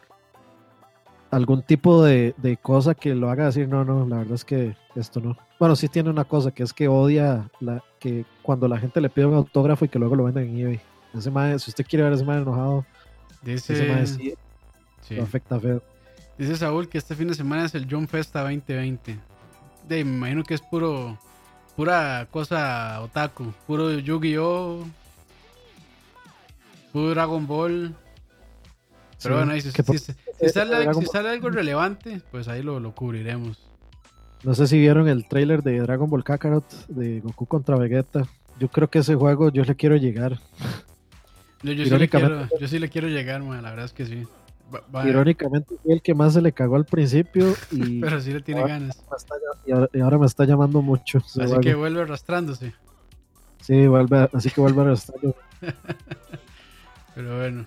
algún 1.30 1.62
tipo 1.62 2.02
de, 2.02 2.34
de, 2.38 2.56
cosa 2.56 2.94
que 2.94 3.14
lo 3.14 3.30
haga 3.30 3.46
decir, 3.46 3.68
no, 3.68 3.84
no, 3.84 4.06
la 4.06 4.16
verdad 4.18 4.34
es 4.34 4.44
que 4.44 4.74
esto 4.94 5.20
no. 5.20 5.36
Bueno, 5.58 5.76
sí 5.76 5.88
tiene 5.88 6.08
una 6.08 6.24
cosa, 6.24 6.52
que 6.52 6.62
es 6.62 6.72
que 6.72 6.88
odia 6.88 7.50
la, 7.60 7.84
que 7.98 8.24
cuando 8.42 8.66
la 8.66 8.78
gente 8.78 9.00
le 9.00 9.10
pide 9.10 9.26
un 9.26 9.34
autógrafo 9.34 9.84
y 9.84 9.88
que 9.88 9.98
luego 9.98 10.16
lo 10.16 10.24
venden 10.24 10.48
en 10.48 10.58
eBay. 10.58 10.80
Ese 11.14 11.30
madre, 11.30 11.58
si 11.58 11.70
usted 11.70 11.86
quiere 11.86 12.04
ver 12.04 12.12
a 12.12 12.16
ese 12.16 12.24
madre 12.24 12.42
enojado, 12.42 12.84
Dice, 13.42 13.72
ese 13.72 13.88
madre 13.88 14.06
sí, 14.06 14.34
lo 15.14 15.22
afecta 15.22 15.60
feo. 15.60 15.82
Dice 16.36 16.56
Saúl 16.56 16.88
que 16.88 16.98
este 16.98 17.14
fin 17.14 17.28
de 17.28 17.34
semana 17.34 17.64
es 17.64 17.74
el 17.74 17.86
John 17.90 18.08
Festa 18.08 18.42
2020. 18.42 19.18
De, 19.88 20.04
me 20.04 20.16
imagino 20.16 20.42
que 20.44 20.54
es 20.54 20.60
puro 20.60 21.18
pura 21.78 22.26
cosa 22.32 23.00
otaku, 23.02 23.54
puro 23.64 24.00
Yu-Gi-Oh! 24.00 24.84
Puro 26.92 27.10
Dragon 27.10 27.46
Ball. 27.46 27.94
Pero 29.22 29.36
bueno, 29.36 29.52
ahí, 29.52 29.60
si, 29.60 29.70
sale, 30.50 31.28
algo 31.28 31.50
relevante, 31.50 32.20
pues 32.32 32.48
ahí 32.48 32.64
lo, 32.64 32.80
lo, 32.80 32.96
cubriremos. 32.96 33.58
No 34.42 34.56
sé 34.56 34.66
si 34.66 34.76
vieron 34.76 35.08
el 35.08 35.28
trailer 35.28 35.62
de 35.62 35.78
Dragon 35.78 36.10
Ball 36.10 36.24
Kakarot 36.24 36.88
de 36.88 37.20
Goku 37.20 37.46
contra 37.46 37.76
Vegeta. 37.76 38.26
Yo 38.58 38.68
creo 38.68 38.90
que 38.90 38.98
ese 38.98 39.14
juego 39.14 39.52
yo 39.52 39.62
le 39.62 39.76
quiero 39.76 39.94
llegar. 39.94 40.40
Yo, 41.62 41.72
yo, 41.72 41.84
sí, 41.84 41.96
le 41.96 42.08
quiero, 42.08 42.48
yo 42.58 42.66
sí 42.66 42.80
le 42.80 42.88
quiero 42.88 43.06
llegar, 43.06 43.40
man, 43.44 43.62
la 43.62 43.70
verdad 43.70 43.84
es 43.84 43.92
que 43.92 44.04
sí. 44.04 44.26
Irónicamente 45.04 45.76
fue 45.82 45.94
el 45.94 46.02
que 46.02 46.14
más 46.14 46.34
se 46.34 46.42
le 46.42 46.52
cagó 46.52 46.76
al 46.76 46.84
principio 46.84 47.54
y 47.70 48.00
pero 48.00 48.20
sí 48.20 48.32
le 48.32 48.40
tiene 48.40 48.66
ganas. 48.66 49.02
y, 49.66 50.00
ahora, 50.00 50.18
me 50.18 50.26
está 50.26 50.44
llamando 50.44 50.82
mucho. 50.82 51.18
Así 51.18 51.58
que 51.60 51.74
vuelve 51.74 52.02
arrastrándose. 52.02 52.74
Sí, 53.60 53.86
vuelve, 53.86 54.28
así 54.32 54.50
que 54.50 54.60
vuelve 54.60 54.82
arrastrándose. 54.82 55.38
pero 57.14 57.38
bueno. 57.38 57.66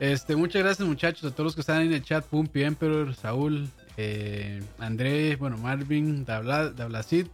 Este, 0.00 0.34
muchas 0.34 0.62
gracias 0.62 0.86
muchachos 0.86 1.24
a 1.24 1.34
todos 1.34 1.44
los 1.44 1.54
que 1.54 1.60
están 1.60 1.82
en 1.82 1.92
el 1.92 2.02
chat, 2.02 2.24
Pumpi 2.26 2.64
Emperor, 2.64 3.14
Saúl, 3.14 3.68
eh, 3.96 4.60
André, 4.78 5.36
bueno, 5.36 5.56
Marvin, 5.56 6.24
Dablacid, 6.24 7.28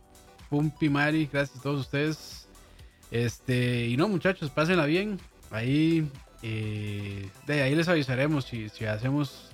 Pumpi, 0.50 0.90
Mari, 0.90 1.28
gracias 1.32 1.58
a 1.58 1.62
todos 1.62 1.80
ustedes. 1.80 2.48
Este, 3.10 3.86
y 3.86 3.96
no 3.96 4.08
muchachos, 4.08 4.50
pásenla 4.50 4.86
bien. 4.86 5.18
Ahí, 5.50 6.08
eh, 6.42 7.28
de 7.46 7.62
ahí 7.62 7.74
les 7.74 7.88
avisaremos 7.88 8.44
si, 8.44 8.68
si 8.68 8.84
hacemos... 8.84 9.50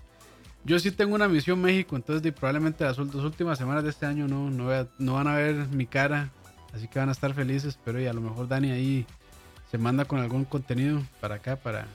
Yo 0.64 0.78
sí 0.80 0.90
tengo 0.90 1.14
una 1.14 1.28
misión 1.28 1.60
México, 1.60 1.94
entonces 1.94 2.32
probablemente 2.32 2.84
las 2.84 2.96
dos 2.96 3.24
últimas 3.24 3.56
semanas 3.56 3.84
de 3.84 3.90
este 3.90 4.04
año 4.04 4.26
no, 4.26 4.50
no, 4.50 4.88
no 4.98 5.14
van 5.14 5.28
a 5.28 5.36
ver 5.36 5.68
mi 5.68 5.86
cara, 5.86 6.30
así 6.74 6.88
que 6.88 6.98
van 6.98 7.08
a 7.08 7.12
estar 7.12 7.32
felices, 7.34 7.78
pero 7.84 8.00
y 8.00 8.06
a 8.06 8.12
lo 8.12 8.20
mejor 8.20 8.48
Dani 8.48 8.72
ahí 8.72 9.06
se 9.70 9.78
manda 9.78 10.04
con 10.04 10.18
algún 10.18 10.44
contenido 10.44 11.02
para 11.20 11.36
acá, 11.36 11.54
para, 11.54 11.86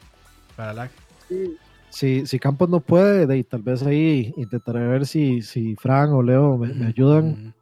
para 0.56 0.74
la 0.74 0.90
si, 1.92 2.26
si 2.26 2.40
Campos 2.40 2.70
no 2.70 2.80
puede, 2.80 3.28
de, 3.28 3.44
tal 3.44 3.62
vez 3.62 3.84
ahí 3.84 4.34
intentaré 4.38 4.88
ver 4.88 5.06
si, 5.06 5.42
si 5.42 5.76
Fran 5.76 6.12
o 6.12 6.24
Leo 6.24 6.58
me, 6.58 6.88
ayudan. 6.88 7.54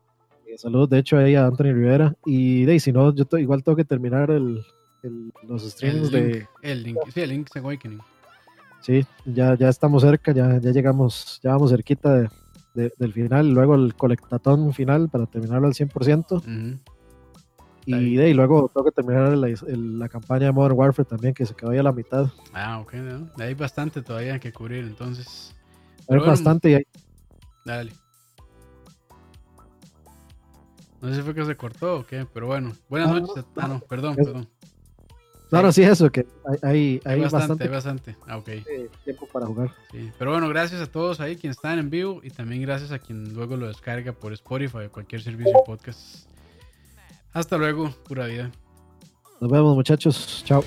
Eh, 0.46 0.58
saludos, 0.58 0.90
de 0.90 1.00
hecho, 1.00 1.18
ahí 1.18 1.34
a 1.34 1.48
Anthony 1.48 1.74
Rivera. 1.74 2.16
Y 2.26 2.66
de, 2.66 2.80
si 2.80 2.92
no, 2.92 3.14
yo 3.14 3.26
igual 3.40 3.64
tengo 3.64 3.76
que 3.76 3.86
terminar 3.86 4.30
el, 4.30 4.64
los 5.48 5.64
streams 5.64 6.12
de. 6.12 6.48
El 6.62 6.84
link, 6.84 6.98
sí, 7.14 7.22
el 7.22 7.30
Link's 7.30 7.56
Awakening. 7.56 8.00
Sí, 8.82 9.06
ya, 9.26 9.56
ya 9.56 9.70
estamos 9.70 10.04
cerca, 10.04 10.32
ya, 10.32 10.60
ya 10.60 10.72
llegamos, 10.72 11.40
ya 11.44 11.52
vamos 11.52 11.72
cerquita 11.72 12.30
de, 12.74 12.94
del 12.98 13.14
final. 13.14 13.50
Luego 13.52 13.76
el 13.76 13.96
colectatón 13.96 14.74
final 14.74 15.10
para 15.10 15.26
terminarlo 15.26 15.68
al 15.68 15.74
100%. 15.74 16.80
Y, 17.86 18.16
de, 18.18 18.34
luego 18.34 18.70
tengo 18.74 18.86
que 18.86 18.92
terminar 18.92 19.36
la, 19.36 20.10
campaña 20.10 20.46
de 20.48 20.52
Modern 20.52 20.78
Warfare 20.78 21.08
también, 21.08 21.34
que 21.34 21.46
se 21.46 21.56
quedó 21.56 21.72
ahí 21.72 21.80
a 21.80 21.84
la 21.84 21.92
mitad. 21.92 22.28
Ah, 22.54 22.80
ok, 22.80 22.94
hay 23.40 23.54
bastante 23.56 24.02
todavía 24.02 24.40
que 24.40 24.54
cubrir, 24.54 24.84
entonces. 24.84 25.56
Hay 26.08 26.20
bastante 26.20 26.70
y 26.70 26.74
hay... 26.76 26.84
Dale. 27.66 27.92
No 31.02 31.10
sé 31.10 31.16
si 31.16 31.22
fue 31.22 31.34
que 31.34 31.46
se 31.46 31.56
cortó 31.56 32.00
o 32.00 32.06
qué, 32.06 32.28
pero 32.32 32.48
bueno. 32.48 32.74
Buenas 32.90 33.10
noches. 33.10 33.46
ah, 33.56 33.68
no, 33.68 33.80
perdón, 33.80 34.16
perdón. 34.16 34.50
No, 35.52 35.72
sí, 35.72 35.82
eso, 35.82 36.12
que 36.12 36.28
hay, 36.62 37.02
hay, 37.04 37.20
bastante, 37.22 37.64
Hay 37.64 37.70
bastante. 37.70 38.16
Ah, 38.28 38.38
ok. 38.38 38.50
Tiempo 39.04 39.28
para 39.32 39.48
jugar. 39.48 39.72
Sí, 39.92 40.12
pero 40.20 40.32
bueno, 40.32 40.48
gracias 40.48 40.80
a 40.82 40.86
todos 40.86 41.20
ahí 41.20 41.36
quienes 41.38 41.58
están 41.58 41.80
en 41.80 41.90
vivo 41.90 42.22
y 42.24 42.30
también 42.30 42.62
gracias 42.62 42.92
a 42.92 43.00
quien 43.00 43.34
luego 43.34 43.58
lo 43.58 43.68
descarga 43.68 44.12
por 44.12 44.32
Spotify 44.34 44.86
o 44.86 44.92
cualquier 44.92 45.22
servicio 45.22 45.52
de 45.52 45.60
podcast. 45.66 46.28
Hasta 47.34 47.58
luego, 47.58 47.92
pura 48.08 48.28
vida. 48.28 48.52
Nos 49.42 49.52
vemos 49.52 49.76
muchachos. 49.76 50.44
Chao. 50.46 50.64